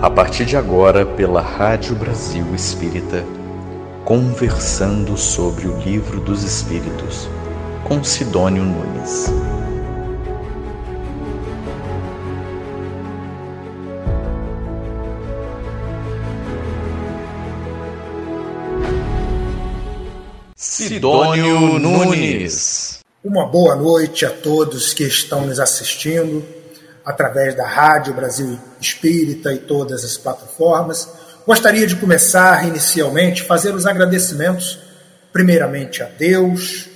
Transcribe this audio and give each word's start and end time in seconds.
A 0.00 0.10
partir 0.10 0.44
de 0.44 0.58
agora, 0.58 1.06
pela 1.06 1.40
Rádio 1.40 1.94
Brasil 1.96 2.44
Espírita, 2.54 3.24
conversando 4.04 5.16
sobre 5.16 5.66
o 5.66 5.78
Livro 5.78 6.20
dos 6.20 6.42
Espíritos, 6.42 7.26
com 7.82 8.04
Sidônio 8.04 8.62
Nunes. 8.62 9.32
Sidônio 20.54 21.78
Nunes. 21.78 23.00
Uma 23.24 23.46
boa 23.46 23.74
noite 23.74 24.26
a 24.26 24.30
todos 24.30 24.92
que 24.92 25.04
estão 25.04 25.46
nos 25.46 25.58
assistindo 25.58 26.44
através 27.06 27.54
da 27.54 27.64
Rádio 27.64 28.12
Brasil 28.12 28.58
Espírita 28.80 29.52
e 29.52 29.58
todas 29.58 30.04
as 30.04 30.16
plataformas. 30.16 31.08
Gostaria 31.46 31.86
de 31.86 31.94
começar 31.94 32.66
inicialmente 32.66 33.44
fazer 33.44 33.72
os 33.72 33.86
agradecimentos, 33.86 34.80
primeiramente 35.32 36.02
a 36.02 36.06
Deus, 36.06 36.88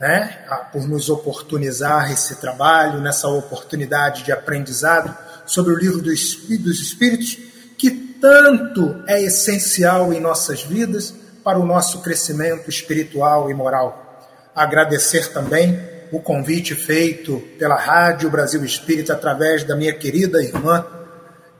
né, 0.00 0.38
por 0.72 0.88
nos 0.88 1.10
oportunizar 1.10 2.10
esse 2.10 2.36
trabalho, 2.36 3.02
nessa 3.02 3.28
oportunidade 3.28 4.22
de 4.22 4.32
aprendizado 4.32 5.14
sobre 5.44 5.74
o 5.74 5.78
livro 5.78 6.00
dos 6.00 6.80
Espíritos, 6.80 7.38
que 7.76 7.90
tanto 7.90 9.04
é 9.06 9.20
essencial 9.22 10.10
em 10.14 10.20
nossas 10.20 10.62
vidas 10.62 11.12
para 11.44 11.58
o 11.58 11.66
nosso 11.66 12.00
crescimento 12.00 12.70
espiritual 12.70 13.50
e 13.50 13.54
moral. 13.54 14.22
Agradecer 14.56 15.30
também 15.32 15.93
o 16.14 16.20
convite 16.20 16.76
feito 16.76 17.42
pela 17.58 17.74
Rádio 17.74 18.30
Brasil 18.30 18.64
Espírita 18.64 19.14
através 19.14 19.64
da 19.64 19.74
minha 19.74 19.92
querida 19.92 20.40
irmã 20.40 20.86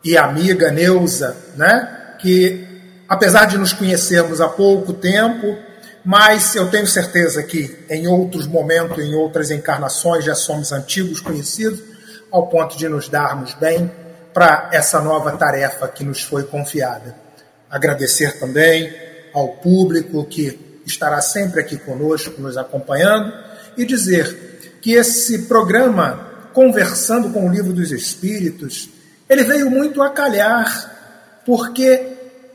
e 0.04 0.16
amiga 0.16 0.70
Neuza, 0.70 1.36
né? 1.56 2.16
que 2.20 2.64
apesar 3.09 3.46
de 3.46 3.59
nos 3.59 3.73
conhecermos 3.73 4.40
há 4.40 4.48
pouco 4.48 4.92
tempo, 4.92 5.59
mas 6.04 6.54
eu 6.54 6.70
tenho 6.70 6.87
certeza 6.87 7.42
que 7.42 7.84
em 7.90 8.06
outros 8.06 8.46
momentos, 8.46 9.02
em 9.02 9.12
outras 9.16 9.51
encarnações, 9.51 10.24
já 10.24 10.37
somos 10.37 10.70
antigos 10.70 11.20
conhecidos, 11.20 11.82
ao 12.30 12.46
ponto 12.46 12.79
de 12.79 12.88
nos 12.88 13.09
darmos 13.09 13.54
bem 13.54 13.90
para 14.32 14.70
essa 14.73 15.01
nova 15.01 15.32
tarefa 15.36 15.88
que 15.88 16.04
nos 16.04 16.23
foi 16.23 16.45
confiada. 16.45 17.16
Agradecer 17.68 18.38
também 18.38 18.92
ao 19.32 19.48
público 19.48 20.24
que 20.24 20.80
estará 20.86 21.20
sempre 21.20 21.60
aqui 21.60 21.76
conosco, 21.76 22.40
nos 22.40 22.57
acompanhando, 22.57 23.32
e 23.76 23.84
dizer 23.84 24.78
que 24.80 24.92
esse 24.92 25.46
programa, 25.46 26.32
Conversando 26.52 27.30
com 27.30 27.48
o 27.48 27.50
Livro 27.50 27.72
dos 27.72 27.90
Espíritos, 27.90 28.88
ele 29.28 29.42
veio 29.42 29.68
muito 29.68 30.00
a 30.00 30.10
calhar, 30.10 31.40
porque 31.44 32.00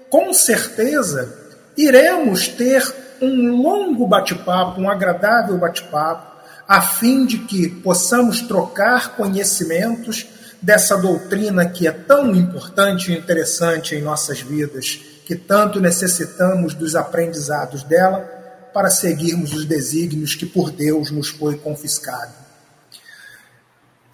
com 0.10 0.32
certeza 0.32 1.38
iremos 1.76 2.48
ter 2.48 2.82
um 3.22 3.62
longo 3.62 4.08
bate-papo, 4.08 4.80
um 4.80 4.90
agradável 4.90 5.58
bate-papo, 5.58 6.30
a 6.66 6.82
fim 6.82 7.26
de 7.26 7.40
que 7.40 7.68
possamos 7.68 8.42
trocar 8.42 9.18
conhecimentos 9.18 10.26
dessa 10.62 10.96
doutrina 10.96 11.66
que 11.66 11.86
é 11.86 11.92
tão 11.92 12.34
importante 12.34 13.12
e 13.12 13.18
interessante 13.18 13.96
em 13.96 14.02
nossas 14.02 14.40
vidas, 14.40 15.00
que 15.26 15.36
tanto 15.36 15.82
necessitamos 15.82 16.74
dos 16.74 16.96
aprendizados 16.96 17.84
dela 17.84 18.39
para 18.74 18.90
seguirmos 18.90 19.54
os 19.54 19.66
desígnios 19.66 20.36
que 20.36 20.46
por 20.46 20.72
Deus 20.72 21.12
nos 21.12 21.30
foi 21.30 21.58
confiscado. 21.58 22.34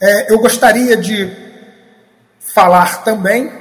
É, 0.01 0.31
eu 0.31 0.39
gostaria 0.39 0.97
de 0.97 1.31
falar 2.39 3.03
também 3.03 3.51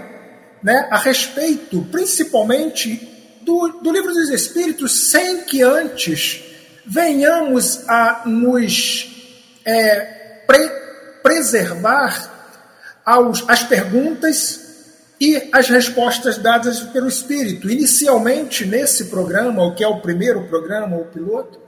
né, 0.63 0.89
a 0.91 0.99
respeito, 0.99 1.83
principalmente, 1.91 3.41
do, 3.43 3.81
do 3.83 3.93
livro 3.93 4.13
dos 4.13 4.31
Espíritos, 4.31 5.11
sem 5.11 5.45
que 5.45 5.63
antes 5.63 6.43
venhamos 6.87 7.89
a 7.89 8.23
nos 8.27 9.61
é, 9.65 10.43
pre 10.47 10.85
preservar 11.23 12.31
aos, 13.05 13.49
as 13.49 13.63
perguntas 13.63 14.64
e 15.25 15.49
as 15.53 15.71
respostas 15.71 16.37
dadas 16.37 16.81
pelo 16.81 17.09
Espírito. 17.09 17.71
Inicialmente, 17.71 18.67
nesse 18.67 19.07
programa, 19.07 19.65
o 19.65 19.75
que 19.75 19.83
é 19.83 19.89
o 19.89 20.03
primeiro 20.03 20.47
programa, 20.49 20.99
o 20.99 21.07
piloto, 21.07 21.59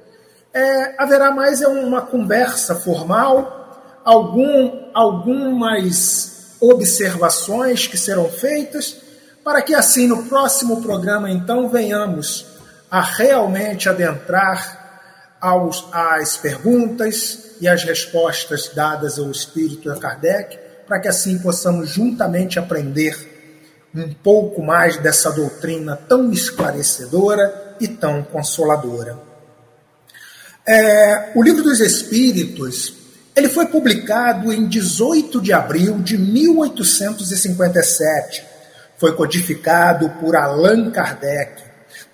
é, 0.53 0.94
haverá 1.03 1.31
mais 1.31 1.62
é 1.62 1.69
uma 1.69 2.03
conversa 2.03 2.75
formal, 2.75 4.03
algum, 4.05 4.91
algumas 4.93 6.55
observações 6.61 7.87
que 7.87 7.97
serão 7.97 8.28
feitas, 8.28 8.99
para 9.43 9.62
que 9.62 9.75
assim 9.75 10.06
no 10.06 10.25
próximo 10.25 10.83
programa, 10.83 11.31
então, 11.31 11.66
venhamos 11.71 12.45
a 12.91 13.00
realmente 13.00 13.89
adentrar 13.89 15.39
aos, 15.41 15.89
às 15.93 16.37
perguntas 16.37 17.56
e 17.59 17.66
às 17.66 17.84
respostas 17.84 18.69
dadas 18.75 19.19
ao 19.19 19.31
Espírito 19.31 19.91
a 19.91 19.97
Kardec, 19.97 20.59
para 20.87 21.00
que 21.00 21.09
assim 21.09 21.39
possamos 21.39 21.89
juntamente 21.89 22.59
aprender 22.59 23.35
um 23.97 24.12
pouco 24.12 24.62
mais 24.62 24.99
dessa 24.99 25.31
doutrina 25.31 25.97
tão 25.97 26.31
esclarecedora 26.31 27.75
e 27.81 27.89
tão 27.89 28.23
consoladora. 28.23 29.19
É, 30.67 31.31
o 31.34 31.43
Livro 31.43 31.62
dos 31.62 31.81
Espíritos 31.81 32.93
ele 33.34 33.49
foi 33.51 33.67
publicado 33.67 34.53
em 34.53 34.67
18 34.67 35.41
de 35.43 35.53
abril 35.53 35.99
de 35.99 36.17
1857. 36.17 38.43
Foi 38.97 39.15
codificado 39.15 40.09
por 40.19 40.34
Allan 40.34 40.91
Kardec. 40.91 41.63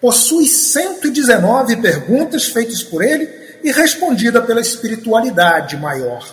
Possui 0.00 0.47
119 0.47 1.76
perguntas 1.76 2.47
feitas 2.47 2.82
por 2.82 3.04
ele 3.04 3.28
e 3.62 3.70
respondida 3.70 4.43
pela 4.43 4.60
espiritualidade 4.60 5.76
maior, 5.76 6.26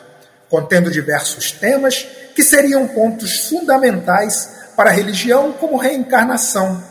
contendo 0.49 0.89
diversos 0.89 1.51
temas 1.51 2.07
que 2.33 2.41
seriam 2.41 2.87
pontos 2.87 3.47
fundamentais 3.47 4.57
para 4.79 4.91
a 4.91 4.93
religião 4.93 5.51
como 5.51 5.75
reencarnação, 5.75 6.81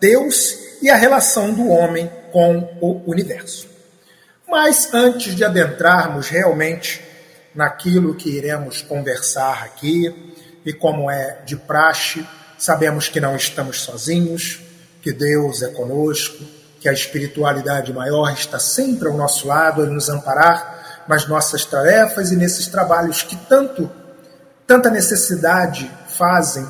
Deus 0.00 0.56
e 0.80 0.88
a 0.88 0.96
relação 0.96 1.52
do 1.52 1.68
homem 1.68 2.10
com 2.32 2.78
o 2.80 3.02
universo. 3.04 3.68
Mas 4.48 4.88
antes 4.94 5.34
de 5.36 5.44
adentrarmos 5.44 6.30
realmente 6.30 7.04
naquilo 7.54 8.14
que 8.14 8.30
iremos 8.30 8.80
conversar 8.80 9.62
aqui, 9.62 10.32
e 10.64 10.72
como 10.72 11.10
é 11.10 11.42
de 11.44 11.54
praxe, 11.54 12.26
sabemos 12.56 13.08
que 13.10 13.20
não 13.20 13.36
estamos 13.36 13.82
sozinhos, 13.82 14.62
que 15.02 15.12
Deus 15.12 15.62
é 15.62 15.68
conosco, 15.68 16.42
que 16.80 16.88
a 16.88 16.94
espiritualidade 16.94 17.92
maior 17.92 18.32
está 18.32 18.58
sempre 18.58 19.06
ao 19.06 19.18
nosso 19.18 19.46
lado 19.46 19.82
a 19.82 19.86
nos 19.86 20.08
amparar 20.08 21.04
nas 21.06 21.28
nossas 21.28 21.62
tarefas 21.66 22.32
e 22.32 22.36
nesses 22.36 22.68
trabalhos 22.68 23.22
que 23.22 23.36
tanto 23.36 23.90
tanta 24.66 24.88
necessidade 24.88 25.90
fazem 26.08 26.66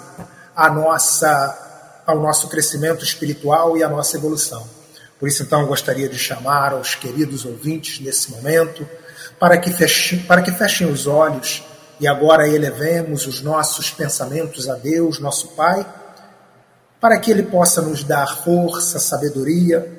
a 0.55 0.71
nossa, 0.71 2.03
ao 2.07 2.21
nosso 2.21 2.49
crescimento 2.49 3.05
espiritual 3.05 3.77
e 3.77 3.83
à 3.83 3.89
nossa 3.89 4.17
evolução. 4.17 4.67
Por 5.19 5.29
isso, 5.29 5.43
então, 5.43 5.67
gostaria 5.67 6.09
de 6.09 6.19
chamar 6.19 6.73
aos 6.73 6.95
queridos 6.95 7.45
ouvintes 7.45 8.01
nesse 8.01 8.31
momento 8.31 8.87
para 9.39 9.59
que, 9.59 9.73
fechem, 9.73 10.21
para 10.21 10.43
que 10.43 10.53
fechem 10.53 10.91
os 10.91 11.07
olhos 11.07 11.63
e 11.99 12.07
agora 12.07 12.49
elevemos 12.49 13.27
os 13.27 13.41
nossos 13.41 13.91
pensamentos 13.91 14.69
a 14.69 14.75
Deus, 14.75 15.19
nosso 15.19 15.49
Pai, 15.49 15.87
para 17.01 17.19
que 17.19 17.31
Ele 17.31 17.45
possa 17.45 17.81
nos 17.81 18.05
dar 18.05 18.43
força, 18.43 18.99
sabedoria, 18.99 19.91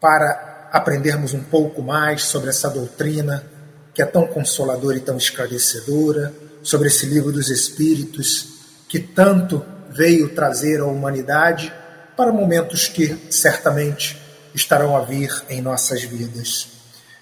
para 0.00 0.68
aprendermos 0.72 1.32
um 1.32 1.42
pouco 1.42 1.82
mais 1.82 2.24
sobre 2.24 2.50
essa 2.50 2.68
doutrina 2.68 3.44
que 3.94 4.02
é 4.02 4.06
tão 4.06 4.26
consoladora 4.26 4.96
e 4.96 5.00
tão 5.00 5.16
esclarecedora, 5.16 6.34
sobre 6.62 6.88
esse 6.88 7.06
livro 7.06 7.30
dos 7.30 7.48
Espíritos 7.48 8.53
que 8.88 8.98
tanto 8.98 9.64
veio 9.90 10.34
trazer 10.34 10.80
à 10.80 10.86
humanidade 10.86 11.72
para 12.16 12.32
momentos 12.32 12.88
que 12.88 13.16
certamente 13.30 14.20
estarão 14.54 14.96
a 14.96 15.00
vir 15.00 15.30
em 15.48 15.60
nossas 15.60 16.02
vidas. 16.02 16.68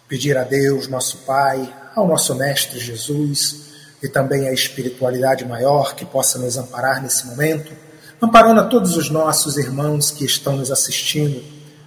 Pedir 0.09 0.37
a 0.37 0.45
Deus, 0.45 0.89
nosso 0.89 1.19
Pai, 1.19 1.73
ao 1.95 2.07
nosso 2.07 2.35
Mestre 2.35 2.79
Jesus 2.79 3.73
e 4.03 4.09
também 4.09 4.49
à 4.49 4.53
espiritualidade 4.53 5.45
maior 5.45 5.95
que 5.95 6.05
possa 6.05 6.39
nos 6.39 6.57
amparar 6.57 7.03
nesse 7.03 7.27
momento, 7.27 7.73
amparando 8.21 8.61
a 8.61 8.65
todos 8.65 8.97
os 8.97 9.09
nossos 9.09 9.57
irmãos 9.57 10.11
que 10.11 10.25
estão 10.25 10.57
nos 10.57 10.71
assistindo, 10.71 11.43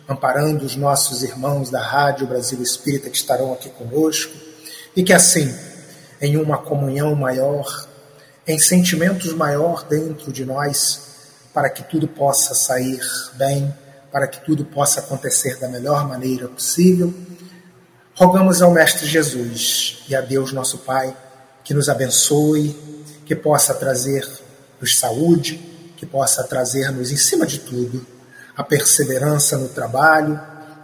amparando 0.07 0.65
os 0.65 0.75
nossos 0.75 1.23
irmãos 1.23 1.69
da 1.69 1.81
Rádio 1.81 2.27
Brasil 2.27 2.61
Espírita 2.61 3.09
que 3.09 3.17
estarão 3.17 3.53
aqui 3.53 3.69
conosco, 3.69 4.33
e 4.95 5.03
que 5.03 5.11
assim, 5.11 5.53
em 6.21 6.37
uma 6.37 6.57
comunhão 6.57 7.13
maior, 7.15 7.87
em 8.47 8.59
sentimentos 8.59 9.33
maior 9.33 9.83
dentro 9.87 10.31
de 10.31 10.45
nós, 10.45 11.01
para 11.53 11.69
que 11.69 11.83
tudo 11.83 12.07
possa 12.07 12.53
sair 12.53 13.01
bem, 13.33 13.73
para 14.11 14.27
que 14.27 14.43
tudo 14.45 14.63
possa 14.65 14.99
acontecer 14.99 15.57
da 15.57 15.67
melhor 15.67 16.07
maneira 16.07 16.47
possível. 16.47 17.13
Rogamos 18.13 18.61
ao 18.61 18.71
Mestre 18.71 19.07
Jesus 19.07 20.03
e 20.07 20.15
a 20.15 20.21
Deus 20.21 20.51
nosso 20.51 20.79
Pai 20.79 21.15
que 21.63 21.73
nos 21.73 21.89
abençoe, 21.89 22.69
que 23.25 23.35
possa 23.35 23.73
trazer 23.73 24.25
nos 24.79 24.97
saúde, 24.97 25.57
que 25.97 26.05
possa 26.05 26.43
trazer-nos, 26.43 27.11
em 27.11 27.17
cima 27.17 27.47
de 27.47 27.59
tudo, 27.59 28.05
a 28.55 28.63
perseverança 28.63 29.57
no 29.57 29.69
trabalho 29.69 30.39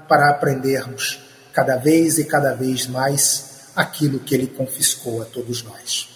para 0.07 0.29
aprendermos 0.29 1.21
cada 1.53 1.77
vez 1.77 2.17
e 2.17 2.25
cada 2.25 2.53
vez 2.53 2.87
mais 2.87 3.51
aquilo 3.75 4.19
que 4.19 4.33
ele 4.33 4.47
confiscou 4.47 5.21
a 5.21 5.25
todos 5.25 5.63
nós. 5.63 6.09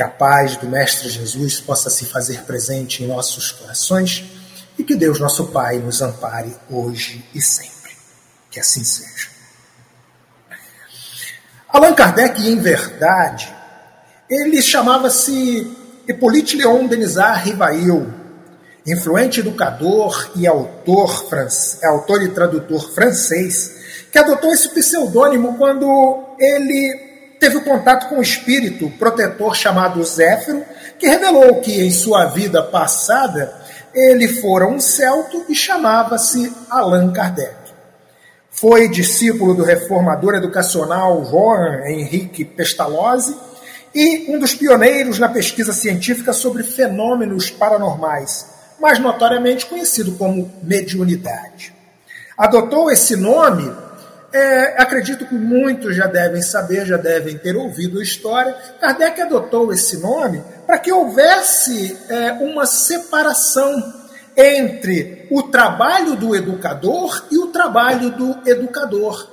Que 0.00 0.04
a 0.04 0.08
paz 0.08 0.56
do 0.56 0.66
Mestre 0.66 1.10
Jesus 1.10 1.60
possa 1.60 1.90
se 1.90 2.06
fazer 2.06 2.44
presente 2.44 3.04
em 3.04 3.06
nossos 3.06 3.52
corações 3.52 4.24
e 4.78 4.82
que 4.82 4.96
Deus, 4.96 5.20
nosso 5.20 5.48
Pai, 5.48 5.76
nos 5.76 6.00
ampare 6.00 6.56
hoje 6.70 7.22
e 7.34 7.42
sempre. 7.42 7.92
Que 8.50 8.58
assim 8.58 8.82
seja. 8.82 9.28
Allan 11.68 11.92
Kardec, 11.92 12.40
em 12.48 12.58
verdade, 12.58 13.54
ele 14.30 14.62
chamava-se 14.62 15.70
Hippolyte 16.08 16.56
Léon 16.56 16.86
Denisard 16.86 17.50
Rivail, 17.50 18.10
influente 18.86 19.40
educador 19.40 20.32
e 20.34 20.46
autor, 20.46 21.28
autor 21.84 22.22
e 22.22 22.30
tradutor 22.30 22.90
francês, 22.94 24.06
que 24.10 24.18
adotou 24.18 24.50
esse 24.50 24.70
pseudônimo 24.70 25.58
quando 25.58 26.24
ele 26.38 27.09
teve 27.40 27.56
o 27.56 27.64
contato 27.64 28.08
com 28.08 28.16
um 28.16 28.22
espírito 28.22 28.90
protetor 28.90 29.56
chamado 29.56 30.04
Zéfiro, 30.04 30.62
que 30.98 31.08
revelou 31.08 31.60
que 31.62 31.80
em 31.80 31.90
sua 31.90 32.26
vida 32.26 32.62
passada 32.62 33.52
ele 33.94 34.28
fora 34.28 34.68
um 34.68 34.78
celto 34.78 35.46
e 35.48 35.54
chamava-se 35.54 36.52
Allan 36.68 37.10
Kardec. 37.12 37.56
Foi 38.50 38.88
discípulo 38.88 39.54
do 39.54 39.64
reformador 39.64 40.34
educacional 40.34 41.24
Joan 41.24 41.80
Henrique 41.86 42.44
Pestalozzi 42.44 43.34
e 43.94 44.26
um 44.28 44.38
dos 44.38 44.54
pioneiros 44.54 45.18
na 45.18 45.28
pesquisa 45.28 45.72
científica 45.72 46.34
sobre 46.34 46.62
fenômenos 46.62 47.50
paranormais, 47.50 48.46
mais 48.78 48.98
notoriamente 48.98 49.64
conhecido 49.64 50.12
como 50.12 50.52
mediunidade. 50.62 51.72
Adotou 52.36 52.90
esse 52.90 53.16
nome, 53.16 53.72
é, 54.32 54.80
acredito 54.80 55.26
que 55.26 55.34
muitos 55.34 55.96
já 55.96 56.06
devem 56.06 56.40
saber, 56.40 56.86
já 56.86 56.96
devem 56.96 57.36
ter 57.36 57.56
ouvido 57.56 57.98
a 57.98 58.02
história. 58.02 58.54
Kardec 58.80 59.20
adotou 59.20 59.72
esse 59.72 59.98
nome 59.98 60.42
para 60.66 60.78
que 60.78 60.92
houvesse 60.92 61.98
é, 62.08 62.32
uma 62.32 62.64
separação 62.64 64.00
entre 64.36 65.26
o 65.30 65.42
trabalho 65.42 66.14
do 66.14 66.34
educador 66.34 67.26
e 67.30 67.38
o 67.38 67.48
trabalho 67.48 68.10
do 68.10 68.38
educador, 68.48 69.28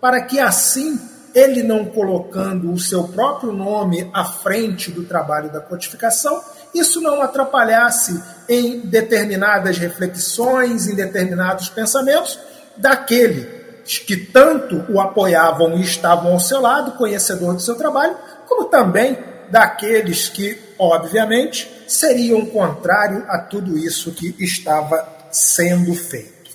para 0.00 0.20
que 0.22 0.38
assim 0.38 1.00
ele 1.34 1.62
não 1.62 1.86
colocando 1.86 2.70
o 2.70 2.78
seu 2.78 3.04
próprio 3.04 3.52
nome 3.52 4.10
à 4.12 4.22
frente 4.22 4.90
do 4.90 5.04
trabalho 5.04 5.50
da 5.50 5.60
codificação, 5.60 6.42
isso 6.74 7.00
não 7.00 7.22
atrapalhasse 7.22 8.22
em 8.46 8.80
determinadas 8.80 9.78
reflexões, 9.78 10.86
em 10.86 10.94
determinados 10.94 11.70
pensamentos 11.70 12.38
daquele 12.76 13.61
que 13.84 14.16
tanto 14.16 14.84
o 14.90 15.00
apoiavam 15.00 15.76
e 15.78 15.82
estavam 15.82 16.32
ao 16.32 16.40
seu 16.40 16.60
lado, 16.60 16.92
conhecedor 16.92 17.54
do 17.54 17.62
seu 17.62 17.74
trabalho, 17.74 18.16
como 18.46 18.66
também 18.66 19.18
daqueles 19.50 20.28
que, 20.28 20.58
obviamente, 20.78 21.70
seriam 21.86 22.46
contrário 22.46 23.24
a 23.28 23.38
tudo 23.38 23.76
isso 23.76 24.12
que 24.12 24.34
estava 24.38 25.06
sendo 25.30 25.94
feito. 25.94 26.50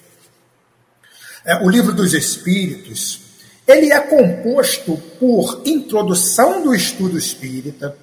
É, 1.46 1.64
o 1.64 1.70
livro 1.70 1.94
dos 1.94 2.14
Espíritos 2.14 3.28
ele 3.68 3.92
é 3.92 4.00
composto 4.00 4.96
por 5.20 5.62
introdução 5.66 6.64
do 6.64 6.74
estudo 6.74 7.18
espírita, 7.18 7.98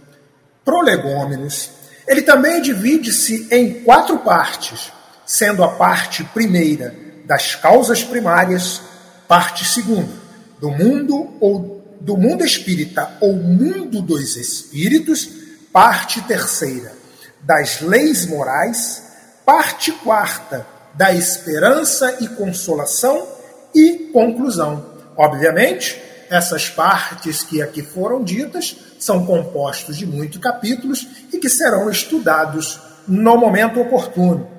prolegômenos. 0.63 1.71
Ele 2.07 2.21
também 2.21 2.61
divide-se 2.61 3.49
em 3.51 3.83
quatro 3.83 4.19
partes, 4.19 4.93
sendo 5.25 5.65
a 5.65 5.69
parte 5.69 6.23
primeira 6.23 6.95
das 7.25 7.55
causas 7.55 8.05
primárias, 8.05 8.83
parte 9.29 9.65
segunda 9.65 10.13
do 10.61 10.71
mundo 10.71 11.37
ou 11.41 11.83
do 12.01 12.17
mundo 12.17 12.45
espírita 12.45 13.17
ou 13.21 13.35
mundo 13.35 14.03
dos 14.03 14.37
espíritos, 14.37 15.29
parte 15.73 16.21
terceira 16.23 16.93
das 17.41 17.81
leis 17.81 18.27
morais, 18.27 19.03
parte 19.45 19.93
quarta 19.93 20.67
da 20.95 21.13
esperança 21.13 22.19
e 22.21 22.29
consolação 22.29 23.27
e 23.75 24.11
conclusão 24.13 24.95
Obviamente, 25.17 26.01
essas 26.29 26.69
partes 26.69 27.43
que 27.43 27.63
aqui 27.63 27.83
foram 27.83 28.23
ditas 28.23 28.77
são 28.99 29.25
compostos 29.25 29.97
de 29.97 30.07
muitos 30.07 30.41
capítulos 30.41 31.07
e 31.33 31.39
que 31.39 31.49
serão 31.49 31.89
estudados 31.91 32.81
no 33.07 33.37
momento 33.37 33.81
oportuno. 33.81 34.51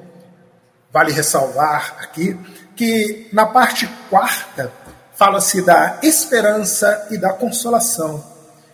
Vale 0.93 1.11
ressalvar 1.11 1.97
aqui 1.99 2.39
que 2.75 3.27
na 3.31 3.45
parte 3.45 3.87
quarta 4.09 4.71
fala-se 5.15 5.61
da 5.61 5.99
esperança 6.03 7.07
e 7.09 7.17
da 7.17 7.31
consolação, 7.33 8.23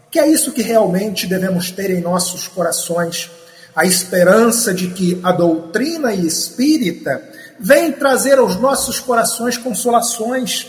que 0.10 0.20
é 0.20 0.28
isso 0.28 0.52
que 0.52 0.62
realmente 0.62 1.28
devemos 1.28 1.72
ter 1.72 1.92
em 1.92 2.02
nossos 2.02 2.48
corações, 2.48 3.30
a 3.76 3.86
esperança 3.86 4.74
de 4.74 4.90
que 4.90 5.20
a 5.24 5.32
doutrina 5.32 6.14
espírita 6.14 7.22
vem 7.60 7.92
trazer 7.92 8.40
aos 8.40 8.56
nossos 8.58 9.00
corações 9.00 9.58
consolações 9.58 10.68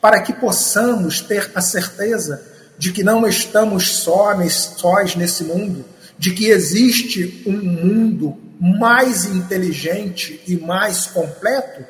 para 0.00 0.22
que 0.22 0.32
possamos 0.32 1.20
ter 1.20 1.50
a 1.54 1.60
certeza 1.60 2.40
de 2.78 2.92
que 2.92 3.02
não 3.02 3.26
estamos 3.26 3.96
sós 3.96 5.16
nesse 5.16 5.42
mundo, 5.42 5.84
de 6.16 6.32
que 6.32 6.46
existe 6.46 7.42
um 7.46 7.56
mundo 7.56 8.36
mais 8.60 9.24
inteligente 9.24 10.40
e 10.46 10.56
mais 10.56 11.06
completo, 11.06 11.84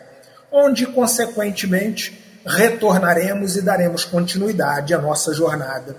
onde, 0.51 0.87
consequentemente, 0.87 2.41
retornaremos 2.45 3.57
e 3.57 3.63
daremos 3.63 4.05
continuidade 4.05 4.95
à 4.95 4.99
nossa 4.99 5.33
jornada. 5.35 5.97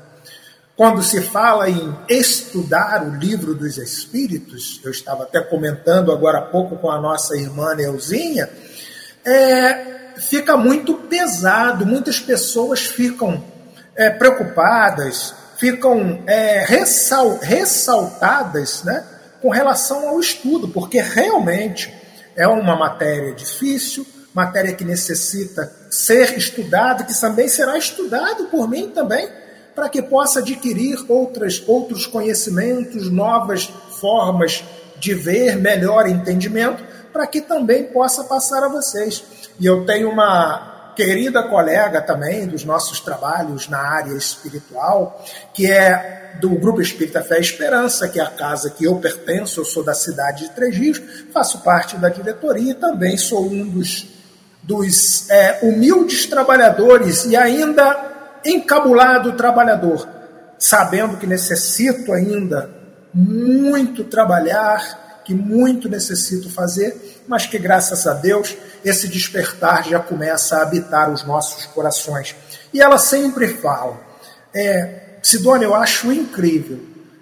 Quando 0.76 1.04
se 1.04 1.22
fala 1.22 1.70
em 1.70 1.94
estudar 2.08 3.04
o 3.06 3.16
livro 3.16 3.54
dos 3.54 3.78
Espíritos, 3.78 4.80
eu 4.84 4.92
estava 4.92 5.24
até 5.24 5.42
comentando 5.42 6.12
agora 6.12 6.38
há 6.38 6.44
pouco 6.44 6.78
com 6.78 6.90
a 6.90 7.02
nossa 7.02 7.36
irmã 7.36 7.76
Neuzinha, 7.76 8.50
é, 9.26 10.14
fica 10.18 10.56
muito 10.56 10.94
pesado, 10.94 11.86
muitas 11.86 12.20
pessoas 12.20 12.86
ficam 12.86 13.44
é, 13.94 14.10
preocupadas, 14.10 15.34
ficam 15.58 16.24
é, 16.26 16.64
ressal, 16.66 17.38
ressaltadas 17.42 18.84
né, 18.84 19.04
com 19.42 19.50
relação 19.50 20.08
ao 20.08 20.20
estudo, 20.20 20.70
porque 20.70 21.02
realmente 21.02 21.94
é 22.38 22.48
uma 22.48 22.78
matéria 22.78 23.36
difícil, 23.36 24.08
matéria 24.34 24.74
que 24.74 24.86
necessita 24.86 25.72
ser 25.90 26.38
estudada, 26.38 27.04
que 27.04 27.20
também 27.20 27.48
será 27.48 27.78
estudado 27.78 28.46
por 28.46 28.70
mim 28.70 28.90
também, 28.90 29.30
para 29.76 29.90
que 29.90 30.02
possa 30.02 30.40
adquirir 30.40 30.98
outras, 31.08 31.64
outros 31.68 32.06
conhecimentos, 32.06 33.10
novas 33.10 33.72
formas 34.00 34.64
de 34.98 35.14
ver, 35.14 35.56
melhor 35.56 36.08
entendimento, 36.08 36.84
para 37.12 37.26
que 37.26 37.42
também 37.42 37.86
possa 37.86 38.24
passar 38.24 38.64
a 38.64 38.68
vocês. 38.68 39.24
E 39.60 39.66
eu 39.66 39.86
tenho 39.86 40.10
uma 40.10 40.92
querida 40.96 41.44
colega 41.44 42.02
também 42.02 42.46
dos 42.46 42.66
nossos 42.66 43.00
trabalhos 43.00 43.70
na 43.70 43.80
área 43.80 44.14
espiritual, 44.18 45.24
que 45.54 45.72
é 45.72 46.20
do 46.42 46.50
Grupo 46.50 46.82
Espírita 46.82 47.24
Fé 47.24 47.38
e 47.38 47.42
Esperança, 47.42 48.10
que 48.10 48.20
é 48.20 48.24
a 48.24 48.30
casa 48.30 48.70
que 48.70 48.84
eu 48.84 48.98
pertenço, 48.98 49.62
eu 49.62 49.66
sou 49.66 49.82
da 49.82 49.94
cidade 49.94 50.48
de 50.48 50.52
Três 50.52 50.76
Rios, 50.76 51.02
faço 51.34 51.60
parte 51.64 51.96
da 51.98 52.10
diretoria 52.10 52.72
e 52.72 52.76
também 52.76 53.18
sou 53.18 53.50
um 53.50 53.66
dos, 53.66 54.08
dos 54.70 55.28
é, 55.32 55.62
humildes 55.64 56.28
trabalhadores 56.28 57.26
e 57.26 57.36
ainda 57.36 58.38
encabulado 58.46 59.34
trabalhador, 59.34 60.08
sabendo 60.60 61.18
que 61.18 61.26
necessito 61.26 62.14
ainda 62.14 62.70
muito 63.12 64.04
trabalhar, 64.04 65.24
que 65.26 65.34
muito 65.34 65.90
necessito 65.90 66.52
fazer, 66.52 67.24
mas 67.28 67.48
que 67.48 67.58
graças 67.58 68.06
a 68.06 68.14
Deus 68.14 68.56
esse 68.86 69.08
despertar 69.08 69.90
já 69.90 70.00
começa 70.00 70.58
a 70.58 70.62
habitar 70.62 71.12
os 71.12 71.24
nossos 71.24 71.66
corações. 71.66 72.36
E 72.72 72.80
ela 72.80 73.00
sempre 73.00 73.48
fala: 73.48 74.00
é, 74.54 75.18
Sidônia, 75.24 75.66
eu 75.66 75.74
acho 75.74 76.12
incrível. 76.12 76.80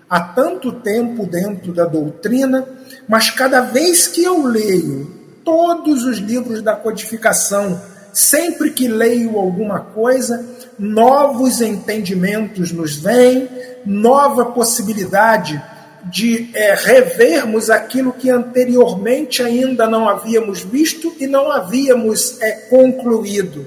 Há 0.09 0.19
tanto 0.19 0.81
tempo 0.81 1.25
dentro 1.25 1.73
da 1.73 1.85
doutrina, 1.85 2.67
mas 3.07 3.29
cada 3.29 3.61
vez 3.61 4.05
que 4.05 4.21
eu 4.21 4.45
leio 4.45 5.16
todos 5.47 6.03
os 6.03 6.17
livros 6.17 6.61
da 6.61 6.75
codificação, 6.75 7.81
sempre 8.11 8.69
que 8.71 8.85
leio 8.85 9.37
alguma 9.37 9.79
coisa, 9.79 10.45
novos 10.77 11.61
entendimentos 11.61 12.73
nos 12.73 12.97
vêm, 12.97 13.47
nova 13.85 14.47
possibilidade 14.47 15.63
de 16.03 16.49
é, 16.53 16.73
revermos 16.73 17.69
aquilo 17.69 18.11
que 18.11 18.29
anteriormente 18.29 19.41
ainda 19.41 19.87
não 19.87 20.09
havíamos 20.09 20.63
visto 20.63 21.15
e 21.17 21.25
não 21.25 21.49
havíamos 21.49 22.41
é, 22.41 22.51
concluído. 22.69 23.65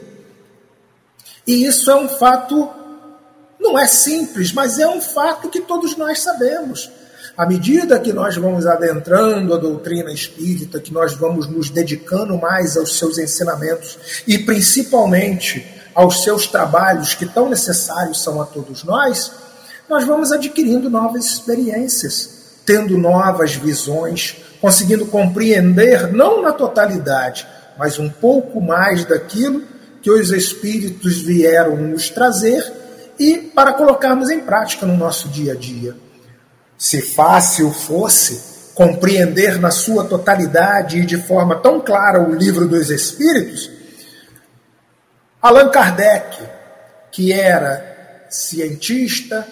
E 1.47 1.65
isso 1.65 1.91
é 1.91 1.97
um 1.97 2.09
fato, 2.11 2.69
não 3.59 3.79
é 3.79 3.87
simples, 3.87 4.53
mas 4.53 4.79
é 4.79 4.87
um 4.87 5.01
fato 5.01 5.49
que 5.49 5.63
todos 5.63 5.97
nós 5.97 6.21
sabemos. 6.21 6.91
À 7.41 7.47
medida 7.47 7.99
que 7.99 8.13
nós 8.13 8.37
vamos 8.37 8.67
adentrando 8.67 9.55
a 9.55 9.57
doutrina 9.57 10.13
espírita, 10.13 10.79
que 10.79 10.93
nós 10.93 11.15
vamos 11.15 11.47
nos 11.47 11.71
dedicando 11.71 12.37
mais 12.37 12.77
aos 12.77 12.99
seus 12.99 13.17
ensinamentos 13.17 13.99
e 14.29 14.37
principalmente 14.37 15.67
aos 15.95 16.23
seus 16.23 16.47
trabalhos 16.47 17.15
que 17.15 17.25
tão 17.25 17.49
necessários 17.49 18.23
são 18.23 18.43
a 18.43 18.45
todos 18.45 18.85
nós, 18.85 19.33
nós 19.89 20.05
vamos 20.05 20.33
adquirindo 20.33 20.91
novas 20.91 21.25
experiências, 21.25 22.59
tendo 22.67 22.99
novas 22.99 23.55
visões, 23.55 24.37
conseguindo 24.61 25.07
compreender, 25.07 26.13
não 26.13 26.43
na 26.43 26.53
totalidade, 26.53 27.49
mas 27.79 27.99
um 27.99 28.11
pouco 28.11 28.61
mais 28.61 29.07
daquilo 29.07 29.63
que 30.03 30.11
os 30.11 30.31
Espíritos 30.31 31.23
vieram 31.23 31.75
nos 31.75 32.11
trazer 32.11 32.71
e 33.19 33.39
para 33.39 33.73
colocarmos 33.73 34.29
em 34.29 34.41
prática 34.41 34.85
no 34.85 34.95
nosso 34.95 35.27
dia 35.31 35.55
a 35.55 35.57
dia. 35.57 36.10
Se 36.81 37.03
fácil 37.03 37.71
fosse 37.71 38.73
compreender 38.75 39.61
na 39.61 39.71
sua 39.71 40.07
totalidade 40.07 41.01
e 41.01 41.05
de 41.05 41.19
forma 41.19 41.57
tão 41.57 41.79
clara 41.79 42.23
o 42.23 42.35
livro 42.35 42.67
dos 42.67 42.89
Espíritos, 42.89 43.71
Allan 45.43 45.69
Kardec, 45.69 46.43
que 47.13 47.35
era 47.35 48.25
cientista, 48.31 49.47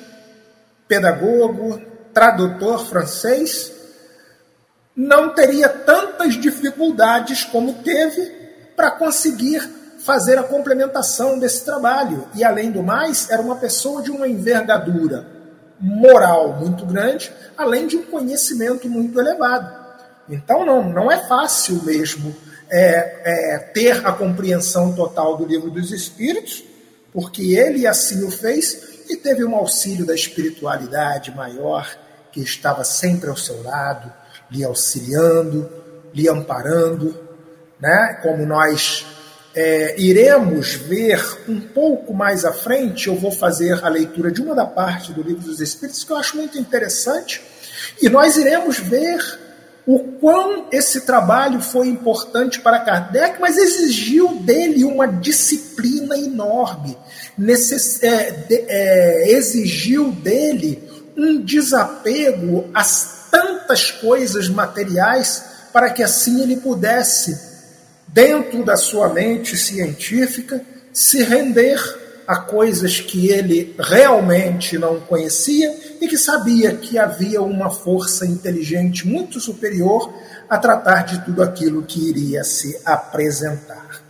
pedagogo, 0.88 1.78
tradutor 2.14 2.86
francês, 2.86 3.72
não 4.96 5.34
teria 5.34 5.68
tantas 5.68 6.32
dificuldades 6.32 7.44
como 7.44 7.74
teve 7.82 8.24
para 8.74 8.90
conseguir 8.92 9.60
fazer 9.98 10.38
a 10.38 10.44
complementação 10.44 11.38
desse 11.38 11.62
trabalho. 11.62 12.26
E, 12.34 12.42
além 12.42 12.70
do 12.70 12.82
mais, 12.82 13.28
era 13.28 13.42
uma 13.42 13.56
pessoa 13.56 14.00
de 14.00 14.10
uma 14.10 14.26
envergadura 14.26 15.37
moral 15.80 16.54
muito 16.54 16.84
grande, 16.84 17.32
além 17.56 17.86
de 17.86 17.96
um 17.96 18.02
conhecimento 18.02 18.88
muito 18.88 19.18
elevado. 19.18 19.76
Então, 20.28 20.64
não, 20.64 20.90
não 20.90 21.10
é 21.10 21.26
fácil 21.26 21.82
mesmo 21.84 22.34
é, 22.70 23.54
é, 23.54 23.58
ter 23.58 24.06
a 24.06 24.12
compreensão 24.12 24.92
total 24.92 25.36
do 25.36 25.46
livro 25.46 25.70
dos 25.70 25.90
Espíritos, 25.90 26.64
porque 27.12 27.56
ele 27.56 27.86
assim 27.86 28.24
o 28.24 28.30
fez 28.30 29.06
e 29.08 29.16
teve 29.16 29.44
um 29.44 29.54
auxílio 29.54 30.04
da 30.04 30.14
espiritualidade 30.14 31.34
maior 31.34 31.88
que 32.30 32.40
estava 32.40 32.84
sempre 32.84 33.30
ao 33.30 33.36
seu 33.36 33.62
lado, 33.62 34.12
lhe 34.50 34.62
auxiliando, 34.62 35.68
lhe 36.12 36.28
amparando, 36.28 37.18
né? 37.80 38.18
Como 38.22 38.44
nós 38.44 39.06
é, 39.60 39.96
iremos 39.98 40.74
ver 40.74 41.20
um 41.48 41.58
pouco 41.58 42.14
mais 42.14 42.44
à 42.44 42.52
frente, 42.52 43.08
eu 43.08 43.16
vou 43.16 43.32
fazer 43.32 43.84
a 43.84 43.88
leitura 43.88 44.30
de 44.30 44.40
uma 44.40 44.54
da 44.54 44.64
parte 44.64 45.12
do 45.12 45.20
Livro 45.20 45.42
dos 45.42 45.60
Espíritos 45.60 46.04
que 46.04 46.12
eu 46.12 46.16
acho 46.16 46.36
muito 46.36 46.56
interessante, 46.56 47.42
e 48.00 48.08
nós 48.08 48.36
iremos 48.36 48.78
ver 48.78 49.18
o 49.84 49.98
quão 50.20 50.68
esse 50.70 51.00
trabalho 51.00 51.60
foi 51.60 51.88
importante 51.88 52.60
para 52.60 52.78
Kardec, 52.78 53.40
mas 53.40 53.58
exigiu 53.58 54.36
dele 54.36 54.84
uma 54.84 55.08
disciplina 55.08 56.16
enorme, 56.16 56.96
necess, 57.36 58.00
é, 58.00 58.30
de, 58.30 58.64
é, 58.68 59.32
exigiu 59.32 60.12
dele 60.12 60.88
um 61.16 61.42
desapego 61.42 62.70
às 62.72 63.26
tantas 63.28 63.90
coisas 63.90 64.48
materiais 64.48 65.42
para 65.72 65.90
que 65.90 66.04
assim 66.04 66.42
ele 66.42 66.58
pudesse 66.58 67.47
dentro 68.08 68.64
da 68.64 68.76
sua 68.76 69.08
mente 69.08 69.56
científica, 69.56 70.64
se 70.92 71.22
render 71.22 71.78
a 72.26 72.36
coisas 72.36 73.00
que 73.00 73.30
ele 73.30 73.74
realmente 73.78 74.76
não 74.76 75.00
conhecia 75.00 75.74
e 76.00 76.06
que 76.06 76.18
sabia 76.18 76.76
que 76.76 76.98
havia 76.98 77.40
uma 77.40 77.70
força 77.70 78.26
inteligente 78.26 79.06
muito 79.06 79.40
superior 79.40 80.12
a 80.48 80.58
tratar 80.58 81.06
de 81.06 81.24
tudo 81.24 81.42
aquilo 81.42 81.84
que 81.84 82.08
iria 82.08 82.44
se 82.44 82.80
apresentar. 82.84 84.02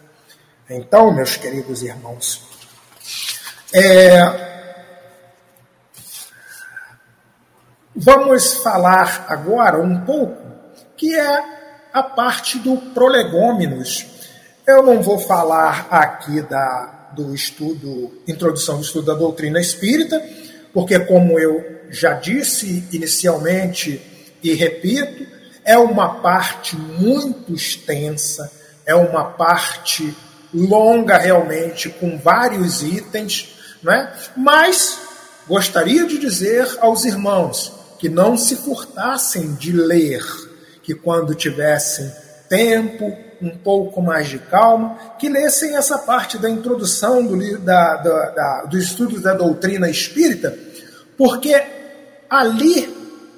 Então, 0.69 1.15
meus 1.15 1.37
queridos 1.37 1.83
irmãos, 1.83 2.43
é, 3.73 4.21
vamos 7.95 8.55
falar 8.55 9.27
agora 9.29 9.81
um 9.81 10.01
pouco 10.01 10.43
que 10.97 11.15
é 11.15 11.58
a 11.93 12.03
parte 12.03 12.59
do 12.59 12.77
prolegômenos. 12.77 14.07
Eu 14.67 14.83
não 14.83 15.03
vou 15.03 15.19
falar 15.19 15.89
aqui 15.91 16.43
da, 16.43 17.11
do 17.15 17.35
estudo, 17.35 18.23
introdução 18.27 18.77
do 18.77 18.83
estudo 18.83 19.07
da 19.07 19.15
doutrina 19.15 19.61
espírita, 19.61 20.23
porque, 20.73 20.99
como 21.01 21.39
eu 21.39 21.79
já 21.91 22.15
disse 22.15 22.87
inicialmente 22.93 24.01
e 24.43 24.53
repito, 24.53 25.27
é 25.65 25.77
uma 25.79 26.21
parte 26.21 26.77
muito 26.77 27.55
extensa, 27.55 28.51
é 28.87 28.95
uma 28.95 29.25
parte 29.25 30.15
longa 30.53 31.19
realmente, 31.19 31.89
com 31.89 32.19
vários 32.19 32.83
itens, 32.83 33.55
não 33.83 33.93
é? 33.93 34.13
mas 34.37 34.99
gostaria 35.47 36.07
de 36.07 36.19
dizer 36.19 36.67
aos 36.81 37.05
irmãos 37.05 37.73
que 37.99 38.09
não 38.09 38.37
se 38.37 38.57
furtassem 38.57 39.55
de 39.55 39.73
ler 39.73 40.23
que 40.89 40.95
quando 40.95 41.35
tivessem 41.35 42.11
tempo, 42.49 43.15
um 43.43 43.51
pouco 43.51 44.01
mais 44.01 44.27
de 44.27 44.39
calma, 44.39 44.97
que 45.19 45.29
lessem 45.29 45.77
essa 45.77 45.99
parte 45.99 46.39
da 46.39 46.49
introdução 46.49 47.27
do, 47.27 47.59
da, 47.59 47.97
da, 47.97 48.31
da, 48.31 48.65
dos 48.65 48.85
estudos 48.85 49.21
da 49.21 49.35
doutrina 49.35 49.91
espírita, 49.91 50.57
porque 51.15 51.63
ali 52.31 52.89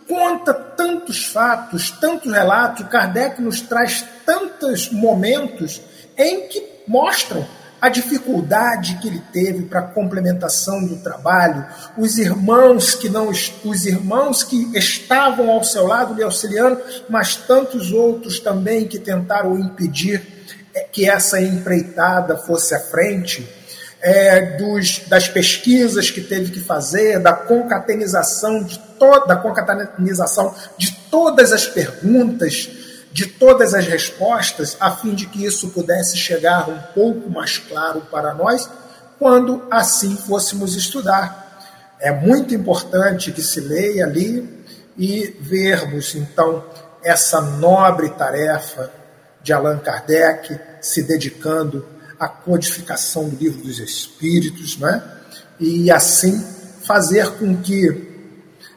conta 0.07 0.55
tantos 0.55 1.25
fatos, 1.25 1.91
tantos 1.91 2.31
relatos, 2.33 2.87
Kardec 2.87 3.43
nos 3.43 3.61
traz 3.61 4.07
tantos 4.25 4.93
momentos 4.93 5.83
em 6.17 6.47
que 6.47 6.65
mostram 6.87 7.45
a 7.81 7.89
dificuldade 7.89 8.97
que 8.97 9.09
ele 9.09 9.23
teve 9.33 9.63
para 9.63 9.81
a 9.81 9.87
complementação 9.87 10.85
do 10.85 10.97
trabalho, 10.97 11.67
os 11.97 12.19
irmãos 12.19 12.95
que 12.95 13.09
não 13.09 13.29
os 13.31 13.87
irmãos 13.87 14.43
que 14.43 14.77
estavam 14.77 15.51
ao 15.51 15.65
seu 15.65 15.87
lado 15.87 16.15
lhe 16.15 16.23
auxiliando, 16.23 16.81
mas 17.09 17.37
tantos 17.37 17.91
outros 17.91 18.39
também 18.39 18.87
que 18.87 18.99
tentaram 18.99 19.59
impedir 19.59 20.23
é, 20.75 20.81
que 20.81 21.09
essa 21.09 21.41
empreitada 21.41 22.37
fosse 22.37 22.75
à 22.75 22.81
frente, 22.81 23.49
é, 24.03 24.57
dos, 24.57 25.01
das 25.09 25.29
pesquisas 25.29 26.11
que 26.11 26.21
teve 26.21 26.51
que 26.51 26.61
fazer, 26.61 27.19
da 27.19 27.33
concatenização 27.33 28.63
de 28.63 28.79
toda 28.99 29.27
da 29.27 29.37
concatenização 29.37 30.55
de 30.77 30.93
todas 31.11 31.53
as 31.53 31.67
perguntas 31.67 32.80
de 33.13 33.27
todas 33.27 33.75
as 33.75 33.87
respostas, 33.87 34.77
a 34.79 34.91
fim 34.93 35.15
de 35.15 35.27
que 35.27 35.45
isso 35.45 35.71
pudesse 35.71 36.17
chegar 36.17 36.69
um 36.69 36.79
pouco 36.95 37.29
mais 37.29 37.59
claro 37.59 38.03
para 38.11 38.35
nós, 38.35 38.69
quando 39.19 39.67
assim 39.71 40.17
fôssemos 40.17 40.75
estudar. 40.77 41.49
É 41.99 42.13
muito 42.13 42.55
importante 42.55 43.33
que 43.33 43.43
se 43.43 43.61
leia 43.61 44.05
ali 44.05 44.65
e 44.97 45.37
vermos 45.41 46.15
então 46.15 46.65
essa 47.03 47.41
nobre 47.41 48.11
tarefa 48.11 48.91
de 49.43 49.53
Allan 49.53 49.79
Kardec 49.79 50.59
se 50.81 51.03
dedicando 51.03 51.87
à 52.19 52.29
codificação 52.29 53.29
do 53.29 53.37
livro 53.37 53.63
dos 53.63 53.79
Espíritos, 53.79 54.79
né? 54.79 55.03
e 55.59 55.91
assim 55.91 56.43
fazer 56.83 57.31
com 57.33 57.57
que 57.57 58.09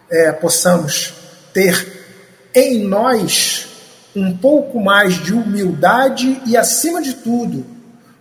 é, 0.09 0.31
possamos 0.33 1.13
ter 1.53 2.03
em 2.53 2.85
nós 2.85 3.72
um 4.15 4.37
pouco 4.37 4.79
mais 4.79 5.15
de 5.15 5.33
humildade 5.33 6.41
e, 6.45 6.55
acima 6.55 7.01
de 7.01 7.13
tudo, 7.15 7.65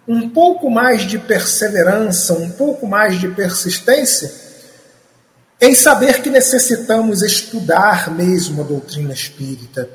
um 0.07 0.29
pouco 0.29 0.71
mais 0.71 1.03
de 1.03 1.19
perseverança, 1.19 2.33
um 2.35 2.51
pouco 2.51 2.87
mais 2.87 3.21
de 3.21 3.29
persistência, 3.29 4.33
em 5.61 5.75
saber 5.75 6.23
que 6.23 6.31
necessitamos 6.31 7.23
estudar 7.23 8.11
mesmo 8.11 8.63
a 8.63 8.65
doutrina 8.65 9.13
espírita. 9.13 9.89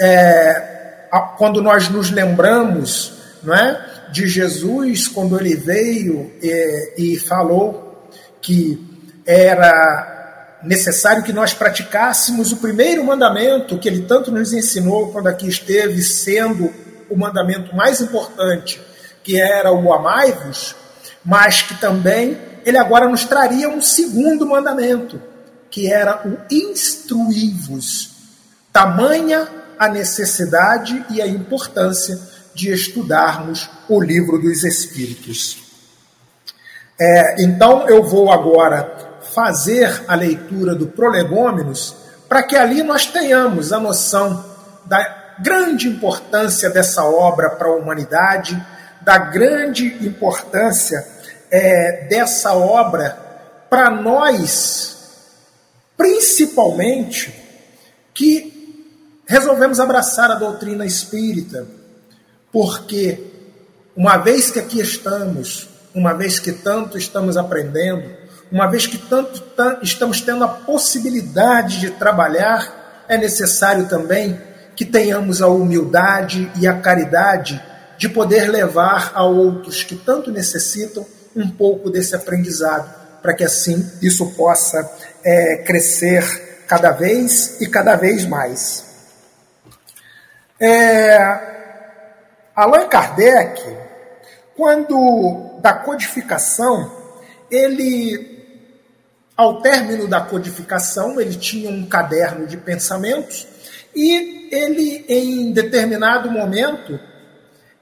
É, 0.00 1.08
quando 1.36 1.60
nós 1.60 1.90
nos 1.90 2.10
lembramos 2.10 3.12
não 3.42 3.54
é, 3.54 4.08
de 4.10 4.26
Jesus, 4.26 5.08
quando 5.08 5.38
ele 5.38 5.56
veio 5.56 6.32
é, 6.42 6.94
e 6.96 7.18
falou 7.18 8.08
que 8.40 8.82
era 9.26 10.11
necessário 10.64 11.22
que 11.22 11.32
nós 11.32 11.52
praticássemos 11.52 12.52
o 12.52 12.56
primeiro 12.58 13.04
mandamento 13.04 13.78
que 13.78 13.88
ele 13.88 14.02
tanto 14.02 14.30
nos 14.30 14.52
ensinou 14.52 15.10
quando 15.10 15.26
aqui 15.28 15.48
esteve, 15.48 16.02
sendo 16.02 16.72
o 17.10 17.16
mandamento 17.16 17.74
mais 17.74 18.00
importante, 18.00 18.80
que 19.22 19.40
era 19.40 19.72
o 19.72 19.92
amai-vos, 19.92 20.74
mas 21.24 21.62
que 21.62 21.74
também 21.74 22.38
ele 22.64 22.78
agora 22.78 23.08
nos 23.08 23.24
traria 23.24 23.68
um 23.68 23.82
segundo 23.82 24.46
mandamento, 24.46 25.20
que 25.70 25.92
era 25.92 26.26
o 26.26 26.38
instruí-vos. 26.50 28.10
Tamanha 28.72 29.48
a 29.78 29.88
necessidade 29.88 31.04
e 31.10 31.20
a 31.20 31.26
importância 31.26 32.18
de 32.54 32.72
estudarmos 32.72 33.68
o 33.88 34.00
livro 34.00 34.38
dos 34.38 34.62
Espíritos. 34.62 35.58
É, 37.00 37.42
então 37.42 37.88
eu 37.88 38.02
vou 38.04 38.30
agora 38.30 39.01
fazer 39.34 40.04
a 40.08 40.14
leitura 40.14 40.74
do 40.74 40.86
Prolegômenos 40.86 41.96
para 42.28 42.42
que 42.42 42.56
ali 42.56 42.82
nós 42.82 43.06
tenhamos 43.06 43.72
a 43.72 43.80
noção 43.80 44.44
da 44.86 45.34
grande 45.38 45.88
importância 45.88 46.70
dessa 46.70 47.04
obra 47.04 47.50
para 47.50 47.68
a 47.68 47.76
humanidade, 47.76 48.60
da 49.02 49.18
grande 49.18 49.86
importância 50.06 51.06
é, 51.50 52.06
dessa 52.08 52.54
obra 52.54 53.18
para 53.68 53.90
nós, 53.90 54.96
principalmente, 55.96 57.34
que 58.14 58.52
resolvemos 59.26 59.80
abraçar 59.80 60.30
a 60.30 60.36
doutrina 60.36 60.86
espírita, 60.86 61.66
porque 62.50 63.26
uma 63.96 64.16
vez 64.16 64.50
que 64.50 64.58
aqui 64.58 64.80
estamos, 64.80 65.68
uma 65.94 66.14
vez 66.14 66.38
que 66.38 66.52
tanto 66.52 66.96
estamos 66.96 67.36
aprendendo, 67.36 68.21
uma 68.52 68.70
vez 68.70 68.86
que 68.86 68.98
tanto 68.98 69.42
estamos 69.82 70.20
tendo 70.20 70.44
a 70.44 70.48
possibilidade 70.48 71.80
de 71.80 71.90
trabalhar, 71.90 73.04
é 73.08 73.16
necessário 73.16 73.88
também 73.88 74.38
que 74.76 74.84
tenhamos 74.84 75.40
a 75.40 75.48
humildade 75.48 76.52
e 76.60 76.68
a 76.68 76.78
caridade 76.78 77.62
de 77.96 78.10
poder 78.10 78.50
levar 78.50 79.12
a 79.14 79.24
outros 79.24 79.82
que 79.82 79.96
tanto 79.96 80.30
necessitam 80.30 81.06
um 81.34 81.48
pouco 81.48 81.88
desse 81.88 82.14
aprendizado, 82.14 82.92
para 83.22 83.32
que 83.32 83.42
assim 83.42 83.90
isso 84.02 84.32
possa 84.32 84.90
é, 85.24 85.58
crescer 85.58 86.64
cada 86.68 86.90
vez 86.90 87.58
e 87.60 87.66
cada 87.66 87.96
vez 87.96 88.26
mais. 88.26 88.84
É, 90.60 91.16
Allan 92.54 92.86
Kardec, 92.86 93.62
quando 94.56 95.58
da 95.62 95.72
codificação, 95.72 97.02
ele, 97.52 98.31
ao 99.36 99.60
término 99.60 100.06
da 100.06 100.20
codificação, 100.20 101.20
ele 101.20 101.34
tinha 101.34 101.70
um 101.70 101.86
caderno 101.86 102.46
de 102.46 102.56
pensamentos 102.56 103.46
e 103.94 104.48
ele, 104.50 105.04
em 105.08 105.52
determinado 105.52 106.30
momento, 106.30 106.98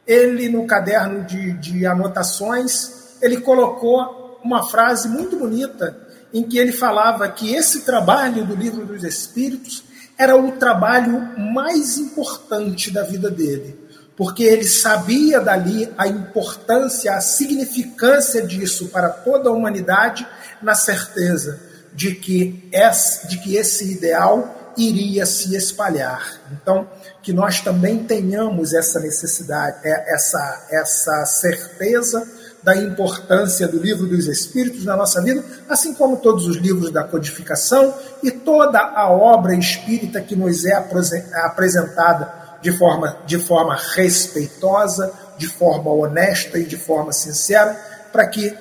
ele 0.07 0.49
no 0.49 0.67
caderno 0.67 1.25
de, 1.25 1.53
de 1.55 1.87
anotações, 1.87 3.19
ele 3.21 3.41
colocou 3.41 4.39
uma 4.43 4.67
frase 4.67 5.09
muito 5.09 5.37
bonita 5.37 5.97
em 6.33 6.43
que 6.43 6.59
ele 6.59 6.73
falava 6.73 7.29
que 7.29 7.55
esse 7.55 7.81
trabalho 7.81 8.45
do 8.45 8.55
livro 8.55 8.87
dos 8.87 9.03
Espíritos 9.05 9.85
era 10.17 10.37
o 10.37 10.53
trabalho 10.53 11.39
mais 11.39 11.97
importante 11.99 12.91
da 12.91 13.03
vida 13.03 13.31
dele, 13.31 13.79
porque 14.17 14.43
ele 14.43 14.65
sabia 14.65 15.41
dali 15.41 15.91
a 15.97 16.07
importância, 16.07 17.15
a 17.15 17.21
significância 17.21 18.43
disso 18.43 18.89
para 18.89 19.09
toda 19.09 19.49
a 19.49 19.53
humanidade, 19.53 20.27
na 20.63 20.75
certeza 20.75 21.61
de 21.93 22.15
que 22.15 22.69
esse, 22.73 23.29
de 23.29 23.39
que 23.39 23.57
esse 23.57 23.93
ideal 23.93 24.73
iria 24.77 25.27
se 25.27 25.55
espalhar. 25.57 26.41
Então, 26.53 26.89
que 27.23 27.33
nós 27.33 27.61
também 27.61 28.05
tenhamos 28.05 28.73
essa 28.73 29.01
necessidade, 29.01 29.79
é, 29.85 30.15
essa, 30.15 30.67
essa 30.71 31.25
certeza 31.27 32.27
da 32.63 32.77
importância 32.77 33.67
do 33.67 33.79
livro 33.79 34.07
dos 34.07 34.27
Espíritos 34.27 34.85
na 34.85 34.97
nossa 34.97 35.23
vida, 35.23 35.43
assim 35.69 35.95
como 35.95 36.19
todos 36.19 36.47
os 36.47 36.57
livros 36.57 36.91
da 36.91 37.03
codificação 37.05 37.95
e 38.23 38.31
toda 38.31 38.79
a 38.79 39.11
obra 39.11 39.55
espírita 39.55 40.21
que 40.21 40.37
nos 40.37 40.65
é 40.65 40.75
apresentada 40.75 42.41
de 42.61 42.71
forma, 42.73 43.17
de 43.27 43.39
forma 43.39 43.75
respeitosa, 43.95 45.13
de 45.39 45.47
forma 45.47 45.91
honesta 45.91 46.59
e 46.59 46.65
de 46.65 46.77
forma 46.77 47.13
sincera, 47.13 47.75
para 48.13 48.27
que 48.27 48.55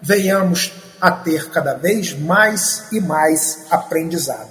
venhamos 0.00 0.72
a 1.00 1.10
ter 1.10 1.50
cada 1.50 1.74
vez 1.74 2.12
mais 2.18 2.86
e 2.92 3.00
mais 3.00 3.66
aprendizado. 3.70 4.50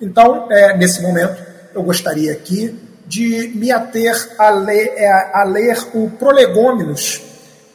Então, 0.00 0.50
é, 0.50 0.76
nesse 0.76 1.00
momento, 1.00 1.42
eu 1.74 1.82
gostaria 1.82 2.32
aqui 2.32 2.78
de 3.06 3.52
me 3.54 3.70
ater 3.70 4.34
a 4.38 4.50
ler, 4.50 4.94
é, 4.96 5.08
a 5.32 5.44
ler 5.44 5.78
o 5.94 6.10
Prolegômenos, 6.10 7.22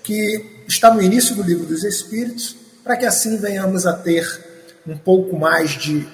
que 0.03 0.63
está 0.67 0.93
no 0.93 1.01
início 1.01 1.35
do 1.35 1.43
Livro 1.43 1.65
dos 1.65 1.83
Espíritos, 1.83 2.55
para 2.83 2.97
que 2.97 3.05
assim 3.05 3.37
venhamos 3.37 3.85
a 3.85 3.93
ter 3.93 4.25
um 4.85 4.97
pouco 4.97 5.37
mais 5.37 5.71
de 5.71 6.07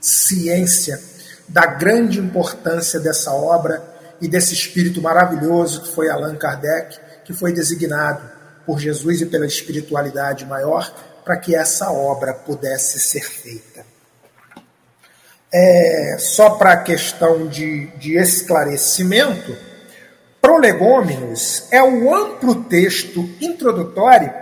ciência 0.00 1.00
da 1.48 1.66
grande 1.66 2.18
importância 2.20 3.00
dessa 3.00 3.32
obra 3.32 3.82
e 4.20 4.28
desse 4.28 4.54
espírito 4.54 5.00
maravilhoso 5.00 5.82
que 5.82 5.94
foi 5.94 6.08
Allan 6.08 6.36
Kardec, 6.36 6.98
que 7.24 7.32
foi 7.32 7.52
designado 7.52 8.22
por 8.66 8.78
Jesus 8.78 9.20
e 9.20 9.26
pela 9.26 9.46
espiritualidade 9.46 10.44
maior 10.44 10.92
para 11.24 11.36
que 11.36 11.54
essa 11.54 11.90
obra 11.90 12.34
pudesse 12.34 12.98
ser 13.00 13.24
feita. 13.24 13.84
É, 15.52 16.16
só 16.18 16.50
para 16.50 16.72
a 16.72 16.82
questão 16.82 17.48
de, 17.48 17.86
de 17.98 18.16
esclarecimento, 18.16 19.56
Prolegômenos 20.40 21.64
é 21.70 21.82
o 21.82 22.14
amplo 22.14 22.64
texto 22.64 23.28
introdutório 23.40 24.32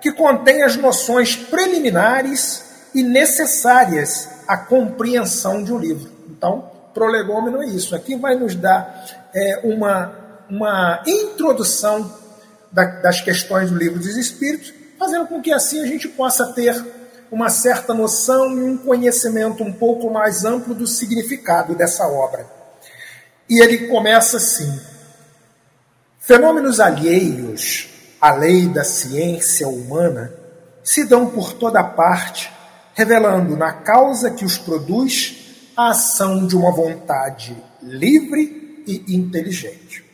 que 0.00 0.12
contém 0.12 0.62
as 0.62 0.76
noções 0.76 1.34
preliminares 1.34 2.62
e 2.94 3.02
necessárias 3.02 4.28
à 4.46 4.56
compreensão 4.56 5.62
de 5.64 5.72
um 5.72 5.78
livro. 5.78 6.10
Então, 6.30 6.70
prolegômeno 6.94 7.60
é 7.60 7.66
isso. 7.66 7.96
Aqui 7.96 8.14
vai 8.14 8.36
nos 8.36 8.54
dar 8.54 9.28
é, 9.34 9.60
uma, 9.64 10.12
uma 10.48 11.02
introdução 11.04 12.16
da, 12.70 12.84
das 12.84 13.20
questões 13.20 13.70
do 13.70 13.76
livro 13.76 13.98
dos 13.98 14.16
Espíritos, 14.16 14.72
fazendo 14.98 15.26
com 15.26 15.40
que 15.40 15.52
assim 15.52 15.80
a 15.80 15.86
gente 15.86 16.08
possa 16.08 16.52
ter 16.52 16.84
uma 17.30 17.50
certa 17.50 17.94
noção 17.94 18.58
e 18.58 18.62
um 18.62 18.78
conhecimento 18.78 19.62
um 19.62 19.72
pouco 19.72 20.10
mais 20.10 20.44
amplo 20.44 20.74
do 20.74 20.86
significado 20.86 21.74
dessa 21.74 22.06
obra. 22.06 22.46
E 23.48 23.62
ele 23.62 23.88
começa 23.88 24.38
assim: 24.38 24.80
Fenômenos 26.18 26.80
alheios 26.80 27.88
à 28.20 28.34
lei 28.34 28.68
da 28.68 28.84
ciência 28.84 29.68
humana 29.68 30.32
se 30.82 31.04
dão 31.04 31.28
por 31.28 31.52
toda 31.52 31.82
parte, 31.84 32.50
revelando 32.94 33.56
na 33.56 33.72
causa 33.72 34.30
que 34.30 34.44
os 34.44 34.58
produz 34.58 35.72
a 35.76 35.90
ação 35.90 36.46
de 36.46 36.56
uma 36.56 36.72
vontade 36.72 37.56
livre 37.82 38.82
e 38.86 39.14
inteligente. 39.14 40.04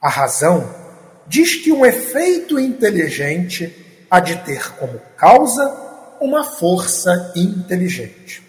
A 0.00 0.08
razão 0.08 0.72
diz 1.26 1.56
que 1.56 1.72
um 1.72 1.84
efeito 1.84 2.58
inteligente 2.58 3.87
há 4.10 4.20
de 4.20 4.36
ter 4.44 4.74
como 4.76 5.00
causa 5.16 5.88
uma 6.20 6.44
força 6.44 7.32
inteligente. 7.36 8.42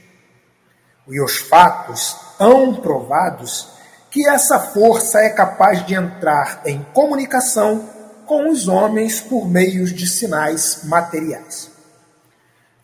E 1.08 1.22
os 1.22 1.38
fatos 1.38 2.16
hão 2.40 2.76
provados 2.76 3.70
que 4.12 4.28
essa 4.28 4.60
força 4.60 5.20
é 5.20 5.30
capaz 5.30 5.86
de 5.86 5.94
entrar 5.94 6.62
em 6.66 6.84
comunicação 6.94 7.90
com 8.26 8.50
os 8.50 8.68
homens 8.68 9.20
por 9.20 9.48
meios 9.48 9.92
de 9.92 10.08
sinais 10.08 10.82
materiais. 10.84 11.72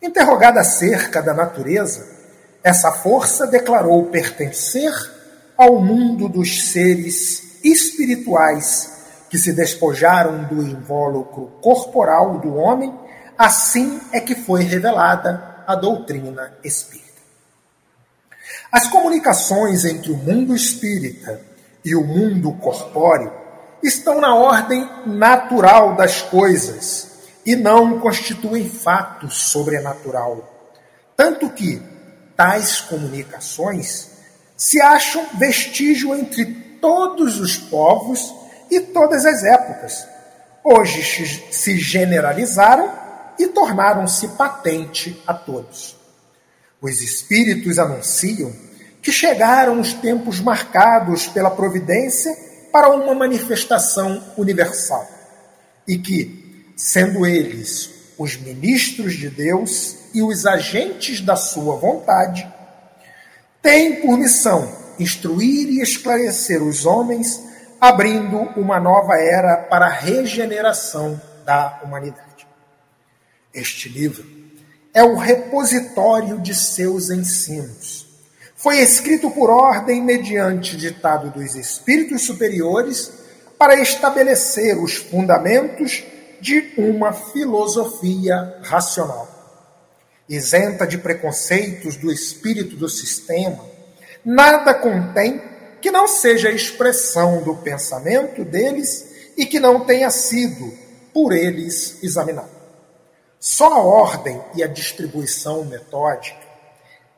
Interrogada 0.02 0.60
acerca 0.60 1.22
da 1.22 1.32
natureza, 1.32 2.06
essa 2.62 2.92
força 2.92 3.46
declarou 3.46 4.06
pertencer 4.06 4.92
ao 5.56 5.80
mundo 5.80 6.28
dos 6.28 6.70
seres 6.70 7.60
espirituais 7.64 8.95
que 9.36 9.42
se 9.42 9.52
despojaram 9.52 10.44
do 10.44 10.62
invólucro 10.62 11.58
corporal 11.60 12.38
do 12.38 12.54
homem, 12.54 12.90
assim 13.36 14.00
é 14.10 14.18
que 14.18 14.34
foi 14.34 14.62
revelada 14.62 15.62
a 15.66 15.74
doutrina 15.74 16.54
espírita. 16.64 17.20
As 18.72 18.88
comunicações 18.88 19.84
entre 19.84 20.10
o 20.10 20.16
mundo 20.16 20.56
espírita 20.56 21.38
e 21.84 21.94
o 21.94 22.02
mundo 22.02 22.50
corpóreo 22.52 23.30
estão 23.82 24.22
na 24.22 24.34
ordem 24.34 24.88
natural 25.04 25.94
das 25.96 26.22
coisas 26.22 27.18
e 27.44 27.54
não 27.54 28.00
constituem 28.00 28.66
fato 28.70 29.28
sobrenatural. 29.28 30.50
Tanto 31.14 31.50
que 31.50 31.82
tais 32.34 32.80
comunicações 32.80 34.12
se 34.56 34.80
acham 34.80 35.26
vestígio 35.34 36.14
entre 36.14 36.46
todos 36.80 37.38
os 37.38 37.58
povos 37.58 38.34
e 38.70 38.80
todas 38.80 39.24
as 39.24 39.44
épocas. 39.44 40.06
Hoje 40.62 41.02
se 41.50 41.76
generalizaram 41.78 42.90
e 43.38 43.46
tornaram-se 43.48 44.28
patente 44.28 45.22
a 45.26 45.34
todos. 45.34 45.96
Os 46.80 47.00
espíritos 47.00 47.78
anunciam 47.78 48.52
que 49.00 49.12
chegaram 49.12 49.80
os 49.80 49.92
tempos 49.92 50.40
marcados 50.40 51.26
pela 51.28 51.50
providência 51.50 52.36
para 52.72 52.90
uma 52.90 53.14
manifestação 53.14 54.22
universal 54.36 55.08
e 55.86 55.96
que, 55.96 56.72
sendo 56.76 57.24
eles 57.24 57.90
os 58.18 58.36
ministros 58.36 59.14
de 59.14 59.28
Deus 59.28 59.96
e 60.12 60.22
os 60.22 60.46
agentes 60.46 61.20
da 61.20 61.36
sua 61.36 61.76
vontade, 61.76 62.50
têm 63.62 64.00
por 64.00 64.16
missão 64.16 64.70
instruir 64.98 65.68
e 65.68 65.80
esclarecer 65.80 66.62
os 66.62 66.86
homens, 66.86 67.40
abrindo 67.80 68.38
uma 68.56 68.80
nova 68.80 69.14
era 69.18 69.56
para 69.68 69.86
a 69.86 69.92
regeneração 69.92 71.20
da 71.44 71.80
humanidade. 71.82 72.46
Este 73.52 73.88
livro 73.88 74.26
é 74.92 75.02
o 75.02 75.16
repositório 75.16 76.38
de 76.40 76.54
seus 76.54 77.10
ensinos, 77.10 78.06
Foi 78.58 78.78
escrito 78.78 79.30
por 79.30 79.50
ordem 79.50 80.02
mediante 80.02 80.78
ditado 80.78 81.30
dos 81.30 81.54
espíritos 81.54 82.22
superiores 82.22 83.12
para 83.58 83.78
estabelecer 83.80 84.82
os 84.82 84.94
fundamentos 84.94 86.02
de 86.40 86.72
uma 86.78 87.12
filosofia 87.12 88.58
racional. 88.62 89.28
Isenta 90.26 90.86
de 90.86 90.96
preconceitos 90.96 91.96
do 91.96 92.10
espírito 92.10 92.76
do 92.76 92.88
sistema, 92.88 93.62
nada 94.24 94.72
contém 94.72 95.40
que 95.86 95.90
não 95.92 96.08
seja 96.08 96.50
expressão 96.50 97.44
do 97.44 97.54
pensamento 97.54 98.44
deles 98.44 99.08
e 99.36 99.46
que 99.46 99.60
não 99.60 99.84
tenha 99.84 100.10
sido 100.10 100.76
por 101.14 101.32
eles 101.32 102.02
examinado. 102.02 102.50
Só 103.38 103.72
a 103.72 103.82
ordem 103.82 104.42
e 104.56 104.64
a 104.64 104.66
distribuição 104.66 105.64
metódica 105.64 106.44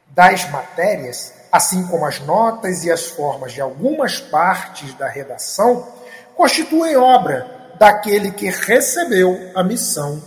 das 0.08 0.50
matérias, 0.50 1.32
assim 1.50 1.86
como 1.86 2.04
as 2.04 2.20
notas 2.20 2.84
e 2.84 2.92
as 2.92 3.06
formas 3.06 3.54
de 3.54 3.62
algumas 3.62 4.20
partes 4.20 4.92
da 4.98 5.08
redação, 5.08 5.88
constituem 6.36 6.94
obra 6.94 7.72
daquele 7.78 8.32
que 8.32 8.50
recebeu 8.50 9.50
a 9.54 9.64
missão 9.64 10.22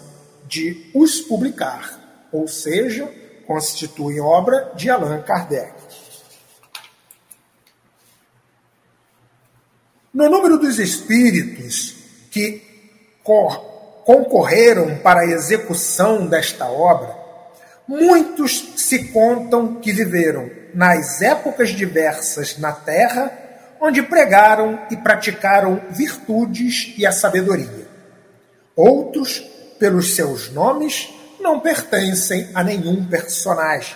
de 0.47 0.89
os 0.95 1.21
publicar, 1.21 2.27
ou 2.31 2.47
seja, 2.47 3.07
constituem 3.45 4.19
obra 4.19 4.71
de 4.73 4.89
Allan 4.89 5.21
Kardec. 5.21 5.80
No 10.13 10.29
número 10.29 10.57
dos 10.57 10.77
espíritos 10.77 11.95
que 12.29 12.61
concorreram 13.23 14.97
para 14.97 15.21
a 15.21 15.25
execução 15.25 16.27
desta 16.27 16.65
obra, 16.65 17.15
muitos 17.87 18.73
se 18.75 19.05
contam 19.05 19.75
que 19.75 19.93
viveram 19.93 20.49
nas 20.73 21.21
épocas 21.21 21.69
diversas 21.69 22.57
na 22.57 22.73
terra, 22.73 23.31
onde 23.79 24.03
pregaram 24.03 24.81
e 24.91 24.97
praticaram 24.97 25.81
virtudes 25.91 26.93
e 26.97 27.05
a 27.05 27.13
sabedoria. 27.13 27.87
Outros, 28.75 29.39
pelos 29.79 30.13
seus 30.13 30.51
nomes, 30.51 31.07
não 31.39 31.61
pertencem 31.61 32.49
a 32.53 32.61
nenhum 32.61 33.05
personagem, 33.05 33.95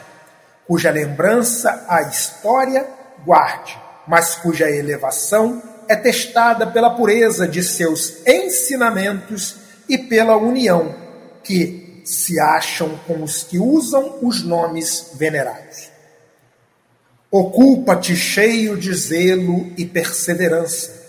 cuja 0.65 0.91
lembrança 0.91 1.85
a 1.89 2.03
história 2.03 2.87
guarde, 3.25 3.77
mas 4.07 4.35
cuja 4.35 4.71
elevação 4.71 5.74
é 5.87 5.95
testada 5.95 6.67
pela 6.67 6.89
pureza 6.89 7.47
de 7.47 7.63
seus 7.63 8.25
ensinamentos 8.25 9.55
e 9.87 9.97
pela 9.97 10.35
união 10.35 10.95
que 11.43 12.01
se 12.03 12.39
acham 12.39 12.97
com 13.07 13.23
os 13.23 13.43
que 13.43 13.57
usam 13.57 14.19
os 14.21 14.43
nomes 14.43 15.11
venerados. 15.15 15.89
Ocupa-te 17.31 18.15
cheio 18.15 18.77
de 18.77 18.93
zelo 18.93 19.71
e 19.77 19.85
perseverança. 19.85 21.03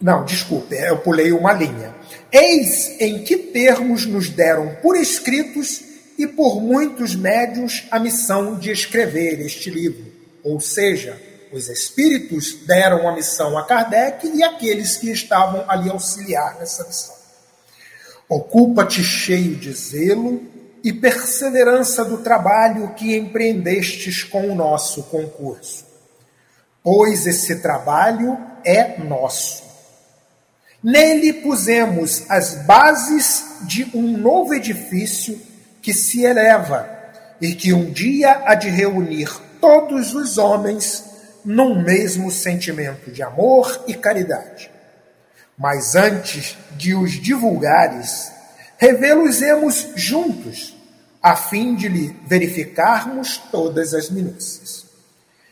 Não, 0.00 0.24
desculpe, 0.24 0.74
eu 0.76 0.98
pulei 0.98 1.32
uma 1.32 1.52
linha. 1.52 1.94
Eis 2.30 3.00
em 3.00 3.24
que 3.24 3.36
termos 3.36 4.04
nos 4.04 4.28
deram 4.28 4.76
por 4.82 4.96
escritos 4.96 5.82
e 6.18 6.26
por 6.26 6.60
muitos 6.60 7.14
médios 7.14 7.86
a 7.90 7.98
missão 7.98 8.58
de 8.58 8.70
escrever 8.70 9.40
este 9.40 9.70
livro 9.70 10.15
ou 10.46 10.60
seja, 10.60 11.20
os 11.52 11.68
espíritos 11.68 12.54
deram 12.64 13.08
a 13.08 13.12
missão 13.12 13.58
a 13.58 13.64
Kardec 13.64 14.28
e 14.28 14.44
aqueles 14.44 14.96
que 14.96 15.10
estavam 15.10 15.68
ali 15.68 15.90
auxiliar 15.90 16.56
nessa 16.60 16.86
missão. 16.86 17.16
Ocupa-te 18.28 19.02
cheio 19.02 19.56
de 19.56 19.72
zelo 19.72 20.40
e 20.84 20.92
perseverança 20.92 22.04
do 22.04 22.18
trabalho 22.18 22.94
que 22.94 23.16
empreendestes 23.16 24.22
com 24.22 24.48
o 24.48 24.54
nosso 24.54 25.02
concurso, 25.04 25.84
pois 26.80 27.26
esse 27.26 27.56
trabalho 27.56 28.38
é 28.64 28.98
nosso. 28.98 29.64
Nele 30.80 31.32
pusemos 31.32 32.24
as 32.28 32.54
bases 32.66 33.44
de 33.62 33.90
um 33.92 34.16
novo 34.16 34.54
edifício 34.54 35.40
que 35.82 35.92
se 35.92 36.24
eleva 36.24 36.88
e 37.40 37.52
que 37.52 37.72
um 37.72 37.90
dia 37.90 38.42
há 38.46 38.54
de 38.54 38.68
reunir 38.68 39.45
todos 39.66 40.14
os 40.14 40.38
homens 40.38 41.04
num 41.44 41.82
mesmo 41.82 42.30
sentimento 42.30 43.10
de 43.10 43.20
amor 43.20 43.82
e 43.88 43.94
caridade. 43.94 44.70
Mas 45.58 45.96
antes 45.96 46.56
de 46.76 46.94
os 46.94 47.14
divulgares, 47.14 48.30
revelosemos 48.78 49.88
juntos, 49.96 50.76
a 51.20 51.34
fim 51.34 51.74
de 51.74 51.88
lhe 51.88 52.16
verificarmos 52.28 53.38
todas 53.50 53.92
as 53.92 54.08
minúcias. 54.08 54.86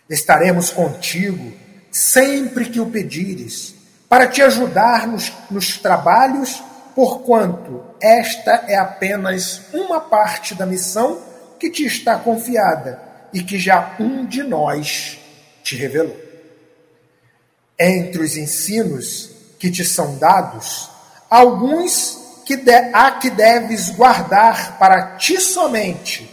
Estaremos 0.08 0.70
contigo 0.70 1.52
sempre 1.90 2.66
que 2.66 2.78
o 2.78 2.86
pedires, 2.86 3.74
para 4.08 4.28
te 4.28 4.42
ajudar 4.42 5.08
nos, 5.08 5.32
nos 5.50 5.76
trabalhos, 5.78 6.62
porquanto 6.94 7.82
esta 8.00 8.64
é 8.68 8.76
apenas 8.76 9.62
uma 9.72 10.00
parte 10.00 10.54
da 10.54 10.64
missão 10.64 11.20
que 11.58 11.68
te 11.68 11.84
está 11.84 12.16
confiada 12.16 13.03
e 13.34 13.42
que 13.42 13.58
já 13.58 13.96
um 13.98 14.24
de 14.24 14.44
nós 14.44 15.18
te 15.64 15.74
revelou. 15.76 16.16
Entre 17.78 18.22
os 18.22 18.36
ensinos 18.36 19.30
que 19.58 19.70
te 19.70 19.84
são 19.84 20.16
dados, 20.16 20.88
alguns 21.28 22.42
que 22.46 22.56
de, 22.56 22.70
há 22.92 23.10
que 23.12 23.30
deves 23.30 23.90
guardar 23.90 24.78
para 24.78 25.16
ti 25.16 25.40
somente, 25.40 26.30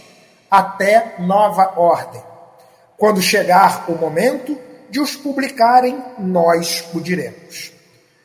até 0.48 1.16
nova 1.18 1.74
ordem. 1.76 2.22
Quando 2.96 3.20
chegar 3.20 3.90
o 3.90 3.96
momento 3.96 4.56
de 4.88 5.00
os 5.00 5.16
publicarem, 5.16 6.00
nós 6.18 6.84
o 6.94 7.00
diremos. 7.00 7.72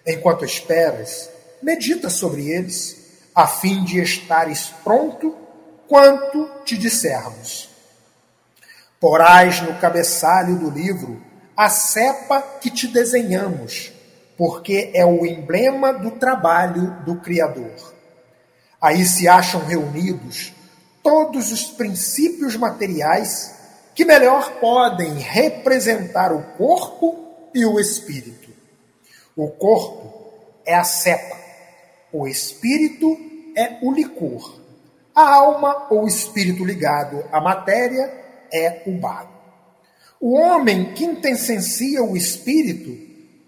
Enquanto 0.06 0.46
esperas, 0.46 1.30
medita 1.64 2.10
sobre 2.10 2.50
eles, 2.50 2.96
a 3.34 3.48
fim 3.48 3.84
de 3.84 4.00
estares 4.02 4.72
pronto 4.84 5.36
quanto 5.88 6.48
te 6.64 6.78
dissermos. 6.78 7.67
Porás 9.00 9.62
no 9.62 9.76
cabeçalho 9.76 10.58
do 10.58 10.70
livro 10.70 11.22
a 11.56 11.70
cepa 11.70 12.42
que 12.62 12.70
te 12.70 12.88
desenhamos, 12.88 13.92
porque 14.38 14.92
é 14.94 15.06
o 15.06 15.26
emblema 15.26 15.94
do 15.94 16.12
trabalho 16.12 17.04
do 17.04 17.16
Criador. 17.18 17.96
Aí 18.82 19.06
se 19.06 19.28
acham 19.28 19.66
reunidos 19.66 20.54
todos 21.02 21.52
os 21.52 21.66
princípios 21.66 22.56
materiais 22.56 23.56
que 23.96 24.06
melhor 24.06 24.60
podem 24.60 25.14
representar 25.14 26.32
o 26.32 26.44
corpo 26.58 27.50
e 27.54 27.66
o 27.66 27.80
espírito. 27.80 28.52
O 29.36 29.48
corpo 29.50 30.34
é 30.66 30.76
a 30.76 30.84
cepa, 30.84 31.36
o 32.12 32.28
espírito 32.28 33.18
é 33.56 33.80
o 33.82 33.92
licor. 33.92 34.60
A 35.16 35.34
alma 35.34 35.88
ou 35.90 36.06
espírito 36.08 36.64
ligado 36.64 37.24
à 37.32 37.42
matéria 37.42 38.27
é 38.52 38.84
o 38.86 38.92
bago. 39.00 39.38
O 40.20 40.34
homem 40.34 40.94
quintessencia 40.94 42.04
o 42.04 42.18
espírito 42.18 42.98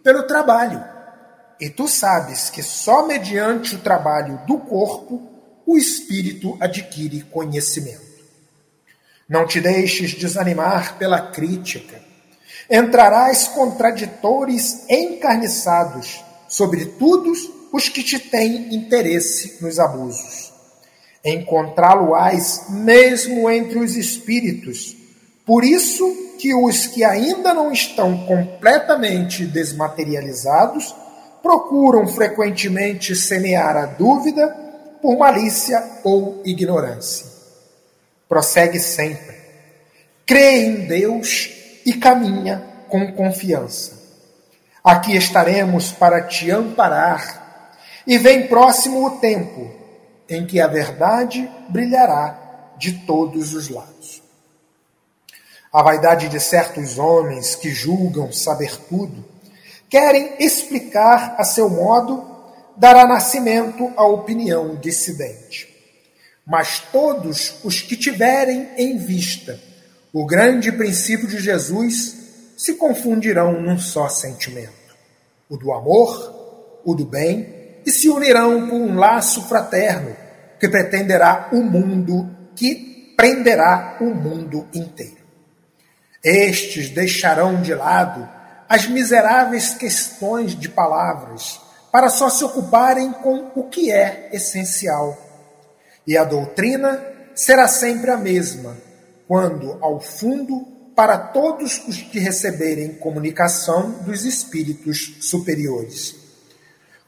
pelo 0.04 0.24
trabalho. 0.24 0.84
E 1.60 1.70
tu 1.70 1.88
sabes 1.88 2.50
que 2.50 2.64
só 2.64 3.06
mediante 3.06 3.76
o 3.76 3.80
trabalho 3.80 4.40
do 4.46 4.60
corpo 4.60 5.22
o 5.66 5.78
espírito 5.78 6.58
adquire 6.60 7.22
conhecimento. 7.24 8.10
Não 9.28 9.46
te 9.46 9.60
deixes 9.60 10.14
desanimar 10.14 10.98
pela 10.98 11.32
crítica. 11.32 12.02
Entrarás 12.70 13.48
contraditores 13.48 14.90
encarniçados 14.90 16.24
sobre 16.48 16.86
todos 16.86 17.50
os 17.72 17.90
que 17.90 18.04
te 18.04 18.20
têm 18.20 18.74
interesse 18.74 19.58
nos 19.62 19.80
abusos 19.80 20.49
encontrá-lo-ás 21.24 22.66
mesmo 22.70 23.50
entre 23.50 23.80
os 23.80 23.96
espíritos. 23.96 24.96
Por 25.46 25.64
isso 25.64 26.36
que 26.40 26.54
os 26.54 26.88
que 26.88 27.04
ainda 27.04 27.54
não 27.54 27.72
estão 27.72 28.26
completamente 28.26 29.46
desmaterializados 29.46 30.96
procuram 31.42 32.08
frequentemente 32.08 33.16
semear 33.16 33.76
a 33.76 33.86
dúvida 33.86 34.48
por 35.02 35.18
malícia 35.18 35.84
ou 36.04 36.42
ignorância. 36.46 37.26
Prossegue 38.28 38.80
sempre. 38.80 39.36
Crê 40.26 40.66
em 40.66 40.86
Deus 40.86 41.50
e 41.86 41.94
caminha 41.94 42.64
com 42.88 43.12
confiança. 43.14 43.98
Aqui 44.84 45.16
estaremos 45.16 45.92
para 45.92 46.22
te 46.22 46.52
amparar, 46.52 47.76
e 48.06 48.18
vem 48.18 48.48
próximo 48.48 49.06
o 49.06 49.12
tempo 49.18 49.79
em 50.30 50.46
que 50.46 50.62
a 50.62 50.68
verdade 50.68 51.50
brilhará 51.70 52.74
de 52.78 53.06
todos 53.06 53.54
os 53.54 53.70
lados. 53.70 54.22
A 55.72 55.82
vaidade 55.84 56.30
de 56.30 56.40
certos 56.40 56.98
homens 56.98 57.56
que 57.56 57.70
julgam 57.70 58.32
saber 58.32 58.76
tudo, 58.88 59.26
querem 59.90 60.36
explicar 60.40 61.36
a 61.38 61.44
seu 61.44 61.70
modo, 61.70 62.26
dará 62.78 63.06
nascimento 63.06 63.92
à 63.98 64.06
opinião 64.06 64.76
dissidente. 64.76 65.68
mas 66.46 66.80
todos 66.92 67.64
os 67.64 67.80
que 67.80 67.96
tiverem 67.96 68.70
em 68.76 68.98
vista 68.98 69.60
o 70.12 70.26
grande 70.26 70.72
princípio 70.72 71.28
de 71.28 71.40
Jesus 71.40 72.18
se 72.58 72.74
confundirão 72.74 73.62
num 73.62 73.78
só 73.78 74.10
sentimento, 74.10 74.74
o 75.48 75.56
do 75.56 75.72
amor, 75.72 76.82
o 76.84 76.96
do 76.96 77.06
bem, 77.06 77.59
e 77.90 77.92
se 77.92 78.08
unirão 78.08 78.68
por 78.68 78.76
um 78.76 79.00
laço 79.00 79.48
fraterno 79.48 80.16
que 80.60 80.70
pretenderá 80.70 81.50
o 81.52 81.64
mundo, 81.64 82.30
que 82.56 83.16
prenderá 83.18 83.98
o 84.00 84.14
mundo 84.14 84.68
inteiro. 84.72 85.18
Estes 86.24 86.92
deixarão 86.92 87.60
de 87.64 87.74
lado 87.74 88.30
as 88.70 88.88
miseráveis 88.88 89.74
questões 89.74 90.56
de 90.56 90.70
palavras 90.70 91.60
para 91.92 92.10
só 92.10 92.30
se 92.30 92.44
ocuparem 92.44 93.12
com 93.12 93.50
o 93.56 93.64
que 93.64 93.92
é 93.92 94.30
essencial. 94.32 95.18
E 96.06 96.16
a 96.16 96.24
doutrina 96.24 97.04
será 97.34 97.68
sempre 97.68 98.12
a 98.12 98.18
mesma, 98.18 98.78
quando, 99.28 99.80
ao 99.82 100.00
fundo, 100.00 100.68
para 100.96 101.18
todos 101.18 101.82
os 101.88 102.00
que 102.00 102.20
receberem 102.20 102.94
comunicação 102.94 103.90
dos 104.04 104.26
espíritos 104.26 105.18
superiores. 105.22 106.19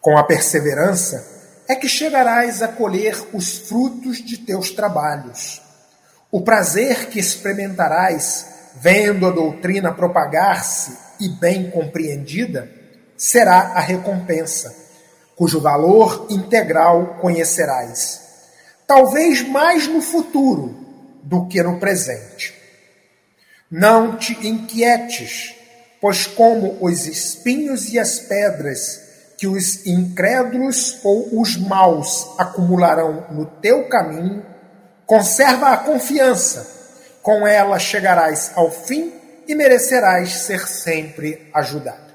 Com 0.01 0.17
a 0.17 0.23
perseverança 0.23 1.63
é 1.67 1.75
que 1.75 1.87
chegarás 1.87 2.61
a 2.61 2.67
colher 2.67 3.15
os 3.31 3.57
frutos 3.69 4.17
de 4.17 4.39
teus 4.39 4.71
trabalhos. 4.71 5.61
O 6.31 6.41
prazer 6.41 7.07
que 7.09 7.19
experimentarás 7.19 8.47
vendo 8.75 9.27
a 9.27 9.31
doutrina 9.31 9.93
propagar-se 9.93 10.97
e 11.19 11.29
bem 11.29 11.69
compreendida, 11.69 12.69
será 13.17 13.73
a 13.75 13.79
recompensa, 13.79 14.75
cujo 15.35 15.61
valor 15.61 16.27
integral 16.29 17.19
conhecerás, 17.21 18.21
talvez 18.87 19.47
mais 19.47 19.87
no 19.87 20.01
futuro 20.01 20.75
do 21.23 21.47
que 21.47 21.61
no 21.61 21.79
presente. 21.79 22.55
Não 23.69 24.17
te 24.17 24.33
inquietes, 24.47 25.55
pois, 26.01 26.25
como 26.25 26.77
os 26.81 27.05
espinhos 27.05 27.93
e 27.93 27.99
as 27.99 28.19
pedras 28.19 29.10
que 29.41 29.47
os 29.47 29.87
incrédulos 29.87 30.99
ou 31.03 31.41
os 31.41 31.57
maus 31.57 32.27
acumularão 32.37 33.25
no 33.31 33.47
teu 33.47 33.89
caminho, 33.89 34.45
conserva 35.03 35.69
a 35.69 35.77
confiança 35.77 36.67
com 37.23 37.47
ela 37.47 37.79
chegarás 37.79 38.51
ao 38.53 38.69
fim 38.69 39.11
e 39.47 39.55
merecerás 39.55 40.43
ser 40.43 40.67
sempre 40.67 41.49
ajudado. 41.55 42.13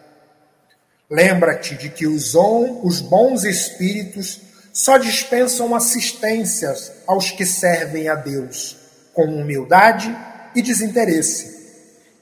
Lembra-te 1.11 1.75
de 1.75 1.89
que 1.89 2.07
os, 2.07 2.37
os 2.37 3.01
bons 3.01 3.43
espíritos 3.43 4.41
só 4.73 4.97
dispensam 4.97 5.75
assistências 5.75 6.93
aos 7.09 7.33
que 7.33 7.45
servem 7.45 8.09
a 8.09 8.15
Deus 8.15 8.77
com 9.13 9.25
humildade 9.25 10.17
e 10.55 10.63
desinteresse, 10.63 11.57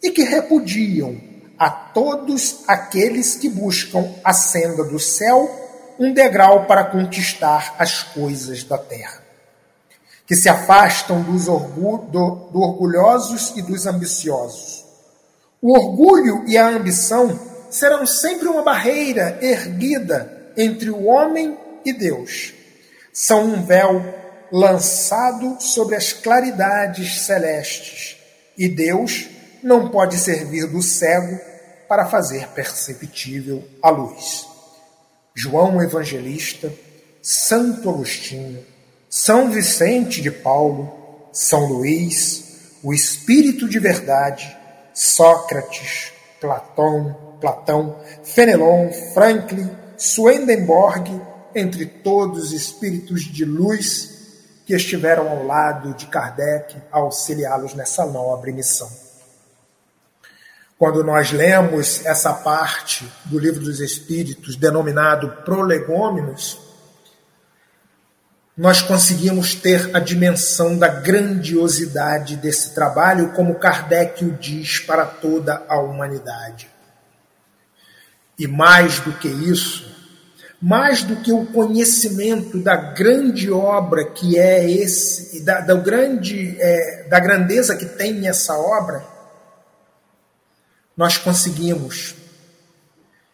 e 0.03 0.11
que 0.11 0.23
repudiam 0.23 1.34
a 1.59 1.71
todos 1.71 2.65
aqueles 2.67 3.35
que 3.37 3.49
buscam 3.49 4.13
a 4.23 4.33
senda 4.33 4.85
do 4.85 4.99
céu 4.99 5.61
um 5.99 6.13
degrau 6.13 6.67
para 6.67 6.85
conquistar 6.85 7.77
as 7.79 8.03
coisas 8.03 8.65
da 8.65 8.77
terra 8.77 9.25
que 10.27 10.35
se 10.35 10.49
afastam 10.49 11.23
dos 11.23 11.45
do, 11.45 11.99
do 12.09 12.61
orgulhosos 12.61 13.53
e 13.57 13.63
dos 13.63 13.87
ambiciosos. 13.87 14.85
O 15.61 15.73
orgulho 15.73 16.45
e 16.47 16.57
a 16.57 16.69
ambição 16.69 17.39
serão 17.71 18.07
sempre 18.07 18.49
uma 18.49 18.63
barreira 18.63 19.39
erguida 19.43 20.53
entre 20.57 20.91
o 20.91 21.05
homem 21.05 21.59
e 21.85 21.93
Deus. 21.93 22.53
São 23.13 23.45
um 23.45 23.65
véu 23.65 24.03
lançado 24.51 25.57
sobre 25.61 25.97
as 25.97 26.13
claridades 26.13 27.23
celestes, 27.23 28.17
e 28.57 28.69
Deus 28.69 29.29
não 29.65 29.89
pode 29.89 30.19
servir 30.19 30.67
do 30.67 30.83
cego 30.83 31.41
para 31.89 32.05
fazer 32.05 32.49
perceptível 32.49 33.67
a 33.83 33.89
luz. 33.89 34.47
João 35.35 35.83
Evangelista, 35.83 36.71
Santo 37.23 37.89
Agostinho, 37.89 38.63
são 39.09 39.51
Vicente 39.51 40.21
de 40.21 40.31
Paulo, 40.31 41.31
São 41.33 41.65
Luís, 41.65 42.79
o 42.83 42.93
Espírito 42.93 43.67
de 43.67 43.79
Verdade, 43.79 44.55
Sócrates, 44.93 46.13
Platão, 46.39 47.39
Platão, 47.41 47.99
Fenelon, 48.23 48.93
Franklin, 49.15 49.71
Swedenborg, 49.97 51.09
entre 51.55 51.87
todos 51.87 52.49
os 52.49 52.53
espíritos 52.53 53.23
de 53.23 53.47
luz 53.47 54.11
que 54.67 54.75
estiveram 54.75 55.27
ao 55.27 55.47
lado 55.47 55.95
de 55.95 56.07
Kardec 56.07 56.77
auxiliá-los 56.91 57.73
nessa 57.73 58.05
nobre 58.05 58.53
missão. 58.53 59.04
Quando 60.79 61.05
nós 61.05 61.31
lemos 61.31 62.05
essa 62.05 62.33
parte 62.33 63.11
do 63.27 63.39
Livro 63.39 63.61
dos 63.61 63.81
Espíritos, 63.81 64.57
denominado 64.57 65.31
Prolegômenos, 65.45 66.59
nós 68.57 68.81
conseguimos 68.83 69.55
ter 69.55 69.95
a 69.97 69.99
dimensão 69.99 70.79
da 70.79 70.89
grandiosidade 70.89 72.37
desse 72.37 72.75
trabalho, 72.75 73.33
como 73.33 73.57
Kardec 73.57 74.25
o 74.25 74.33
diz 74.33 74.79
para 74.81 75.05
toda 75.05 75.65
a 75.69 75.79
humanidade. 75.79 76.69
E 78.39 78.47
mais 78.47 79.01
do 79.01 79.13
que 79.13 79.29
isso, 79.29 79.93
mais 80.61 81.03
do 81.03 81.17
que 81.17 81.33
o 81.33 81.47
conhecimento 81.47 82.59
da 82.59 82.77
grande 82.77 83.51
obra 83.51 84.05
que 84.05 84.39
é 84.39 84.69
esse, 84.69 85.45
da, 85.45 85.61
da 85.61 85.75
grande, 85.75 86.57
é, 86.61 87.07
da 87.09 87.21
grandeza 87.21 87.77
que 87.77 87.87
tem 87.87 88.27
essa 88.29 88.57
obra, 88.57 89.14
nós 90.97 91.17
conseguimos 91.17 92.15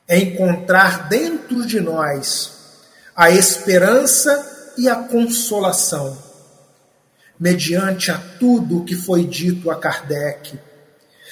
encontrar 0.09 1.09
dentro 1.09 1.65
de 1.67 1.81
nós 1.81 2.53
a 3.15 3.31
esperança 3.31 4.75
e 4.77 4.89
a 4.89 4.97
consolação, 4.97 6.17
mediante 7.39 8.11
a 8.11 8.19
tudo 8.39 8.79
o 8.79 8.85
que 8.85 8.95
foi 8.95 9.25
dito 9.25 9.71
a 9.71 9.77
Kardec, 9.77 10.59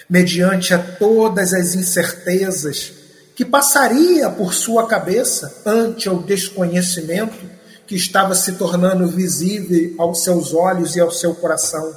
mediante 0.08 0.74
a 0.74 0.78
todas 0.78 1.52
as 1.52 1.74
incertezas 1.74 2.92
que 3.34 3.44
passaria 3.44 4.28
por 4.30 4.52
sua 4.52 4.86
cabeça 4.86 5.62
ante 5.64 6.08
o 6.08 6.22
desconhecimento 6.22 7.58
que 7.86 7.94
estava 7.94 8.34
se 8.34 8.52
tornando 8.52 9.06
visível 9.08 9.94
aos 9.98 10.22
seus 10.22 10.52
olhos 10.52 10.94
e 10.94 11.00
ao 11.00 11.10
seu 11.10 11.34
coração, 11.34 11.96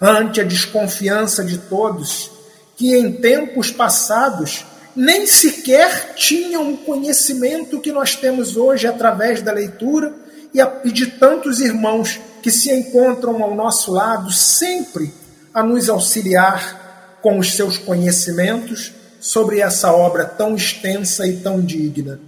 ante 0.00 0.40
a 0.40 0.44
desconfiança 0.44 1.44
de 1.44 1.56
todos 1.56 2.39
que 2.80 2.96
em 2.96 3.12
tempos 3.12 3.70
passados 3.70 4.64
nem 4.96 5.26
sequer 5.26 6.14
tinham 6.14 6.72
o 6.72 6.78
conhecimento 6.78 7.78
que 7.78 7.92
nós 7.92 8.16
temos 8.16 8.56
hoje 8.56 8.86
através 8.86 9.42
da 9.42 9.52
leitura 9.52 10.14
e, 10.54 10.90
de 10.90 11.08
tantos 11.08 11.60
irmãos 11.60 12.18
que 12.42 12.50
se 12.50 12.72
encontram 12.72 13.42
ao 13.42 13.54
nosso 13.54 13.92
lado, 13.92 14.32
sempre 14.32 15.12
a 15.52 15.62
nos 15.62 15.90
auxiliar 15.90 17.18
com 17.20 17.38
os 17.38 17.52
seus 17.52 17.76
conhecimentos 17.76 18.94
sobre 19.20 19.60
essa 19.60 19.92
obra 19.92 20.24
tão 20.24 20.56
extensa 20.56 21.26
e 21.26 21.36
tão 21.36 21.60
digna. 21.60 22.18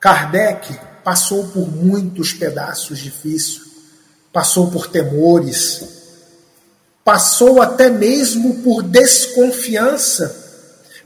Kardec 0.00 0.74
passou 1.04 1.48
por 1.48 1.70
muitos 1.70 2.32
pedaços 2.32 3.00
difíceis, 3.00 3.60
passou 4.32 4.70
por 4.70 4.86
temores, 4.86 5.95
passou 7.06 7.62
até 7.62 7.88
mesmo 7.88 8.64
por 8.64 8.82
desconfiança, 8.82 10.44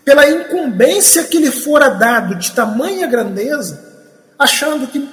pela 0.03 0.27
incumbência 0.27 1.25
que 1.25 1.37
lhe 1.37 1.51
fora 1.51 1.91
dado 1.91 2.37
de 2.37 2.53
tamanha 2.53 3.07
grandeza, 3.07 3.85
achando 4.39 4.87
que 4.87 5.07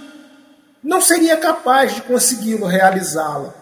não 0.81 1.01
seria 1.01 1.35
capaz 1.35 1.93
de 1.93 2.03
consegui-lo 2.03 2.65
realizá-la. 2.65 3.53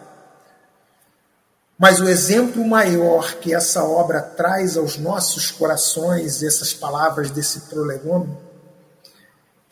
Mas 1.79 1.99
o 1.99 2.07
exemplo 2.07 2.63
maior 2.63 3.33
que 3.39 3.55
essa 3.55 3.83
obra 3.83 4.21
traz 4.21 4.77
aos 4.77 4.95
nossos 4.95 5.49
corações, 5.49 6.43
essas 6.43 6.75
palavras 6.75 7.31
desse 7.31 7.61
prolegômeno, 7.61 8.37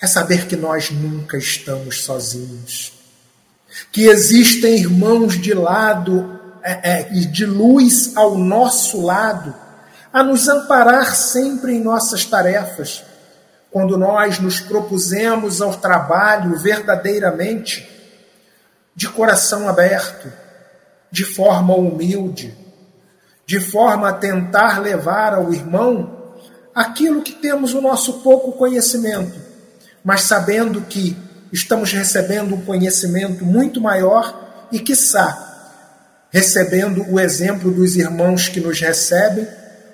é 0.01 0.07
saber 0.07 0.47
que 0.47 0.55
nós 0.55 0.89
nunca 0.89 1.37
estamos 1.37 2.03
sozinhos. 2.03 2.93
Que 3.91 4.07
existem 4.07 4.75
irmãos 4.75 5.39
de 5.39 5.53
lado 5.53 6.32
é, 6.63 6.99
é, 6.99 7.03
de 7.03 7.45
luz 7.45 8.15
ao 8.15 8.37
nosso 8.37 9.01
lado, 9.01 9.53
a 10.11 10.23
nos 10.23 10.47
amparar 10.47 11.15
sempre 11.15 11.73
em 11.73 11.83
nossas 11.83 12.25
tarefas. 12.25 13.03
Quando 13.69 13.97
nós 13.97 14.39
nos 14.39 14.59
propusemos 14.59 15.61
ao 15.61 15.75
trabalho 15.75 16.57
verdadeiramente 16.57 17.89
de 18.95 19.09
coração 19.09 19.67
aberto, 19.67 20.31
de 21.11 21.25
forma 21.25 21.75
humilde, 21.75 22.55
de 23.45 23.59
forma 23.59 24.09
a 24.09 24.13
tentar 24.13 24.79
levar 24.79 25.33
ao 25.33 25.51
irmão 25.51 26.33
aquilo 26.73 27.21
que 27.21 27.33
temos 27.33 27.73
o 27.73 27.81
nosso 27.81 28.21
pouco 28.21 28.53
conhecimento, 28.53 29.39
mas 30.03 30.21
sabendo 30.21 30.81
que 30.81 31.17
estamos 31.51 31.91
recebendo 31.91 32.55
um 32.55 32.61
conhecimento 32.61 33.45
muito 33.45 33.81
maior 33.81 34.67
e, 34.71 34.79
quiçá, 34.79 35.52
recebendo 36.33 37.05
o 37.07 37.19
exemplo 37.19 37.69
dos 37.69 37.95
irmãos 37.95 38.49
que 38.49 38.59
nos 38.59 38.79
recebem, 38.79 39.47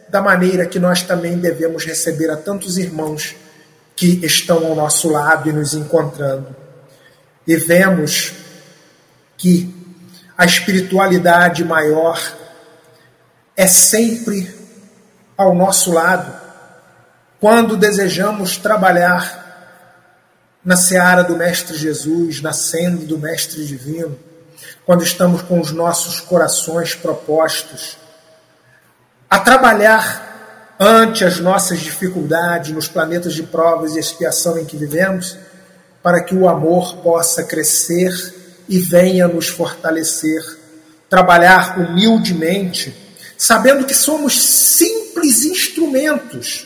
da 0.08 0.21
maneira 0.21 0.65
que 0.65 0.80
nós 0.80 1.04
também 1.04 1.38
devemos 1.38 1.84
receber 1.86 2.32
a 2.32 2.38
tantos 2.38 2.78
irmãos 2.78 3.36
que 3.93 4.25
estão 4.25 4.65
ao 4.65 4.73
nosso 4.73 5.10
lado 5.10 5.49
e 5.49 5.52
nos 5.52 5.73
encontrando. 5.73 6.56
E 7.45 7.58
vemos 7.58 8.32
que 9.38 9.75
a 10.38 10.45
espiritualidade 10.45 11.65
maior 11.65 12.17
é 13.56 13.67
sempre 13.67 14.49
ao 15.38 15.54
nosso 15.54 15.91
lado 15.91 16.34
quando 17.39 17.75
desejamos 17.75 18.56
trabalhar 18.58 19.47
na 20.63 20.78
seara 20.78 21.21
do 21.21 21.36
Mestre 21.36 21.78
Jesus, 21.78 22.41
na 22.41 22.54
senda 22.54 23.06
do 23.06 23.17
Mestre 23.17 23.65
Divino, 23.65 24.17
quando 24.86 25.04
estamos 25.04 25.41
com 25.41 25.60
os 25.60 25.72
nossos 25.72 26.19
corações 26.19 26.95
propostos 26.95 27.98
a 29.30 29.39
trabalhar 29.39 30.76
ante 30.80 31.24
as 31.24 31.39
nossas 31.39 31.80
dificuldades 31.80 32.72
nos 32.72 32.88
planetas 32.88 33.34
de 33.34 33.43
provas 33.43 33.95
e 33.95 34.00
expiação 34.00 34.58
em 34.58 34.65
que 34.65 34.78
vivemos, 34.78 35.38
para 36.02 36.24
que 36.24 36.34
o 36.34 36.48
amor 36.48 36.98
possa 36.98 37.43
crescer 37.43 38.12
e 38.67 38.80
venha 38.80 39.28
nos 39.28 39.50
fortalecer. 39.50 40.41
Trabalhar 41.10 41.80
humildemente, 41.80 42.95
sabendo 43.38 43.86
que 43.86 43.93
somos 43.93 44.41
simples 44.41 45.43
instrumentos 45.43 46.65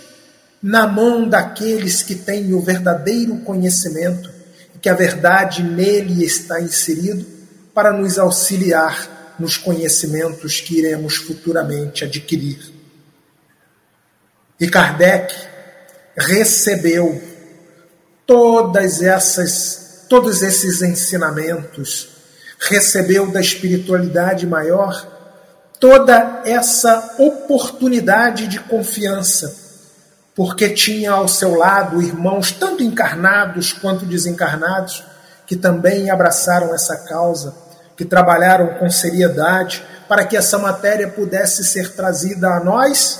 na 0.61 0.87
mão 0.87 1.27
daqueles 1.27 2.03
que 2.03 2.15
têm 2.15 2.53
o 2.53 2.61
verdadeiro 2.61 3.37
conhecimento 3.37 4.31
que 4.83 4.89
a 4.89 4.93
verdade 4.93 5.63
nele 5.63 6.25
está 6.25 6.59
inserido 6.59 7.25
para 7.73 7.91
nos 7.91 8.17
auxiliar 8.19 9.35
nos 9.39 9.57
conhecimentos 9.57 10.61
que 10.61 10.77
iremos 10.77 11.15
futuramente 11.15 12.03
adquirir. 12.03 12.71
E 14.59 14.69
Kardec 14.69 15.33
recebeu 16.15 17.21
todas 18.25 19.01
essas 19.01 20.05
todos 20.07 20.43
esses 20.43 20.81
ensinamentos, 20.81 22.09
recebeu 22.59 23.31
da 23.31 23.41
espiritualidade 23.41 24.45
maior 24.45 25.11
toda 25.79 26.43
essa 26.45 27.15
oportunidade 27.17 28.47
de 28.47 28.59
confiança 28.59 29.63
porque 30.35 30.69
tinha 30.69 31.11
ao 31.11 31.27
seu 31.27 31.55
lado 31.55 32.01
irmãos, 32.01 32.51
tanto 32.51 32.83
encarnados 32.83 33.71
quanto 33.71 34.05
desencarnados, 34.05 35.03
que 35.45 35.55
também 35.55 36.09
abraçaram 36.09 36.73
essa 36.73 36.97
causa, 37.05 37.53
que 37.95 38.05
trabalharam 38.05 38.75
com 38.75 38.89
seriedade 38.89 39.83
para 40.07 40.25
que 40.25 40.35
essa 40.35 40.57
matéria 40.57 41.07
pudesse 41.07 41.63
ser 41.63 41.93
trazida 41.93 42.47
a 42.47 42.63
nós, 42.63 43.19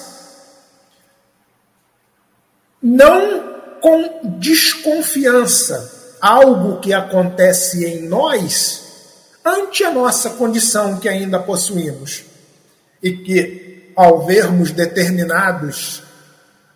não 2.82 3.54
com 3.82 4.38
desconfiança, 4.40 6.18
algo 6.22 6.80
que 6.80 6.94
acontece 6.94 7.86
em 7.86 8.08
nós 8.08 8.84
ante 9.44 9.84
a 9.84 9.92
nossa 9.92 10.32
condição 10.32 10.98
que 10.98 11.10
ainda 11.10 11.40
possuímos 11.40 12.24
e 13.02 13.12
que, 13.12 13.92
ao 13.96 14.26
vermos 14.26 14.72
determinados 14.72 16.02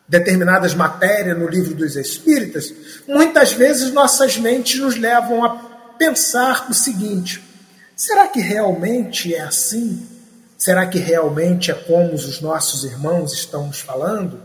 determinadas 0.07 0.73
matérias 0.73 1.37
no 1.37 1.47
livro 1.47 1.75
dos 1.75 1.97
Espíritas, 1.97 2.73
muitas 3.07 3.51
vezes 3.51 3.91
nossas 3.91 4.37
mentes 4.37 4.79
nos 4.79 4.95
levam 4.95 5.43
a 5.43 5.49
pensar 5.97 6.67
o 6.69 6.73
seguinte: 6.73 7.43
será 7.97 8.27
que 8.27 8.39
realmente 8.39 9.35
é 9.35 9.41
assim? 9.41 10.07
Será 10.57 10.85
que 10.85 10.99
realmente 10.99 11.71
é 11.71 11.73
como 11.73 12.13
os 12.13 12.39
nossos 12.39 12.83
irmãos 12.83 13.33
estão 13.33 13.67
nos 13.67 13.79
falando? 13.79 14.39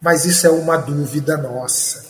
Mas 0.00 0.24
isso 0.24 0.46
é 0.46 0.50
uma 0.50 0.76
dúvida 0.76 1.36
nossa. 1.36 2.04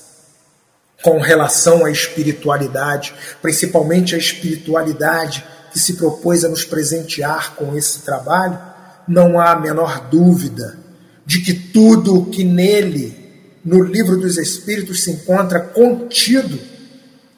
Com 1.02 1.20
relação 1.20 1.84
à 1.84 1.90
espiritualidade, 1.90 3.14
principalmente 3.42 4.14
a 4.14 4.18
espiritualidade 4.18 5.44
que 5.70 5.78
se 5.78 5.94
propôs 5.94 6.44
a 6.44 6.48
nos 6.48 6.64
presentear 6.64 7.54
com 7.54 7.76
esse 7.76 8.00
trabalho, 8.00 8.58
não 9.06 9.38
há 9.38 9.52
a 9.52 9.60
menor 9.60 10.08
dúvida 10.08 10.78
de 11.26 11.40
que 11.40 11.54
tudo 11.54 12.18
o 12.18 12.26
que 12.26 12.44
nele, 12.44 13.16
no 13.64 13.82
livro 13.82 14.18
dos 14.18 14.38
Espíritos, 14.38 15.04
se 15.04 15.10
encontra 15.10 15.60
contido, 15.60 16.58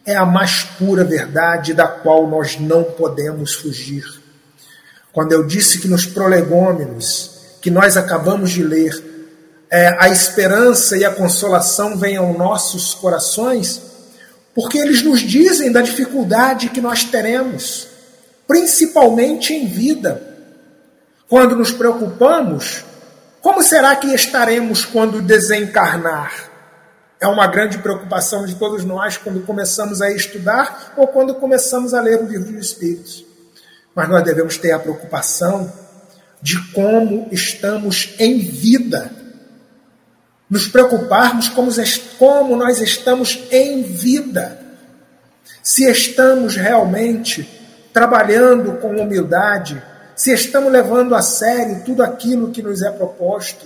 é 0.07 0.14
a 0.14 0.25
mais 0.25 0.62
pura 0.62 1.05
verdade 1.05 1.73
da 1.73 1.87
qual 1.87 2.29
nós 2.29 2.59
não 2.59 2.85
podemos 2.85 3.55
fugir. 3.55 4.05
Quando 5.12 5.33
eu 5.33 5.47
disse 5.47 5.79
que 5.79 5.88
nos 5.88 6.05
prolegômenos 6.05 7.31
que 7.61 7.71
nós 7.71 7.97
acabamos 7.97 8.51
de 8.51 8.62
ler, 8.62 8.93
é, 9.71 9.97
a 9.99 10.09
esperança 10.09 10.97
e 10.97 11.05
a 11.05 11.11
consolação 11.11 11.97
vêm 11.97 12.17
aos 12.17 12.37
nossos 12.37 12.95
corações, 12.95 13.81
porque 14.55 14.79
eles 14.79 15.03
nos 15.03 15.21
dizem 15.21 15.73
da 15.73 15.81
dificuldade 15.81 16.69
que 16.69 16.81
nós 16.81 17.05
teremos, 17.05 17.88
principalmente 18.47 19.55
em 19.55 19.67
vida. 19.67 20.23
Quando 21.29 21.57
nos 21.57 21.71
preocupamos 21.71 22.85
como 23.45 23.62
será 23.62 23.95
que 23.95 24.07
estaremos 24.14 24.87
quando 24.87 25.21
desencarnar? 25.21 26.51
É 27.24 27.26
uma 27.26 27.46
grande 27.46 27.78
preocupação 27.78 28.44
de 28.44 28.54
todos 28.54 28.84
nós 28.84 29.16
quando 29.16 29.40
começamos 29.46 30.02
a 30.02 30.10
estudar 30.10 30.92
ou 30.94 31.08
quando 31.08 31.34
começamos 31.37 31.94
a 31.94 32.00
ler 32.02 32.20
o 32.20 32.28
livro 32.28 32.52
dos 32.52 32.66
Espíritos. 32.66 33.24
Mas 33.94 34.10
nós 34.10 34.22
devemos 34.22 34.58
ter 34.58 34.72
a 34.72 34.78
preocupação 34.78 35.72
de 36.42 36.60
como 36.72 37.26
estamos 37.32 38.14
em 38.18 38.40
vida. 38.40 39.10
Nos 40.50 40.68
preocuparmos 40.68 41.48
como, 41.48 41.70
como 42.18 42.56
nós 42.56 42.78
estamos 42.82 43.42
em 43.50 43.82
vida. 43.82 44.60
Se 45.62 45.90
estamos 45.90 46.56
realmente 46.56 47.48
trabalhando 47.90 48.74
com 48.82 49.00
humildade, 49.00 49.82
se 50.14 50.30
estamos 50.30 50.70
levando 50.70 51.14
a 51.14 51.22
sério 51.22 51.84
tudo 51.87 52.02
aquilo 52.02 52.50
que 52.50 52.62
nos 52.62 52.82
é 52.82 52.90
proposto, 52.90 53.64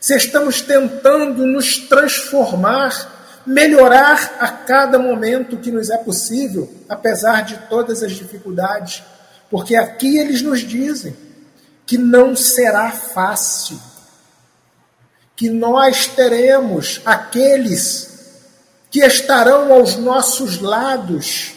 se 0.00 0.16
estamos 0.16 0.62
tentando 0.62 1.44
nos 1.44 1.76
transformar, 1.76 3.42
melhorar 3.46 4.36
a 4.40 4.48
cada 4.48 4.98
momento 4.98 5.58
que 5.58 5.70
nos 5.70 5.90
é 5.90 5.98
possível, 5.98 6.72
apesar 6.88 7.42
de 7.42 7.56
todas 7.68 8.02
as 8.02 8.12
dificuldades, 8.12 9.02
porque 9.50 9.76
aqui 9.76 10.16
eles 10.16 10.40
nos 10.40 10.60
dizem 10.60 11.14
que 11.86 11.98
não 11.98 12.34
será 12.34 12.90
fácil, 12.90 13.78
que 15.36 15.50
nós 15.50 16.06
teremos 16.06 17.02
aqueles 17.04 18.10
que 18.90 19.00
estarão 19.00 19.72
aos 19.72 19.96
nossos 19.96 20.60
lados 20.60 21.54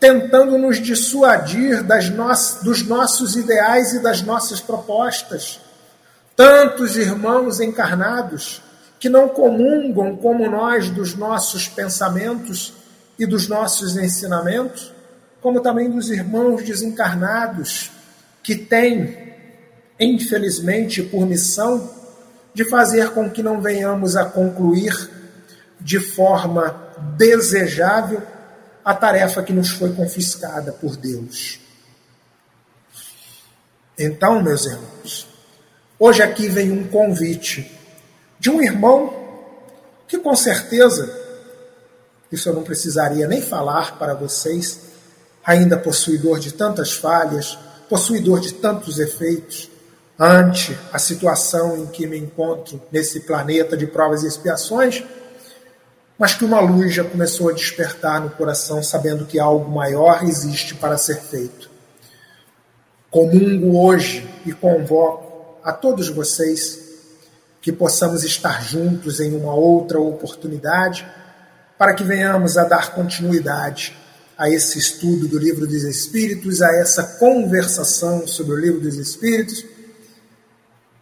tentando 0.00 0.56
nos 0.58 0.80
dissuadir 0.80 1.82
das 1.82 2.08
no 2.08 2.28
dos 2.62 2.86
nossos 2.86 3.36
ideais 3.36 3.94
e 3.94 4.00
das 4.00 4.22
nossas 4.22 4.60
propostas. 4.60 5.60
Tantos 6.38 6.96
irmãos 6.96 7.58
encarnados 7.58 8.62
que 9.00 9.08
não 9.08 9.28
comungam 9.28 10.16
como 10.16 10.48
nós 10.48 10.88
dos 10.88 11.16
nossos 11.16 11.66
pensamentos 11.66 12.74
e 13.18 13.26
dos 13.26 13.48
nossos 13.48 13.96
ensinamentos, 13.96 14.92
como 15.42 15.60
também 15.60 15.90
dos 15.90 16.10
irmãos 16.10 16.62
desencarnados 16.62 17.90
que 18.40 18.54
têm, 18.54 19.34
infelizmente, 19.98 21.02
por 21.02 21.26
missão 21.26 21.90
de 22.54 22.64
fazer 22.70 23.10
com 23.10 23.28
que 23.28 23.42
não 23.42 23.60
venhamos 23.60 24.14
a 24.14 24.24
concluir 24.24 24.94
de 25.80 25.98
forma 25.98 26.70
desejável 27.16 28.22
a 28.84 28.94
tarefa 28.94 29.42
que 29.42 29.52
nos 29.52 29.70
foi 29.70 29.92
confiscada 29.92 30.70
por 30.70 30.96
Deus. 30.96 31.58
Então, 33.98 34.40
meus 34.40 34.66
irmãos, 34.66 35.27
hoje 35.98 36.22
aqui 36.22 36.48
vem 36.48 36.70
um 36.70 36.86
convite 36.86 37.70
de 38.38 38.50
um 38.50 38.62
irmão 38.62 39.14
que 40.06 40.18
com 40.18 40.34
certeza, 40.34 41.12
isso 42.32 42.48
eu 42.48 42.54
não 42.54 42.62
precisaria 42.62 43.26
nem 43.26 43.42
falar 43.42 43.98
para 43.98 44.14
vocês, 44.14 44.80
ainda 45.44 45.76
possuidor 45.76 46.38
de 46.38 46.52
tantas 46.52 46.92
falhas, 46.92 47.58
possuidor 47.88 48.40
de 48.40 48.54
tantos 48.54 48.98
efeitos, 48.98 49.70
ante 50.18 50.76
a 50.92 50.98
situação 50.98 51.76
em 51.76 51.86
que 51.86 52.06
me 52.06 52.18
encontro 52.18 52.82
nesse 52.90 53.20
planeta 53.20 53.76
de 53.76 53.86
provas 53.86 54.24
e 54.24 54.26
expiações, 54.26 55.04
mas 56.18 56.34
que 56.34 56.44
uma 56.44 56.60
luz 56.60 56.92
já 56.92 57.04
começou 57.04 57.48
a 57.48 57.52
despertar 57.52 58.20
no 58.20 58.30
coração, 58.30 58.82
sabendo 58.82 59.24
que 59.24 59.38
algo 59.38 59.70
maior 59.70 60.24
existe 60.24 60.74
para 60.74 60.98
ser 60.98 61.20
feito. 61.20 61.70
Comungo 63.10 63.78
hoje 63.80 64.28
e 64.44 64.52
convoco 64.52 65.27
a 65.68 65.72
todos 65.74 66.08
vocês 66.08 66.78
que 67.60 67.70
possamos 67.70 68.24
estar 68.24 68.64
juntos 68.64 69.20
em 69.20 69.36
uma 69.36 69.52
outra 69.52 70.00
oportunidade, 70.00 71.06
para 71.76 71.92
que 71.92 72.02
venhamos 72.02 72.56
a 72.56 72.64
dar 72.64 72.94
continuidade 72.94 73.94
a 74.38 74.48
esse 74.48 74.78
estudo 74.78 75.28
do 75.28 75.38
Livro 75.38 75.66
dos 75.66 75.82
Espíritos, 75.82 76.62
a 76.62 76.74
essa 76.76 77.02
conversação 77.18 78.26
sobre 78.26 78.54
o 78.54 78.58
Livro 78.58 78.80
dos 78.80 78.96
Espíritos, 78.96 79.62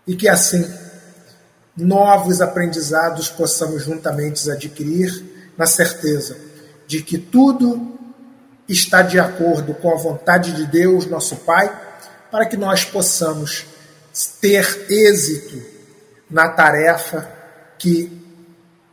e 0.05 0.17
que 0.17 0.29
assim 0.29 0.69
novos 1.77 2.41
aprendizados 2.41 3.29
possamos 3.29 3.85
juntamente 3.85 4.51
adquirir, 4.51 5.53
na 5.57 5.67
certeza 5.67 6.37
de 6.89 7.05
que 7.05 7.19
tudo 7.19 7.97
está 8.69 9.01
de 9.01 9.21
acordo 9.21 9.75
com 9.75 9.93
a 9.93 9.97
vontade 9.97 10.55
de 10.55 10.67
Deus, 10.67 11.07
nosso 11.07 11.37
Pai, 11.37 11.73
para 12.33 12.47
que 12.47 12.57
nós 12.57 12.85
possamos 12.85 13.76
ter 14.41 14.87
êxito 14.91 15.63
na 16.31 16.49
tarefa 16.49 17.31
que 17.79 18.25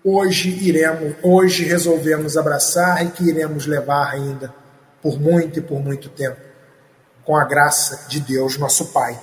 hoje 0.04 0.50
iremos, 0.50 1.16
hoje 1.24 1.64
resolvemos 1.64 2.36
abraçar 2.38 3.06
e 3.06 3.10
que 3.12 3.24
iremos 3.24 3.66
levar 3.66 4.12
ainda 4.12 4.54
por 5.02 5.20
muito 5.20 5.60
e 5.60 5.62
por 5.62 5.80
muito 5.80 6.10
tempo, 6.10 6.40
com 7.26 7.36
a 7.36 7.46
graça 7.46 8.08
de 8.08 8.20
Deus, 8.20 8.58
nosso 8.58 8.88
Pai. 8.88 9.20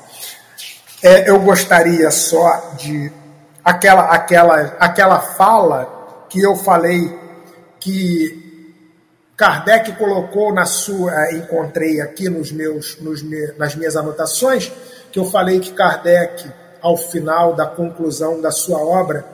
É, 1.03 1.30
eu 1.30 1.40
gostaria 1.40 2.11
só 2.11 2.74
de 2.78 3.11
aquela, 3.64 4.07
aquela, 4.11 4.61
aquela 4.78 5.20
fala 5.20 6.26
que 6.28 6.40
eu 6.40 6.57
falei 6.57 7.18
que 7.78 8.40
Kardec 9.36 9.92
colocou 9.92 10.53
na 10.53 10.66
sua, 10.66 11.32
encontrei 11.32 12.01
aqui 12.01 12.28
nos 12.28 12.53
meus, 12.53 12.98
nos 13.01 13.22
nas 13.57 13.74
minhas 13.74 13.96
anotações, 13.96 14.70
que 15.13 15.19
eu 15.19 15.25
falei 15.25 15.61
que 15.61 15.73
Kardec, 15.73 16.51
ao 16.81 16.97
final 16.97 17.55
da 17.55 17.67
conclusão 17.67 18.41
da 18.41 18.51
sua 18.51 18.79
obra, 18.79 19.25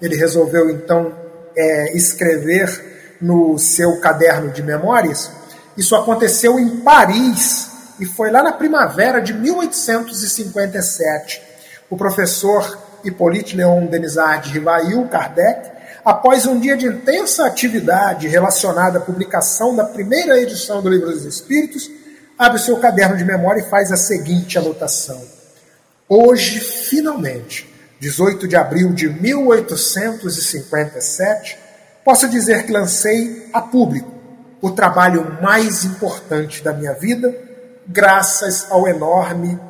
ele 0.00 0.16
resolveu 0.16 0.70
então 0.70 1.12
é, 1.56 1.96
escrever 1.96 3.16
no 3.20 3.58
seu 3.58 4.00
caderno 4.00 4.50
de 4.50 4.62
memórias. 4.62 5.30
Isso 5.76 5.96
aconteceu 5.96 6.58
em 6.58 6.80
Paris 6.80 7.70
e 7.98 8.06
foi 8.06 8.30
lá 8.30 8.42
na 8.42 8.52
primavera 8.52 9.20
de 9.20 9.32
1857. 9.32 11.42
O 11.88 11.96
professor 11.96 12.78
Hippolyte 13.04 13.56
Léon 13.56 13.86
Denisard 13.86 14.50
Rivail 14.50 15.06
Kardec, 15.08 15.70
após 16.04 16.44
um 16.46 16.58
dia 16.58 16.76
de 16.76 16.86
intensa 16.86 17.46
atividade 17.46 18.26
relacionada 18.28 18.98
à 18.98 19.00
publicação 19.00 19.74
da 19.74 19.84
primeira 19.84 20.38
edição 20.38 20.82
do 20.82 20.90
Livro 20.90 21.10
dos 21.10 21.24
Espíritos, 21.24 21.90
abre 22.38 22.58
seu 22.58 22.78
caderno 22.78 23.16
de 23.16 23.24
memória 23.24 23.60
e 23.60 23.70
faz 23.70 23.90
a 23.92 23.96
seguinte 23.96 24.58
anotação: 24.58 25.22
Hoje, 26.08 26.60
finalmente, 26.60 27.72
18 28.00 28.46
de 28.46 28.54
abril 28.56 28.92
de 28.92 29.08
1857, 29.08 31.58
posso 32.04 32.28
dizer 32.28 32.66
que 32.66 32.72
lancei 32.72 33.48
a 33.52 33.60
público 33.60 34.12
o 34.60 34.70
trabalho 34.70 35.38
mais 35.42 35.84
importante 35.84 36.62
da 36.62 36.72
minha 36.72 36.92
vida, 36.94 37.36
graças 37.86 38.66
ao 38.70 38.88
enorme 38.88 39.60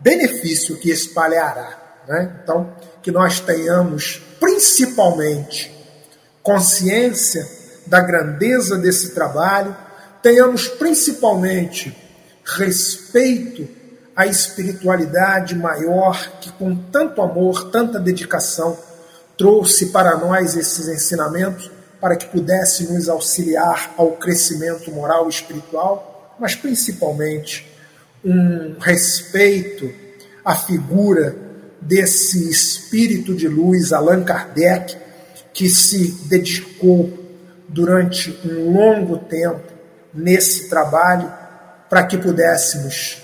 benefício 0.00 0.76
que 0.76 0.90
espalhará. 0.90 1.78
Né? 2.06 2.36
Então, 2.42 2.72
que 3.02 3.10
nós 3.10 3.40
tenhamos 3.40 4.22
principalmente 4.38 5.74
consciência 6.42 7.46
da 7.86 8.00
grandeza 8.00 8.78
desse 8.78 9.14
trabalho, 9.14 9.74
tenhamos 10.22 10.68
principalmente 10.68 12.05
respeito 12.46 13.68
a 14.14 14.26
espiritualidade 14.26 15.54
maior 15.54 16.38
que, 16.40 16.50
com 16.52 16.74
tanto 16.74 17.20
amor, 17.20 17.70
tanta 17.70 17.98
dedicação, 17.98 18.78
trouxe 19.36 19.86
para 19.86 20.16
nós 20.16 20.56
esses 20.56 20.88
ensinamentos 20.88 21.70
para 22.00 22.16
que 22.16 22.26
pudesse 22.26 22.84
nos 22.92 23.08
auxiliar 23.08 23.92
ao 23.98 24.12
crescimento 24.12 24.90
moral 24.90 25.26
e 25.26 25.30
espiritual, 25.30 26.36
mas 26.38 26.54
principalmente 26.54 27.70
um 28.24 28.76
respeito 28.78 29.92
à 30.44 30.54
figura 30.54 31.36
desse 31.80 32.48
espírito 32.48 33.34
de 33.34 33.48
luz, 33.48 33.92
Allan 33.92 34.24
Kardec, 34.24 34.96
que 35.52 35.68
se 35.68 36.12
dedicou 36.26 37.12
durante 37.68 38.38
um 38.44 38.72
longo 38.72 39.18
tempo 39.18 39.72
nesse 40.12 40.68
trabalho 40.68 41.32
para 41.88 42.04
que 42.04 42.18
pudéssemos 42.18 43.22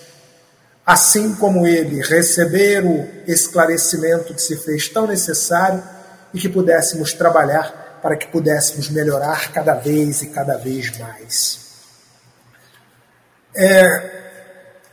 assim 0.85 1.35
como 1.37 1.67
ele, 1.67 2.03
receber 2.03 2.85
o 2.85 3.09
esclarecimento 3.27 4.35
que 4.35 4.43
se 4.43 4.57
fez 4.57 4.89
tão 4.89 5.07
necessário 5.07 5.83
e 6.35 6.39
que 6.39 6.49
pudéssemos 6.49 7.13
trabalhar 7.13 8.01
para 8.03 8.17
que 8.17 8.27
pudéssemos 8.27 8.89
melhorar 8.89 9.53
cada 9.53 9.75
vez 9.75 10.23
e 10.23 10.27
cada 10.27 10.57
vez 10.57 10.97
mais. 10.99 11.61
É, 13.55 14.11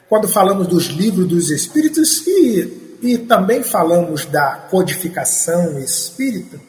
quando 0.07 0.27
falamos 0.27 0.67
dos 0.67 0.85
livros 0.85 1.27
dos 1.27 1.49
espíritos 1.49 2.25
e, 2.27 2.97
e 3.01 3.17
também 3.17 3.63
falamos 3.63 4.25
da 4.25 4.67
codificação 4.69 5.79
espírita, 5.79 6.59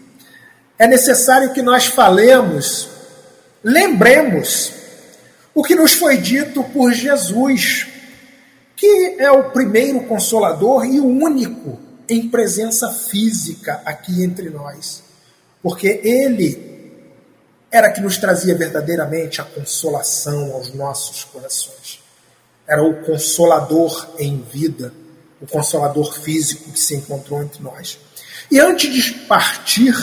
é 0.78 0.86
necessário 0.86 1.52
que 1.52 1.60
nós 1.60 1.86
falemos, 1.86 2.88
lembremos 3.62 4.79
o 5.54 5.62
que 5.62 5.74
nos 5.74 5.92
foi 5.92 6.16
dito 6.16 6.62
por 6.64 6.92
Jesus 6.92 7.86
que 8.80 9.16
é 9.18 9.30
o 9.30 9.50
primeiro 9.50 10.00
consolador 10.04 10.86
e 10.86 10.98
o 10.98 11.06
único 11.06 11.78
em 12.08 12.30
presença 12.30 12.90
física 12.90 13.82
aqui 13.84 14.24
entre 14.24 14.48
nós. 14.48 15.02
Porque 15.62 16.00
ele 16.02 16.70
era 17.70 17.92
que 17.92 18.00
nos 18.00 18.16
trazia 18.16 18.54
verdadeiramente 18.54 19.38
a 19.38 19.44
consolação 19.44 20.54
aos 20.54 20.72
nossos 20.72 21.24
corações. 21.24 22.00
Era 22.66 22.82
o 22.82 23.02
consolador 23.04 24.14
em 24.18 24.40
vida, 24.50 24.94
o 25.42 25.46
consolador 25.46 26.18
físico 26.18 26.72
que 26.72 26.80
se 26.80 26.96
encontrou 26.96 27.42
entre 27.42 27.62
nós. 27.62 27.98
E 28.50 28.58
antes 28.58 28.90
de 28.94 29.12
partir, 29.26 29.94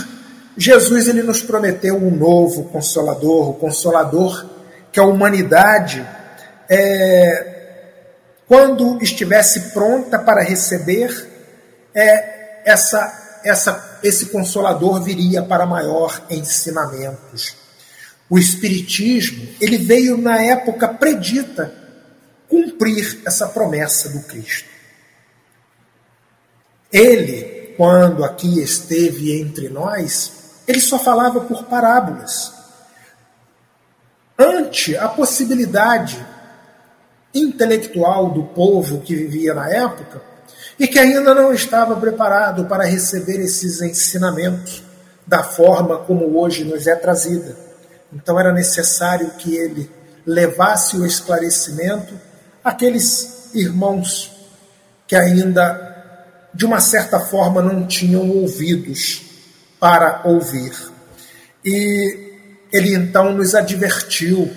Jesus 0.56 1.08
ele 1.08 1.24
nos 1.24 1.42
prometeu 1.42 1.96
um 1.96 2.16
novo 2.16 2.66
consolador, 2.66 3.50
o 3.50 3.54
consolador 3.56 4.57
que 4.98 5.02
a 5.02 5.06
humanidade 5.06 6.04
é, 6.68 7.84
quando 8.48 8.98
estivesse 9.00 9.70
pronta 9.70 10.18
para 10.18 10.42
receber, 10.42 11.30
é, 11.94 12.64
essa, 12.66 13.42
essa, 13.46 14.00
esse 14.02 14.26
consolador 14.26 15.04
viria 15.04 15.44
para 15.44 15.68
maior 15.68 16.26
ensinamentos. 16.32 17.56
O 18.28 18.40
Espiritismo 18.40 19.48
ele 19.62 19.78
veio 19.78 20.18
na 20.18 20.42
época 20.42 20.88
predita 20.88 21.72
cumprir 22.50 23.22
essa 23.24 23.50
promessa 23.50 24.10
do 24.10 24.22
Cristo. 24.24 24.68
Ele, 26.92 27.76
quando 27.78 28.26
aqui 28.26 28.64
esteve 28.64 29.40
entre 29.40 29.70
nós, 29.70 30.32
ele 30.68 30.82
só 30.82 30.98
falava 30.98 31.42
por 31.42 31.66
parábolas. 31.66 32.57
Ante 34.38 34.96
a 34.96 35.08
possibilidade 35.08 36.24
intelectual 37.34 38.30
do 38.30 38.44
povo 38.44 39.02
que 39.02 39.16
vivia 39.16 39.54
na 39.54 39.70
época 39.70 40.22
e 40.80 40.88
que 40.88 41.00
ainda 41.00 41.34
não 41.34 41.52
estava 41.52 41.96
preparado 41.96 42.66
para 42.66 42.86
receber 42.86 43.40
esses 43.40 43.82
ensinamentos 43.82 44.84
da 45.26 45.44
forma 45.44 46.00
como 46.00 46.40
hoje 46.40 46.64
nos 46.64 46.88
é 46.88 46.96
trazida. 46.96 47.56
Então 48.14 48.40
era 48.40 48.54
necessário 48.54 49.32
que 49.32 49.56
ele 49.56 49.90
levasse 50.26 50.98
o 50.98 51.06
esclarecimento 51.06 52.14
àqueles 52.64 53.50
irmãos 53.54 54.32
que 55.08 55.16
ainda, 55.16 56.50
de 56.54 56.66
uma 56.66 56.80
certa 56.80 57.20
forma, 57.20 57.62
não 57.62 57.88
tinham 57.88 58.30
ouvidos 58.30 59.22
para 59.80 60.22
ouvir. 60.26 60.74
E 61.64 62.27
ele 62.72 62.94
então 62.94 63.34
nos 63.34 63.56
advertiu: 63.56 64.52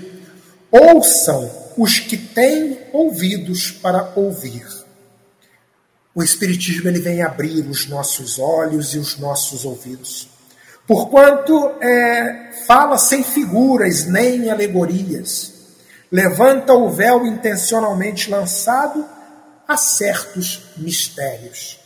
ouçam 0.71 1.51
os 1.77 1.99
que 1.99 2.17
têm 2.17 2.79
ouvidos 2.93 3.71
para 3.71 4.13
ouvir. 4.17 4.67
O 6.15 6.23
Espiritismo 6.23 6.89
ele 6.89 7.01
vem 7.01 7.23
abrir 7.23 7.67
os 7.69 7.87
nossos 7.87 8.39
olhos 8.39 8.95
e 8.95 8.99
os 8.99 9.17
nossos 9.19 9.65
ouvidos. 9.65 10.29
Porquanto 10.87 11.77
é, 11.81 12.51
fala 12.67 12.99
sem 12.99 13.23
figuras 13.23 14.07
nem 14.07 14.51
alegorias, 14.51 15.53
levanta 16.11 16.73
o 16.73 16.91
véu 16.91 17.25
intencionalmente 17.25 18.29
lançado 18.29 19.07
a 19.69 19.77
certos 19.77 20.65
mistérios. 20.77 21.79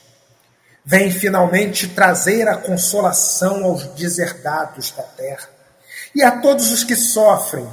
Vem 0.83 1.11
finalmente 1.11 1.89
trazer 1.89 2.49
a 2.49 2.57
consolação 2.57 3.65
aos 3.65 3.85
deserdados 3.89 4.91
da 4.91 5.03
terra 5.03 5.54
e 6.15 6.23
a 6.23 6.41
todos 6.41 6.71
os 6.71 6.85
que 6.85 6.95
sofrem 6.95 7.69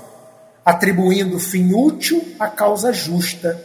atribuindo 0.66 1.40
fim 1.40 1.74
útil 1.74 2.36
à 2.40 2.48
causa 2.48 2.94
justa 2.94 3.62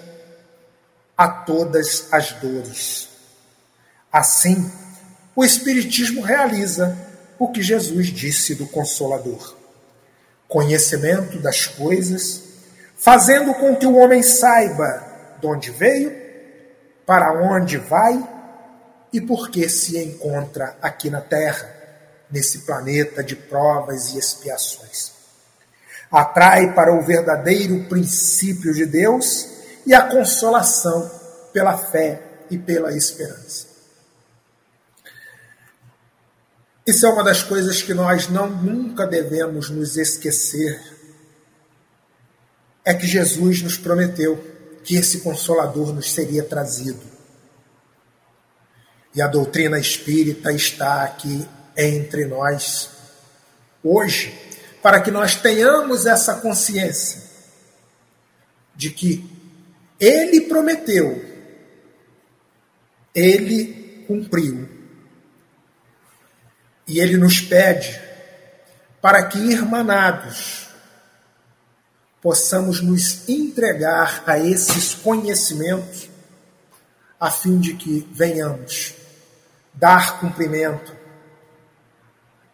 a 1.16 1.28
todas 1.28 2.12
as 2.12 2.32
dores. 2.32 3.08
Assim, 4.12 4.70
o 5.34 5.44
Espiritismo 5.44 6.20
realiza 6.20 6.96
o 7.38 7.50
que 7.50 7.62
Jesus 7.62 8.08
disse 8.08 8.54
do 8.54 8.66
Consolador. 8.66 9.54
conhecimento 10.48 11.38
das 11.40 11.66
coisas, 11.66 12.40
fazendo 12.96 13.52
com 13.54 13.74
que 13.74 13.86
o 13.86 13.96
homem 13.96 14.22
saiba 14.22 15.04
de 15.40 15.46
onde 15.46 15.70
veio, 15.72 16.16
para 17.04 17.32
onde 17.32 17.78
vai 17.78 18.24
e 19.12 19.20
por 19.20 19.50
que 19.50 19.68
se 19.68 19.98
encontra 19.98 20.76
aqui 20.80 21.10
na 21.10 21.20
Terra, 21.20 21.75
nesse 22.30 22.60
planeta 22.60 23.22
de 23.22 23.36
provas 23.36 24.12
e 24.12 24.18
expiações. 24.18 25.12
Atrai 26.10 26.74
para 26.74 26.94
o 26.94 27.02
verdadeiro 27.02 27.84
princípio 27.84 28.72
de 28.72 28.86
Deus 28.86 29.48
e 29.86 29.94
a 29.94 30.02
consolação 30.02 31.10
pela 31.52 31.76
fé 31.76 32.22
e 32.50 32.58
pela 32.58 32.96
esperança. 32.96 33.66
Isso 36.86 37.04
é 37.04 37.08
uma 37.08 37.24
das 37.24 37.42
coisas 37.42 37.82
que 37.82 37.92
nós 37.92 38.28
não 38.28 38.48
nunca 38.48 39.06
devemos 39.06 39.70
nos 39.70 39.96
esquecer. 39.96 40.80
É 42.84 42.94
que 42.94 43.06
Jesus 43.06 43.60
nos 43.62 43.76
prometeu 43.76 44.36
que 44.84 44.94
esse 44.94 45.18
consolador 45.18 45.92
nos 45.92 46.12
seria 46.12 46.44
trazido. 46.44 47.02
E 49.12 49.20
a 49.20 49.26
doutrina 49.26 49.80
espírita 49.80 50.52
está 50.52 51.02
aqui 51.02 51.48
entre 51.76 52.24
nós 52.26 52.90
hoje, 53.82 54.34
para 54.82 55.00
que 55.00 55.10
nós 55.10 55.36
tenhamos 55.36 56.06
essa 56.06 56.36
consciência 56.36 57.22
de 58.74 58.90
que 58.90 59.28
ele 59.98 60.42
prometeu, 60.42 61.24
ele 63.14 64.04
cumpriu. 64.06 64.68
E 66.86 67.00
ele 67.00 67.16
nos 67.16 67.40
pede 67.40 68.00
para 69.00 69.26
que, 69.26 69.38
irmanados, 69.38 70.68
possamos 72.20 72.80
nos 72.80 73.28
entregar 73.28 74.22
a 74.26 74.38
esses 74.38 74.94
conhecimentos, 74.94 76.08
a 77.18 77.30
fim 77.30 77.58
de 77.58 77.74
que 77.74 78.06
venhamos 78.12 78.94
dar 79.72 80.20
cumprimento 80.20 80.95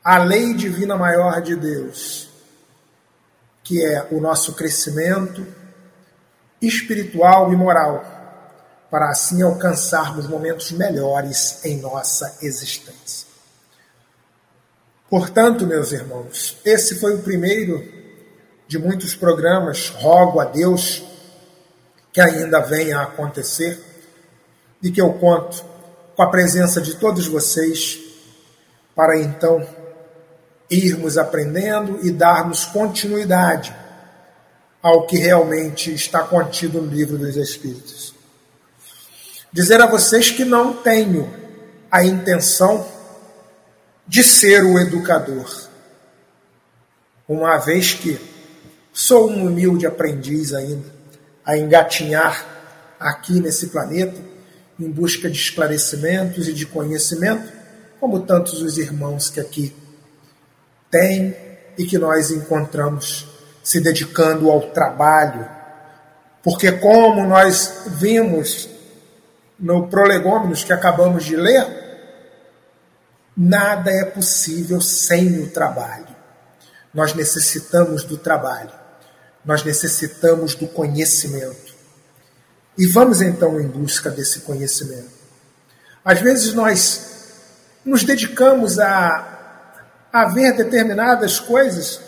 à 0.04 0.18
lei 0.18 0.54
divina 0.54 0.96
maior 0.96 1.40
de 1.40 1.54
Deus, 1.54 2.28
que 3.62 3.84
é 3.84 4.08
o 4.10 4.20
nosso 4.20 4.54
crescimento 4.54 5.46
espiritual 6.60 7.52
e 7.52 7.56
moral, 7.56 8.04
para 8.90 9.10
assim 9.10 9.42
alcançarmos 9.42 10.26
momentos 10.26 10.70
melhores 10.72 11.64
em 11.64 11.80
nossa 11.80 12.38
existência. 12.42 13.26
Portanto, 15.08 15.66
meus 15.66 15.92
irmãos, 15.92 16.58
esse 16.64 16.98
foi 16.98 17.14
o 17.14 17.22
primeiro 17.22 17.86
de 18.66 18.78
muitos 18.78 19.14
programas. 19.14 19.90
Rogo 19.90 20.40
a 20.40 20.46
Deus 20.46 21.02
que 22.12 22.20
ainda 22.20 22.60
venha 22.60 22.98
a 22.98 23.02
acontecer 23.04 23.78
e 24.82 24.90
que 24.90 25.00
eu 25.00 25.12
conto 25.14 25.64
com 26.14 26.22
a 26.22 26.30
presença 26.30 26.80
de 26.80 26.96
todos 26.96 27.26
vocês 27.26 27.98
para 28.94 29.18
então 29.18 29.66
irmos 30.72 31.18
aprendendo 31.18 32.00
e 32.02 32.10
darmos 32.10 32.64
continuidade 32.64 33.74
ao 34.82 35.06
que 35.06 35.16
realmente 35.16 35.92
está 35.92 36.22
contido 36.22 36.80
no 36.80 36.92
livro 36.92 37.18
dos 37.18 37.36
Espíritos. 37.36 38.14
Dizer 39.52 39.80
a 39.80 39.86
vocês 39.86 40.30
que 40.30 40.44
não 40.44 40.72
tenho 40.72 41.32
a 41.90 42.04
intenção 42.04 42.86
de 44.08 44.24
ser 44.24 44.64
o 44.64 44.78
educador. 44.78 45.68
Uma 47.28 47.58
vez 47.58 47.92
que 47.92 48.18
sou 48.92 49.30
um 49.30 49.46
humilde 49.46 49.86
aprendiz 49.86 50.52
ainda, 50.52 50.92
a 51.44 51.56
engatinhar 51.56 52.46
aqui 52.98 53.40
nesse 53.40 53.68
planeta, 53.68 54.18
em 54.80 54.90
busca 54.90 55.30
de 55.30 55.38
esclarecimentos 55.38 56.48
e 56.48 56.52
de 56.52 56.66
conhecimento, 56.66 57.52
como 58.00 58.20
tantos 58.20 58.60
os 58.62 58.78
irmãos 58.78 59.28
que 59.28 59.38
aqui 59.38 59.74
têm 60.92 61.34
e 61.76 61.84
que 61.84 61.98
nós 61.98 62.30
encontramos 62.30 63.26
se 63.64 63.80
dedicando 63.80 64.48
ao 64.48 64.70
trabalho. 64.70 65.48
Porque, 66.44 66.70
como 66.70 67.26
nós 67.26 67.86
vimos 67.86 68.68
no 69.58 69.88
Prolegômenos 69.88 70.62
que 70.62 70.72
acabamos 70.72 71.24
de 71.24 71.34
ler, 71.34 71.82
Nada 73.36 73.90
é 73.90 74.04
possível 74.04 74.80
sem 74.80 75.40
o 75.40 75.48
trabalho. 75.48 76.14
Nós 76.92 77.14
necessitamos 77.14 78.04
do 78.04 78.18
trabalho. 78.18 78.70
Nós 79.44 79.64
necessitamos 79.64 80.54
do 80.54 80.68
conhecimento. 80.68 81.72
E 82.76 82.86
vamos 82.86 83.20
então 83.20 83.58
em 83.58 83.66
busca 83.66 84.10
desse 84.10 84.40
conhecimento. 84.40 85.10
Às 86.04 86.20
vezes 86.20 86.52
nós 86.52 87.12
nos 87.84 88.04
dedicamos 88.04 88.78
a, 88.78 89.31
a 90.12 90.26
ver 90.26 90.56
determinadas 90.56 91.40
coisas 91.40 92.00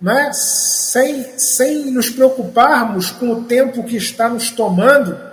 né, 0.00 0.30
sem, 0.32 1.38
sem 1.38 1.90
nos 1.90 2.10
preocuparmos 2.10 3.10
com 3.10 3.30
o 3.30 3.44
tempo 3.44 3.84
que 3.84 3.96
está 3.96 4.28
nos 4.28 4.50
tomando 4.50 5.32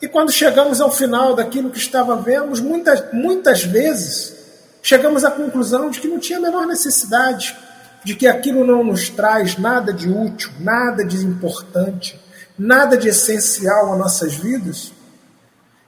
e 0.00 0.08
quando 0.08 0.32
chegamos 0.32 0.80
ao 0.80 0.90
final 0.90 1.34
daquilo 1.34 1.70
que 1.70 1.78
estava 1.78 2.16
vendo, 2.16 2.62
muitas, 2.62 3.12
muitas 3.12 3.64
vezes 3.64 4.34
chegamos 4.82 5.24
à 5.24 5.30
conclusão 5.30 5.90
de 5.90 6.00
que 6.00 6.08
não 6.08 6.18
tinha 6.18 6.38
a 6.38 6.42
menor 6.42 6.66
necessidade, 6.66 7.54
de 8.02 8.14
que 8.14 8.26
aquilo 8.26 8.64
não 8.64 8.82
nos 8.82 9.10
traz 9.10 9.58
nada 9.58 9.92
de 9.92 10.08
útil, 10.08 10.50
nada 10.58 11.04
de 11.04 11.18
importante, 11.18 12.18
nada 12.58 12.96
de 12.96 13.08
essencial 13.08 13.92
às 13.92 13.98
nossas 13.98 14.34
vidas. 14.34 14.90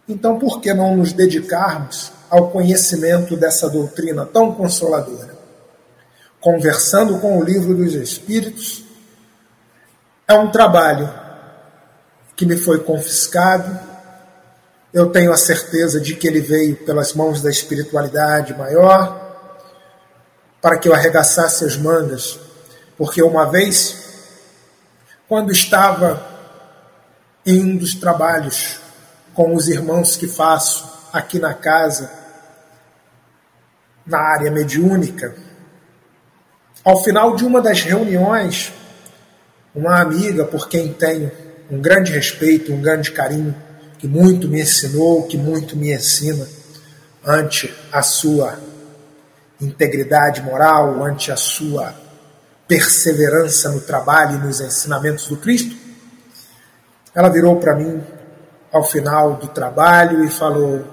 Então, 0.06 0.38
por 0.38 0.60
que 0.60 0.74
não 0.74 0.94
nos 0.94 1.14
dedicarmos 1.14 2.12
ao 2.32 2.48
conhecimento 2.48 3.36
dessa 3.36 3.68
doutrina 3.68 4.24
tão 4.24 4.54
consoladora? 4.54 5.36
Conversando 6.40 7.18
com 7.18 7.38
o 7.38 7.44
livro 7.44 7.74
dos 7.74 7.92
Espíritos, 7.92 8.82
é 10.26 10.32
um 10.32 10.50
trabalho 10.50 11.12
que 12.34 12.46
me 12.46 12.56
foi 12.56 12.78
confiscado, 12.80 13.78
eu 14.94 15.10
tenho 15.10 15.30
a 15.30 15.36
certeza 15.36 16.00
de 16.00 16.16
que 16.16 16.26
ele 16.26 16.40
veio 16.40 16.74
pelas 16.86 17.12
mãos 17.12 17.42
da 17.42 17.50
espiritualidade 17.50 18.54
maior, 18.54 19.20
para 20.58 20.78
que 20.78 20.88
eu 20.88 20.94
arregaçasse 20.94 21.66
as 21.66 21.76
mangas, 21.76 22.40
porque 22.96 23.22
uma 23.22 23.44
vez, 23.44 23.94
quando 25.28 25.52
estava 25.52 26.26
em 27.44 27.62
um 27.62 27.76
dos 27.76 27.94
trabalhos 27.94 28.80
com 29.34 29.54
os 29.54 29.68
irmãos 29.68 30.16
que 30.16 30.26
faço 30.26 30.90
aqui 31.12 31.38
na 31.38 31.52
casa, 31.52 32.21
na 34.06 34.18
área 34.18 34.50
mediúnica, 34.50 35.34
ao 36.84 37.02
final 37.02 37.36
de 37.36 37.44
uma 37.44 37.60
das 37.60 37.82
reuniões, 37.82 38.72
uma 39.74 40.00
amiga 40.00 40.44
por 40.44 40.68
quem 40.68 40.92
tenho 40.92 41.30
um 41.70 41.80
grande 41.80 42.12
respeito, 42.12 42.72
um 42.72 42.80
grande 42.80 43.12
carinho, 43.12 43.54
que 43.98 44.08
muito 44.08 44.48
me 44.48 44.60
ensinou, 44.60 45.26
que 45.26 45.38
muito 45.38 45.76
me 45.76 45.94
ensina, 45.94 46.46
ante 47.24 47.72
a 47.92 48.02
sua 48.02 48.58
integridade 49.60 50.42
moral, 50.42 51.02
ante 51.04 51.30
a 51.30 51.36
sua 51.36 51.94
perseverança 52.66 53.70
no 53.70 53.80
trabalho 53.80 54.36
e 54.36 54.46
nos 54.46 54.60
ensinamentos 54.60 55.28
do 55.28 55.36
Cristo, 55.36 55.76
ela 57.14 57.28
virou 57.28 57.56
para 57.60 57.76
mim 57.76 58.02
ao 58.72 58.82
final 58.82 59.34
do 59.34 59.46
trabalho 59.48 60.24
e 60.24 60.28
falou: 60.28 60.84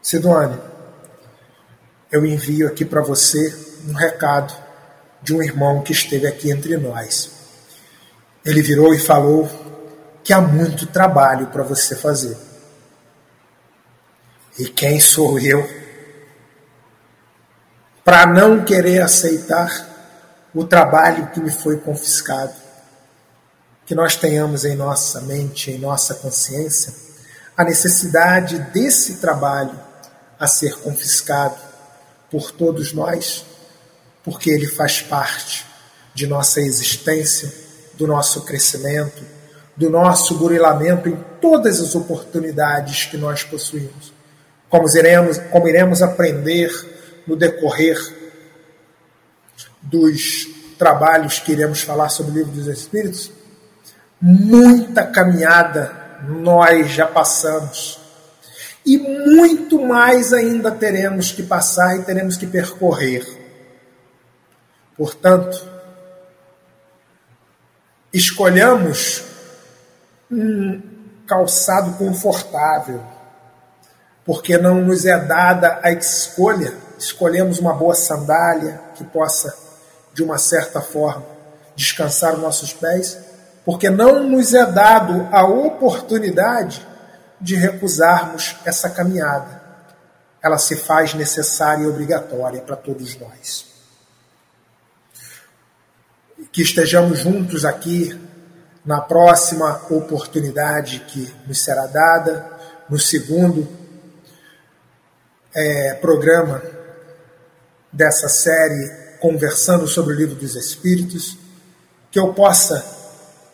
Sidone, 0.00 0.67
eu 2.10 2.24
envio 2.24 2.66
aqui 2.66 2.84
para 2.84 3.02
você 3.02 3.54
um 3.86 3.92
recado 3.92 4.54
de 5.22 5.34
um 5.34 5.42
irmão 5.42 5.82
que 5.82 5.92
esteve 5.92 6.26
aqui 6.26 6.50
entre 6.50 6.76
nós. 6.76 7.30
Ele 8.44 8.62
virou 8.62 8.94
e 8.94 8.98
falou 8.98 9.48
que 10.24 10.32
há 10.32 10.40
muito 10.40 10.86
trabalho 10.86 11.48
para 11.48 11.62
você 11.62 11.94
fazer. 11.94 12.36
E 14.58 14.68
quem 14.68 14.98
sou 14.98 15.38
eu 15.38 15.68
para 18.04 18.26
não 18.26 18.64
querer 18.64 19.02
aceitar 19.02 19.68
o 20.54 20.64
trabalho 20.64 21.30
que 21.30 21.40
me 21.40 21.50
foi 21.50 21.78
confiscado? 21.78 22.54
Que 23.84 23.94
nós 23.94 24.16
tenhamos 24.16 24.64
em 24.64 24.74
nossa 24.74 25.20
mente, 25.20 25.70
em 25.70 25.78
nossa 25.78 26.14
consciência, 26.14 26.92
a 27.56 27.64
necessidade 27.64 28.58
desse 28.72 29.16
trabalho 29.16 29.78
a 30.38 30.46
ser 30.46 30.74
confiscado 30.80 31.67
por 32.30 32.50
todos 32.50 32.92
nós, 32.92 33.44
porque 34.24 34.50
ele 34.50 34.66
faz 34.66 35.00
parte 35.00 35.64
de 36.14 36.26
nossa 36.26 36.60
existência, 36.60 37.52
do 37.94 38.06
nosso 38.06 38.44
crescimento 38.44 39.38
do 39.78 39.88
nosso 39.88 40.34
burilamento 40.34 41.08
em 41.08 41.16
todas 41.40 41.80
as 41.80 41.94
oportunidades 41.94 43.04
que 43.04 43.16
nós 43.16 43.44
possuímos. 43.44 44.12
Como 44.68 44.88
iremos, 44.88 45.38
como 45.52 45.68
iremos 45.68 46.02
aprender 46.02 46.68
no 47.24 47.36
decorrer 47.36 47.96
dos 49.80 50.48
trabalhos 50.76 51.38
que 51.38 51.52
iremos 51.52 51.82
falar 51.82 52.08
sobre 52.08 52.32
o 52.32 52.34
livro 52.34 52.50
dos 52.50 52.66
Espíritos, 52.66 53.30
muita 54.20 55.06
caminhada 55.06 55.92
nós 56.26 56.90
já 56.90 57.06
passamos. 57.06 57.97
E 58.84 58.96
muito 58.96 59.80
mais 59.80 60.32
ainda 60.32 60.70
teremos 60.70 61.30
que 61.32 61.42
passar 61.42 61.96
e 61.96 62.02
teremos 62.02 62.36
que 62.36 62.46
percorrer. 62.46 63.26
Portanto, 64.96 65.64
escolhamos 68.12 69.22
um 70.30 70.80
calçado 71.26 71.92
confortável, 71.92 73.02
porque 74.24 74.58
não 74.58 74.80
nos 74.80 75.04
é 75.04 75.18
dada 75.18 75.80
a 75.82 75.92
escolha. 75.92 76.74
Escolhemos 76.98 77.58
uma 77.58 77.74
boa 77.74 77.94
sandália 77.94 78.80
que 78.94 79.04
possa, 79.04 79.54
de 80.12 80.22
uma 80.22 80.38
certa 80.38 80.80
forma, 80.80 81.24
descansar 81.76 82.34
os 82.34 82.40
nossos 82.40 82.72
pés, 82.72 83.18
porque 83.64 83.88
não 83.88 84.24
nos 84.24 84.54
é 84.54 84.66
dado 84.66 85.28
a 85.30 85.44
oportunidade 85.44 86.87
de 87.40 87.54
recusarmos 87.56 88.56
essa 88.64 88.90
caminhada. 88.90 89.62
Ela 90.42 90.58
se 90.58 90.76
faz 90.76 91.14
necessária 91.14 91.84
e 91.84 91.86
obrigatória 91.86 92.60
para 92.60 92.76
todos 92.76 93.18
nós. 93.18 93.66
Que 96.52 96.62
estejamos 96.62 97.18
juntos 97.18 97.64
aqui 97.64 98.18
na 98.84 99.00
próxima 99.00 99.82
oportunidade 99.90 101.00
que 101.00 101.32
nos 101.46 101.62
será 101.62 101.86
dada, 101.86 102.58
no 102.88 102.98
segundo 102.98 103.68
é, 105.54 105.94
programa 105.94 106.62
dessa 107.92 108.28
série 108.28 109.08
Conversando 109.20 109.88
sobre 109.88 110.14
o 110.14 110.16
Livro 110.16 110.36
dos 110.36 110.54
Espíritos, 110.54 111.36
que 112.10 112.18
eu 112.20 112.32
possa 112.32 112.97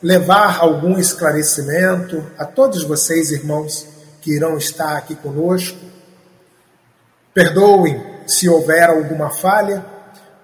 levar 0.04 0.58
algum 0.58 0.98
esclarecimento 0.98 2.22
a 2.36 2.44
todos 2.44 2.84
vocês, 2.84 3.30
irmãos, 3.30 3.86
que 4.20 4.36
irão 4.36 4.58
estar 4.58 4.98
aqui 4.98 5.14
conosco. 5.14 5.78
Perdoem 7.32 8.04
se 8.26 8.46
houver 8.46 8.90
alguma 8.90 9.30
falha, 9.30 9.82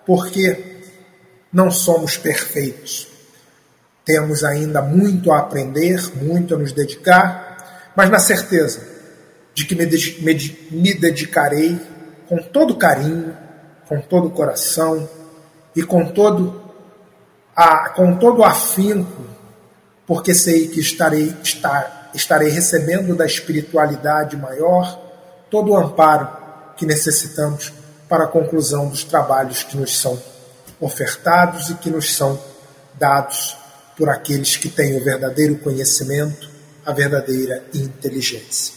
porque 0.07 0.81
não 1.53 1.71
somos 1.71 2.17
perfeitos. 2.17 3.07
Temos 4.03 4.43
ainda 4.45 4.81
muito 4.81 5.31
a 5.31 5.41
aprender, 5.41 6.01
muito 6.17 6.55
a 6.55 6.59
nos 6.59 6.73
dedicar, 6.73 7.93
mas 7.95 8.09
na 8.09 8.19
certeza 8.19 8.81
de 9.53 9.67
que 9.67 9.75
me, 9.75 10.95
dedicarei 10.95 11.79
com 12.27 12.39
todo 12.39 12.79
carinho, 12.79 13.37
com 13.87 14.01
todo 14.01 14.29
o 14.29 14.31
coração 14.31 15.07
e 15.77 15.83
com 15.83 16.07
todo, 16.07 16.63
a, 17.55 17.91
com 17.91 18.17
todo 18.17 18.39
o 18.39 18.45
afinco, 18.45 19.40
porque 20.11 20.35
sei 20.35 20.67
que 20.67 20.81
estarei, 20.81 21.37
estar, 21.41 22.11
estarei 22.13 22.49
recebendo 22.49 23.15
da 23.15 23.25
espiritualidade 23.25 24.37
maior 24.37 25.01
todo 25.49 25.71
o 25.71 25.77
amparo 25.77 26.29
que 26.77 26.85
necessitamos 26.85 27.73
para 28.09 28.25
a 28.25 28.27
conclusão 28.27 28.89
dos 28.89 29.05
trabalhos 29.05 29.63
que 29.63 29.77
nos 29.77 29.97
são 30.01 30.21
ofertados 30.81 31.71
e 31.71 31.75
que 31.75 31.89
nos 31.91 32.13
são 32.13 32.37
dados 32.99 33.57
por 33.97 34.09
aqueles 34.09 34.57
que 34.57 34.69
têm 34.69 35.01
o 35.01 35.05
verdadeiro 35.05 35.57
conhecimento, 35.59 36.51
a 36.85 36.91
verdadeira 36.91 37.63
inteligência. 37.73 38.75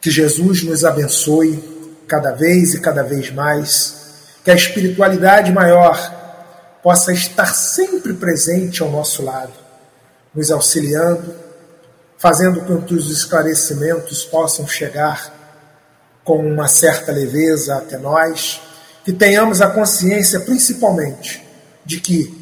Que 0.00 0.10
Jesus 0.10 0.64
nos 0.64 0.84
abençoe 0.84 2.02
cada 2.08 2.32
vez 2.32 2.74
e 2.74 2.80
cada 2.80 3.04
vez 3.04 3.30
mais, 3.30 4.34
que 4.44 4.50
a 4.50 4.54
espiritualidade 4.54 5.52
maior 5.52 5.96
possa 6.82 7.12
estar 7.12 7.54
sempre 7.54 8.14
presente 8.14 8.82
ao 8.82 8.90
nosso 8.90 9.22
lado, 9.22 9.67
nos 10.34 10.50
auxiliando, 10.50 11.34
fazendo 12.16 12.60
com 12.62 12.82
que 12.82 12.94
os 12.94 13.10
esclarecimentos 13.10 14.24
possam 14.24 14.66
chegar 14.66 15.34
com 16.24 16.38
uma 16.38 16.68
certa 16.68 17.12
leveza 17.12 17.76
até 17.76 17.96
nós, 17.96 18.60
que 19.04 19.12
tenhamos 19.12 19.62
a 19.62 19.70
consciência 19.70 20.40
principalmente 20.40 21.42
de 21.84 22.00
que 22.00 22.38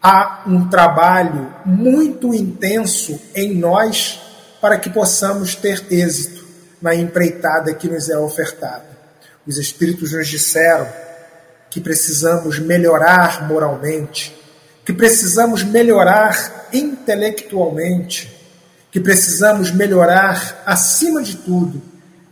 há 0.00 0.44
um 0.46 0.68
trabalho 0.68 1.52
muito 1.66 2.32
intenso 2.32 3.20
em 3.34 3.56
nós 3.56 4.20
para 4.60 4.78
que 4.78 4.88
possamos 4.90 5.54
ter 5.54 5.84
êxito 5.90 6.46
na 6.80 6.94
empreitada 6.94 7.74
que 7.74 7.88
nos 7.88 8.08
é 8.08 8.16
ofertada. 8.16 8.84
Os 9.46 9.58
Espíritos 9.58 10.12
nos 10.12 10.28
disseram 10.28 10.88
que 11.68 11.80
precisamos 11.80 12.58
melhorar 12.58 13.48
moralmente, 13.48 14.36
que 14.90 14.96
precisamos 14.96 15.62
melhorar 15.62 16.68
intelectualmente, 16.72 18.28
que 18.90 18.98
precisamos 18.98 19.70
melhorar, 19.70 20.64
acima 20.66 21.22
de 21.22 21.36
tudo, 21.36 21.80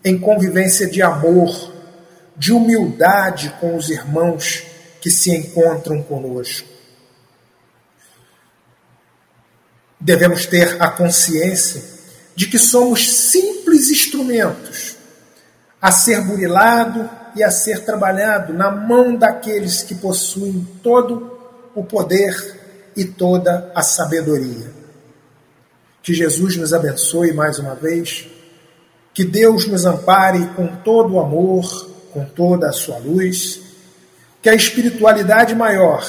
em 0.04 0.18
convivência 0.18 0.88
de 0.88 1.00
amor, 1.00 1.72
de 2.36 2.52
humildade 2.52 3.54
com 3.60 3.76
os 3.76 3.90
irmãos 3.90 4.64
que 5.00 5.08
se 5.08 5.30
encontram 5.30 6.02
conosco. 6.02 6.66
devemos 10.00 10.46
ter 10.46 10.82
a 10.82 10.88
consciência 10.88 11.82
de 12.34 12.48
que 12.48 12.58
somos 12.58 13.30
simples 13.30 13.88
instrumentos 13.88 14.96
a 15.80 15.92
ser 15.92 16.22
burilado 16.22 17.08
e 17.36 17.42
a 17.42 17.52
ser 17.52 17.84
trabalhado 17.84 18.52
na 18.52 18.68
mão 18.68 19.14
daqueles 19.14 19.82
que 19.82 19.94
possuem 19.94 20.66
todo 20.82 21.37
o 21.78 21.84
poder 21.84 22.90
e 22.96 23.04
toda 23.04 23.70
a 23.74 23.82
sabedoria. 23.82 24.72
Que 26.02 26.12
Jesus 26.12 26.56
nos 26.56 26.74
abençoe 26.74 27.32
mais 27.32 27.58
uma 27.58 27.74
vez, 27.74 28.26
que 29.14 29.24
Deus 29.24 29.66
nos 29.66 29.84
ampare 29.84 30.44
com 30.56 30.66
todo 30.76 31.14
o 31.14 31.20
amor, 31.20 31.88
com 32.12 32.24
toda 32.24 32.68
a 32.68 32.72
sua 32.72 32.98
luz, 32.98 33.60
que 34.42 34.48
a 34.48 34.54
espiritualidade 34.54 35.54
maior 35.54 36.04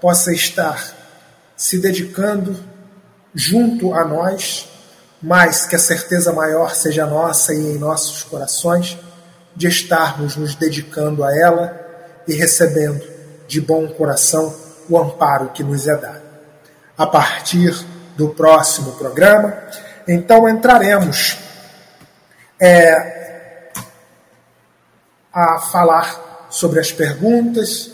possa 0.00 0.32
estar 0.32 0.94
se 1.56 1.78
dedicando 1.78 2.56
junto 3.34 3.94
a 3.94 4.04
nós, 4.04 4.68
mas 5.22 5.66
que 5.66 5.76
a 5.76 5.78
certeza 5.78 6.32
maior 6.32 6.74
seja 6.74 7.06
nossa 7.06 7.54
e 7.54 7.58
em 7.58 7.78
nossos 7.78 8.22
corações 8.24 8.98
de 9.54 9.68
estarmos 9.68 10.36
nos 10.36 10.54
dedicando 10.54 11.22
a 11.22 11.36
ela 11.36 11.80
e 12.26 12.34
recebendo 12.34 13.04
de 13.46 13.60
bom 13.60 13.86
coração 13.88 14.63
o 14.88 14.98
amparo 14.98 15.50
que 15.50 15.62
nos 15.62 15.86
é 15.86 15.96
dado. 15.96 16.22
A 16.96 17.06
partir 17.06 17.74
do 18.16 18.28
próximo 18.30 18.92
programa, 18.92 19.56
então 20.06 20.48
entraremos 20.48 21.36
é, 22.60 23.70
a 25.32 25.58
falar 25.58 26.46
sobre 26.50 26.78
as 26.78 26.92
perguntas, 26.92 27.90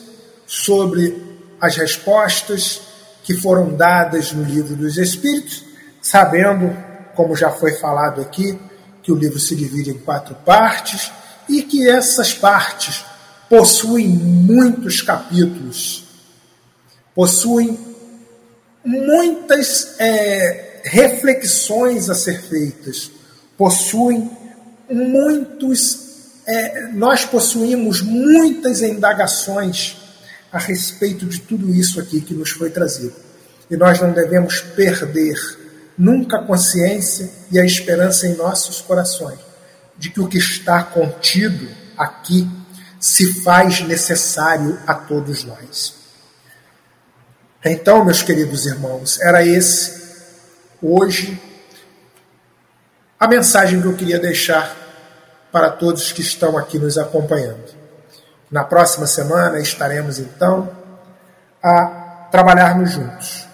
sobre 0.46 1.46
as 1.60 1.76
respostas 1.76 2.82
que 3.22 3.34
foram 3.34 3.74
dadas 3.74 4.32
no 4.32 4.42
livro 4.42 4.74
dos 4.76 4.96
Espíritos, 4.96 5.64
sabendo, 6.02 6.76
como 7.14 7.36
já 7.36 7.50
foi 7.50 7.72
falado 7.72 8.20
aqui, 8.20 8.58
que 9.02 9.12
o 9.12 9.16
livro 9.16 9.38
se 9.38 9.56
divide 9.56 9.90
em 9.90 9.98
quatro 9.98 10.34
partes 10.34 11.10
e 11.48 11.62
que 11.62 11.88
essas 11.88 12.34
partes 12.34 13.04
possuem 13.48 14.08
muitos 14.08 15.02
capítulos, 15.02 16.04
possuem 17.14 17.78
muitas 18.84 19.94
é, 19.98 20.80
reflexões 20.84 22.08
a 22.08 22.14
ser 22.14 22.40
feitas, 22.42 23.10
possuem 23.56 24.30
muitos. 24.88 26.08
É, 26.46 26.88
nós 26.92 27.24
possuímos 27.24 28.00
muitas 28.00 28.82
indagações 28.82 29.96
a 30.50 30.58
respeito 30.58 31.26
de 31.26 31.40
tudo 31.40 31.72
isso 31.72 32.00
aqui 32.00 32.20
que 32.20 32.34
nos 32.34 32.50
foi 32.50 32.70
trazido. 32.70 33.14
E 33.70 33.76
nós 33.76 34.00
não 34.00 34.12
devemos 34.12 34.60
perder 34.60 35.36
nunca 35.96 36.38
a 36.38 36.42
consciência 36.42 37.30
e 37.52 37.58
a 37.58 37.64
esperança 37.64 38.26
em 38.26 38.34
nossos 38.34 38.80
corações 38.80 39.38
de 39.96 40.10
que 40.10 40.20
o 40.20 40.26
que 40.26 40.38
está 40.38 40.82
contido 40.82 41.68
aqui 41.96 42.48
se 42.98 43.42
faz 43.42 43.80
necessário 43.82 44.78
a 44.86 44.94
todos 44.94 45.44
nós. 45.44 45.99
Então, 47.64 48.02
meus 48.02 48.22
queridos 48.22 48.64
irmãos, 48.64 49.20
era 49.20 49.44
esse 49.44 50.00
hoje 50.82 51.38
a 53.18 53.28
mensagem 53.28 53.82
que 53.82 53.86
eu 53.86 53.94
queria 53.94 54.18
deixar 54.18 54.74
para 55.52 55.68
todos 55.68 56.10
que 56.10 56.22
estão 56.22 56.56
aqui 56.56 56.78
nos 56.78 56.96
acompanhando. 56.96 57.76
Na 58.50 58.64
próxima 58.64 59.06
semana 59.06 59.60
estaremos 59.60 60.18
então 60.18 60.74
a 61.62 62.28
trabalharmos 62.30 62.92
juntos 62.92 63.46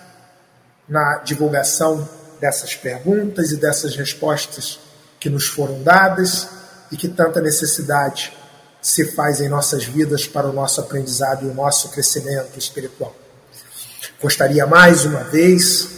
na 0.89 1.19
divulgação 1.25 2.09
dessas 2.41 2.77
perguntas 2.77 3.51
e 3.51 3.57
dessas 3.57 3.97
respostas 3.97 4.79
que 5.19 5.29
nos 5.29 5.49
foram 5.49 5.83
dadas 5.83 6.49
e 6.93 6.97
que 6.97 7.09
tanta 7.09 7.41
necessidade 7.41 8.33
se 8.81 9.05
faz 9.17 9.41
em 9.41 9.49
nossas 9.49 9.85
vidas 9.85 10.29
para 10.29 10.47
o 10.47 10.53
nosso 10.53 10.81
aprendizado 10.81 11.45
e 11.45 11.49
o 11.49 11.55
nosso 11.55 11.89
crescimento 11.89 12.57
espiritual. 12.57 13.26
Gostaria 14.21 14.67
mais 14.67 15.05
uma 15.05 15.25
vez 15.25 15.89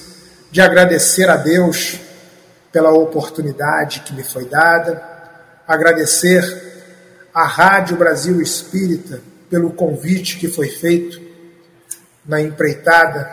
de 0.51 0.61
agradecer 0.61 1.29
a 1.29 1.37
Deus 1.37 1.99
pela 2.73 2.91
oportunidade 2.91 4.01
que 4.01 4.13
me 4.13 4.25
foi 4.25 4.45
dada, 4.47 5.03
agradecer 5.67 6.43
à 7.33 7.45
Rádio 7.45 7.97
Brasil 7.97 8.41
Espírita 8.41 9.21
pelo 9.49 9.71
convite 9.71 10.37
que 10.39 10.49
foi 10.49 10.69
feito 10.69 11.21
na 12.27 12.41
empreitada 12.41 13.29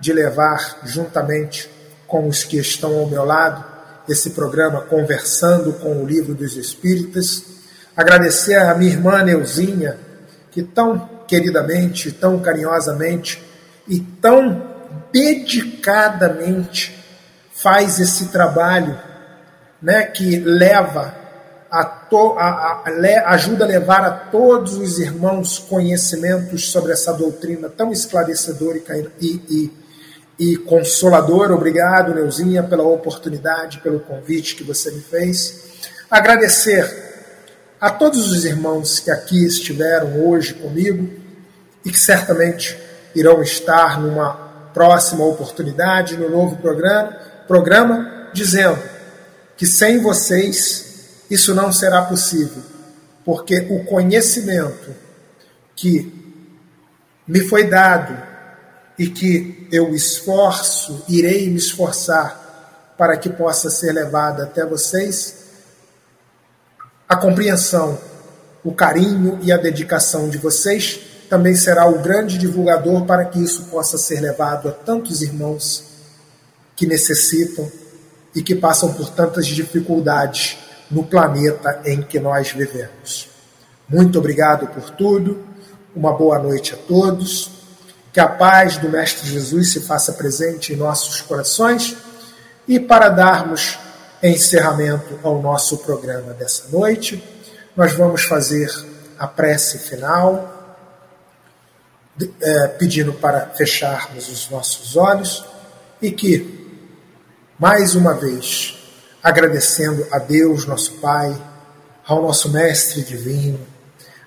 de 0.00 0.12
levar 0.12 0.80
juntamente 0.84 1.70
com 2.06 2.28
os 2.28 2.44
que 2.44 2.58
estão 2.58 2.98
ao 2.98 3.06
meu 3.06 3.24
lado 3.24 3.64
esse 4.08 4.30
programa 4.30 4.82
Conversando 4.82 5.72
com 5.74 6.02
o 6.02 6.06
Livro 6.06 6.34
dos 6.34 6.56
Espíritas. 6.56 7.42
Agradecer 7.96 8.54
à 8.54 8.74
minha 8.74 8.92
irmã 8.92 9.22
Neuzinha, 9.22 9.98
que 10.50 10.62
tão 10.62 11.24
queridamente, 11.26 12.12
tão 12.12 12.38
carinhosamente 12.38 13.42
e 13.88 14.00
tão 14.00 14.74
dedicadamente 15.12 16.96
faz 17.52 17.98
esse 17.98 18.26
trabalho, 18.28 18.98
né, 19.80 20.04
que 20.04 20.38
leva 20.38 21.14
a, 21.70 21.84
to, 21.84 22.36
a, 22.38 22.44
a, 22.44 22.84
a, 22.86 23.30
ajuda 23.30 23.64
a 23.64 23.68
levar 23.68 24.04
a 24.04 24.10
todos 24.10 24.76
os 24.76 24.98
irmãos 24.98 25.58
conhecimentos 25.58 26.70
sobre 26.70 26.92
essa 26.92 27.12
doutrina 27.12 27.68
tão 27.68 27.92
esclarecedora 27.92 28.80
e, 29.20 29.42
e, 29.48 29.72
e 30.38 30.56
consoladora. 30.58 31.54
Obrigado, 31.54 32.14
Neuzinha, 32.14 32.62
pela 32.62 32.84
oportunidade, 32.84 33.80
pelo 33.80 34.00
convite 34.00 34.54
que 34.54 34.64
você 34.64 34.90
me 34.90 35.00
fez. 35.00 35.64
Agradecer 36.10 37.04
a 37.80 37.90
todos 37.90 38.30
os 38.30 38.44
irmãos 38.44 39.00
que 39.00 39.10
aqui 39.10 39.44
estiveram 39.44 40.26
hoje 40.26 40.54
comigo 40.54 41.08
e 41.84 41.90
que 41.90 41.98
certamente 41.98 42.85
irão 43.16 43.42
estar 43.42 43.98
numa 43.98 44.34
próxima 44.74 45.24
oportunidade, 45.24 46.18
no 46.18 46.28
novo 46.28 46.56
programa, 46.56 47.16
programa 47.48 48.28
dizendo 48.34 48.78
que 49.56 49.66
sem 49.66 50.02
vocês 50.02 51.24
isso 51.30 51.54
não 51.54 51.72
será 51.72 52.02
possível, 52.02 52.62
porque 53.24 53.66
o 53.70 53.84
conhecimento 53.84 54.94
que 55.74 56.12
me 57.26 57.40
foi 57.40 57.64
dado 57.64 58.16
e 58.98 59.08
que 59.08 59.66
eu 59.72 59.94
esforço, 59.94 61.02
irei 61.08 61.48
me 61.48 61.56
esforçar 61.56 62.94
para 62.98 63.16
que 63.16 63.30
possa 63.30 63.70
ser 63.70 63.92
levado 63.92 64.42
até 64.42 64.64
vocês, 64.64 65.46
a 67.08 67.16
compreensão, 67.16 67.98
o 68.62 68.72
carinho 68.72 69.38
e 69.42 69.50
a 69.50 69.56
dedicação 69.56 70.28
de 70.28 70.38
vocês 70.38 71.15
também 71.26 71.54
será 71.54 71.86
o 71.88 71.98
grande 71.98 72.38
divulgador 72.38 73.04
para 73.04 73.24
que 73.24 73.42
isso 73.42 73.64
possa 73.64 73.98
ser 73.98 74.20
levado 74.20 74.68
a 74.68 74.72
tantos 74.72 75.22
irmãos 75.22 75.84
que 76.74 76.86
necessitam 76.86 77.70
e 78.34 78.42
que 78.42 78.54
passam 78.54 78.92
por 78.92 79.10
tantas 79.10 79.46
dificuldades 79.46 80.58
no 80.90 81.04
planeta 81.04 81.80
em 81.84 82.02
que 82.02 82.20
nós 82.20 82.52
vivemos. 82.52 83.28
Muito 83.88 84.18
obrigado 84.18 84.66
por 84.68 84.90
tudo, 84.90 85.44
uma 85.94 86.12
boa 86.12 86.38
noite 86.38 86.74
a 86.74 86.76
todos, 86.76 87.50
que 88.12 88.20
a 88.20 88.28
paz 88.28 88.76
do 88.76 88.88
Mestre 88.88 89.28
Jesus 89.28 89.72
se 89.72 89.80
faça 89.80 90.12
presente 90.12 90.72
em 90.72 90.76
nossos 90.76 91.20
corações 91.20 91.96
e 92.68 92.78
para 92.78 93.08
darmos 93.08 93.78
encerramento 94.22 95.18
ao 95.22 95.40
nosso 95.40 95.78
programa 95.78 96.32
dessa 96.32 96.68
noite, 96.68 97.22
nós 97.76 97.92
vamos 97.92 98.24
fazer 98.24 98.70
a 99.18 99.26
prece 99.26 99.78
final 99.78 100.55
é, 102.40 102.68
pedindo 102.68 103.12
para 103.12 103.46
fecharmos 103.56 104.28
os 104.28 104.48
nossos 104.50 104.96
olhos 104.96 105.44
e 106.00 106.10
que, 106.10 106.66
mais 107.58 107.94
uma 107.94 108.14
vez, 108.14 108.78
agradecendo 109.22 110.06
a 110.10 110.18
Deus, 110.18 110.66
nosso 110.66 110.92
Pai, 110.94 111.36
ao 112.06 112.22
nosso 112.22 112.50
Mestre 112.50 113.02
Divino, 113.02 113.58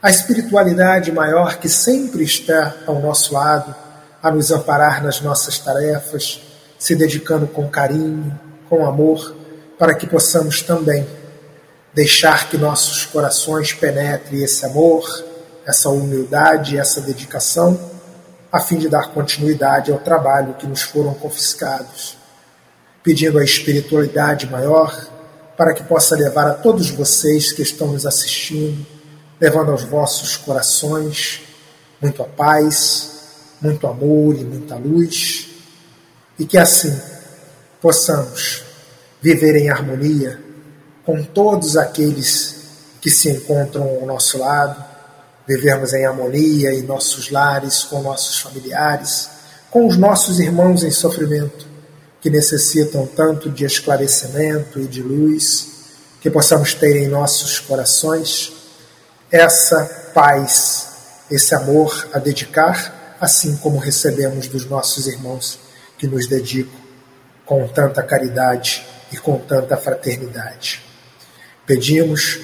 a 0.01 0.09
espiritualidade 0.09 1.11
maior 1.11 1.57
que 1.57 1.67
sempre 1.67 2.23
está 2.23 2.75
ao 2.85 3.01
nosso 3.01 3.33
lado, 3.33 3.75
a 4.21 4.31
nos 4.31 4.51
amparar 4.51 5.03
nas 5.03 5.21
nossas 5.21 5.57
tarefas, 5.59 6.41
se 6.77 6.95
dedicando 6.95 7.47
com 7.47 7.69
carinho, 7.69 8.37
com 8.69 8.85
amor, 8.85 9.35
para 9.77 9.95
que 9.95 10.05
possamos 10.05 10.61
também 10.61 11.07
deixar 11.93 12.49
que 12.49 12.57
nossos 12.57 13.05
corações 13.05 13.73
penetre 13.73 14.43
esse 14.43 14.65
amor, 14.65 15.25
essa 15.69 15.87
humildade, 15.89 16.79
essa 16.79 16.99
dedicação, 16.99 17.79
a 18.51 18.59
fim 18.59 18.79
de 18.79 18.89
dar 18.89 19.11
continuidade 19.11 19.91
ao 19.91 19.99
trabalho 19.99 20.55
que 20.55 20.65
nos 20.65 20.81
foram 20.81 21.13
confiscados, 21.13 22.17
pedindo 23.03 23.37
a 23.37 23.43
espiritualidade 23.43 24.47
maior 24.47 25.07
para 25.55 25.75
que 25.75 25.83
possa 25.83 26.15
levar 26.15 26.47
a 26.47 26.55
todos 26.55 26.89
vocês 26.89 27.51
que 27.51 27.61
estão 27.61 27.89
nos 27.91 28.07
assistindo, 28.07 28.83
levando 29.39 29.71
aos 29.71 29.83
vossos 29.83 30.35
corações 30.37 31.41
muito 32.01 32.23
a 32.23 32.25
paz, 32.25 33.11
muito 33.61 33.85
amor 33.85 34.35
e 34.35 34.43
muita 34.43 34.75
luz, 34.75 35.49
e 36.39 36.45
que 36.45 36.57
assim 36.57 36.99
possamos 37.79 38.63
viver 39.21 39.55
em 39.55 39.69
harmonia 39.69 40.39
com 41.05 41.21
todos 41.23 41.77
aqueles 41.77 42.55
que 42.99 43.11
se 43.11 43.29
encontram 43.29 43.83
ao 43.83 44.05
nosso 44.07 44.39
lado, 44.39 44.88
vivermos 45.49 45.93
em 45.93 46.05
harmonia 46.05 46.71
em 46.71 46.83
nossos 46.83 47.31
lares, 47.31 47.83
com 47.83 48.03
nossos 48.03 48.37
familiares, 48.37 49.27
com 49.71 49.87
os 49.87 49.97
nossos 49.97 50.39
irmãos 50.39 50.83
em 50.83 50.91
sofrimento, 50.91 51.65
que 52.21 52.29
necessitam 52.29 53.07
tanto 53.07 53.49
de 53.49 53.65
esclarecimento 53.65 54.79
e 54.79 54.85
de 54.85 55.01
luz, 55.01 55.69
que 56.21 56.29
possamos 56.29 56.75
ter 56.75 56.95
em 56.97 57.07
nossos 57.07 57.59
corações 57.59 58.53
essa 59.31 60.11
paz, 60.13 60.87
esse 61.31 61.55
amor 61.55 62.07
a 62.13 62.19
dedicar, 62.19 63.17
assim 63.19 63.57
como 63.57 63.79
recebemos 63.79 64.47
dos 64.47 64.65
nossos 64.65 65.07
irmãos 65.07 65.57
que 65.97 66.05
nos 66.05 66.27
dedicam 66.27 66.79
com 67.43 67.67
tanta 67.67 68.03
caridade 68.03 68.85
e 69.11 69.17
com 69.17 69.39
tanta 69.39 69.75
fraternidade. 69.77 70.83
Pedimos 71.65 72.39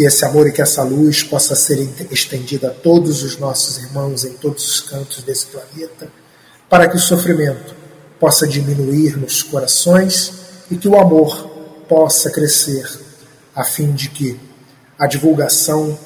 que 0.00 0.06
esse 0.06 0.24
amor 0.24 0.48
e 0.48 0.52
que 0.52 0.62
essa 0.62 0.82
luz 0.82 1.22
possa 1.22 1.54
ser 1.54 1.78
estendida 2.10 2.68
a 2.68 2.70
todos 2.70 3.22
os 3.22 3.36
nossos 3.36 3.76
irmãos 3.76 4.24
em 4.24 4.32
todos 4.32 4.66
os 4.66 4.80
cantos 4.80 5.22
desse 5.22 5.44
planeta, 5.44 6.10
para 6.70 6.88
que 6.88 6.96
o 6.96 6.98
sofrimento 6.98 7.74
possa 8.18 8.48
diminuir 8.48 9.18
nos 9.18 9.42
corações 9.42 10.32
e 10.70 10.76
que 10.78 10.88
o 10.88 10.98
amor 10.98 11.46
possa 11.86 12.30
crescer, 12.30 12.88
a 13.54 13.62
fim 13.62 13.92
de 13.92 14.08
que 14.08 14.40
a 14.98 15.06
divulgação 15.06 15.98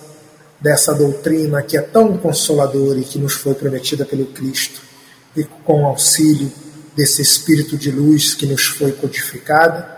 dessa 0.60 0.92
doutrina 0.92 1.62
que 1.62 1.76
é 1.76 1.80
tão 1.80 2.16
consoladora 2.16 2.98
e 2.98 3.04
que 3.04 3.20
nos 3.20 3.34
foi 3.34 3.54
prometida 3.54 4.04
pelo 4.04 4.26
Cristo, 4.26 4.80
e 5.36 5.44
com 5.44 5.84
o 5.84 5.86
auxílio 5.86 6.50
desse 6.96 7.22
espírito 7.22 7.76
de 7.76 7.92
luz 7.92 8.34
que 8.34 8.44
nos 8.44 8.64
foi 8.66 8.90
codificada, 8.90 9.88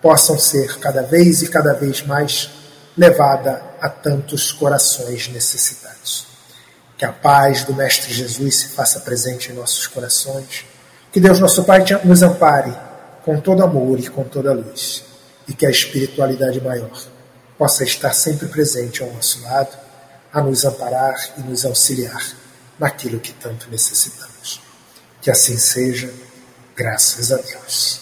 possam 0.00 0.38
ser 0.38 0.78
cada 0.78 1.02
vez 1.02 1.42
e 1.42 1.48
cada 1.48 1.72
vez 1.72 2.06
mais 2.06 2.61
levada 2.96 3.62
a 3.80 3.88
tantos 3.88 4.52
corações 4.52 5.28
necessitados. 5.28 6.26
Que 6.96 7.04
a 7.04 7.12
paz 7.12 7.64
do 7.64 7.74
Mestre 7.74 8.12
Jesus 8.12 8.56
se 8.56 8.68
faça 8.68 9.00
presente 9.00 9.50
em 9.50 9.54
nossos 9.54 9.86
corações. 9.86 10.64
Que 11.10 11.20
Deus, 11.20 11.40
nosso 11.40 11.64
Pai, 11.64 11.84
nos 12.04 12.22
ampare 12.22 12.72
com 13.24 13.40
todo 13.40 13.62
amor 13.62 13.98
e 13.98 14.08
com 14.08 14.24
toda 14.24 14.52
luz. 14.52 15.04
E 15.48 15.52
que 15.52 15.66
a 15.66 15.70
espiritualidade 15.70 16.60
maior 16.60 16.90
possa 17.58 17.84
estar 17.84 18.12
sempre 18.12 18.48
presente 18.48 19.02
ao 19.02 19.12
nosso 19.12 19.42
lado, 19.42 19.76
a 20.32 20.40
nos 20.40 20.64
amparar 20.64 21.14
e 21.36 21.40
nos 21.42 21.64
auxiliar 21.64 22.22
naquilo 22.78 23.20
que 23.20 23.32
tanto 23.32 23.70
necessitamos. 23.70 24.60
Que 25.20 25.30
assim 25.30 25.56
seja, 25.56 26.12
graças 26.74 27.30
a 27.30 27.36
Deus. 27.36 28.00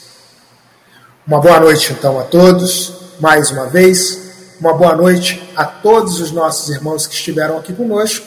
Uma 1.27 1.41
boa 1.41 1.61
noite, 1.61 1.93
então, 1.93 2.19
a 2.19 2.25
todos. 2.25 2.93
Mais 3.21 3.51
uma 3.51 3.67
vez, 3.67 4.30
uma 4.61 4.75
boa 4.75 4.95
noite 4.95 5.43
a 5.57 5.65
todos 5.65 6.21
os 6.21 6.31
nossos 6.31 6.69
irmãos 6.69 7.07
que 7.07 7.15
estiveram 7.15 7.57
aqui 7.57 7.73
conosco. 7.73 8.27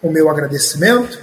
O 0.00 0.10
meu 0.10 0.30
agradecimento 0.30 1.20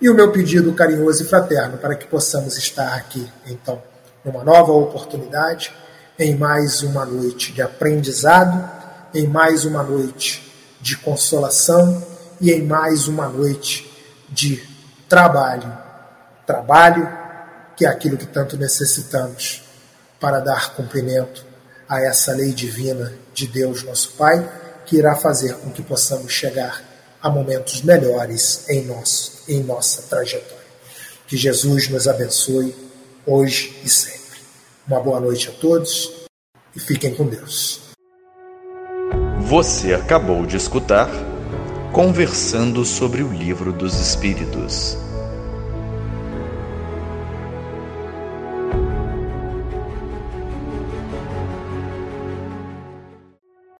e 0.00 0.10
o 0.10 0.14
meu 0.14 0.32
pedido 0.32 0.72
carinhoso 0.72 1.22
e 1.22 1.26
fraterno 1.26 1.78
para 1.78 1.94
que 1.94 2.04
possamos 2.06 2.56
estar 2.56 2.94
aqui, 2.94 3.30
então, 3.46 3.80
numa 4.24 4.42
nova 4.42 4.72
oportunidade, 4.72 5.72
em 6.18 6.34
mais 6.36 6.82
uma 6.82 7.04
noite 7.04 7.52
de 7.52 7.62
aprendizado, 7.62 8.68
em 9.14 9.28
mais 9.28 9.64
uma 9.64 9.84
noite 9.84 10.52
de 10.80 10.96
consolação 10.96 12.04
e 12.40 12.50
em 12.50 12.64
mais 12.64 13.06
uma 13.06 13.28
noite 13.28 13.88
de 14.28 14.60
trabalho. 15.08 15.72
Trabalho 16.44 17.08
que 17.76 17.86
é 17.86 17.88
aquilo 17.88 18.16
que 18.16 18.26
tanto 18.26 18.56
necessitamos 18.56 19.62
para 20.18 20.40
dar 20.40 20.74
cumprimento 20.74 21.47
a 21.88 22.00
essa 22.00 22.32
lei 22.32 22.52
divina 22.52 23.12
de 23.32 23.46
Deus, 23.46 23.82
nosso 23.82 24.12
Pai, 24.12 24.46
que 24.84 24.96
irá 24.96 25.14
fazer 25.14 25.54
com 25.54 25.70
que 25.70 25.82
possamos 25.82 26.32
chegar 26.32 26.82
a 27.22 27.30
momentos 27.30 27.82
melhores 27.82 28.68
em, 28.68 28.84
nosso, 28.84 29.42
em 29.48 29.62
nossa 29.62 30.02
trajetória. 30.02 30.58
Que 31.26 31.36
Jesus 31.36 31.88
nos 31.88 32.06
abençoe 32.06 32.74
hoje 33.26 33.80
e 33.84 33.88
sempre. 33.88 34.38
Uma 34.86 35.00
boa 35.00 35.20
noite 35.20 35.48
a 35.48 35.52
todos 35.52 36.26
e 36.74 36.80
fiquem 36.80 37.14
com 37.14 37.26
Deus. 37.26 37.80
Você 39.40 39.94
acabou 39.94 40.44
de 40.46 40.56
escutar 40.56 41.08
Conversando 41.92 42.84
sobre 42.84 43.22
o 43.22 43.32
Livro 43.32 43.72
dos 43.72 43.98
Espíritos 43.98 45.07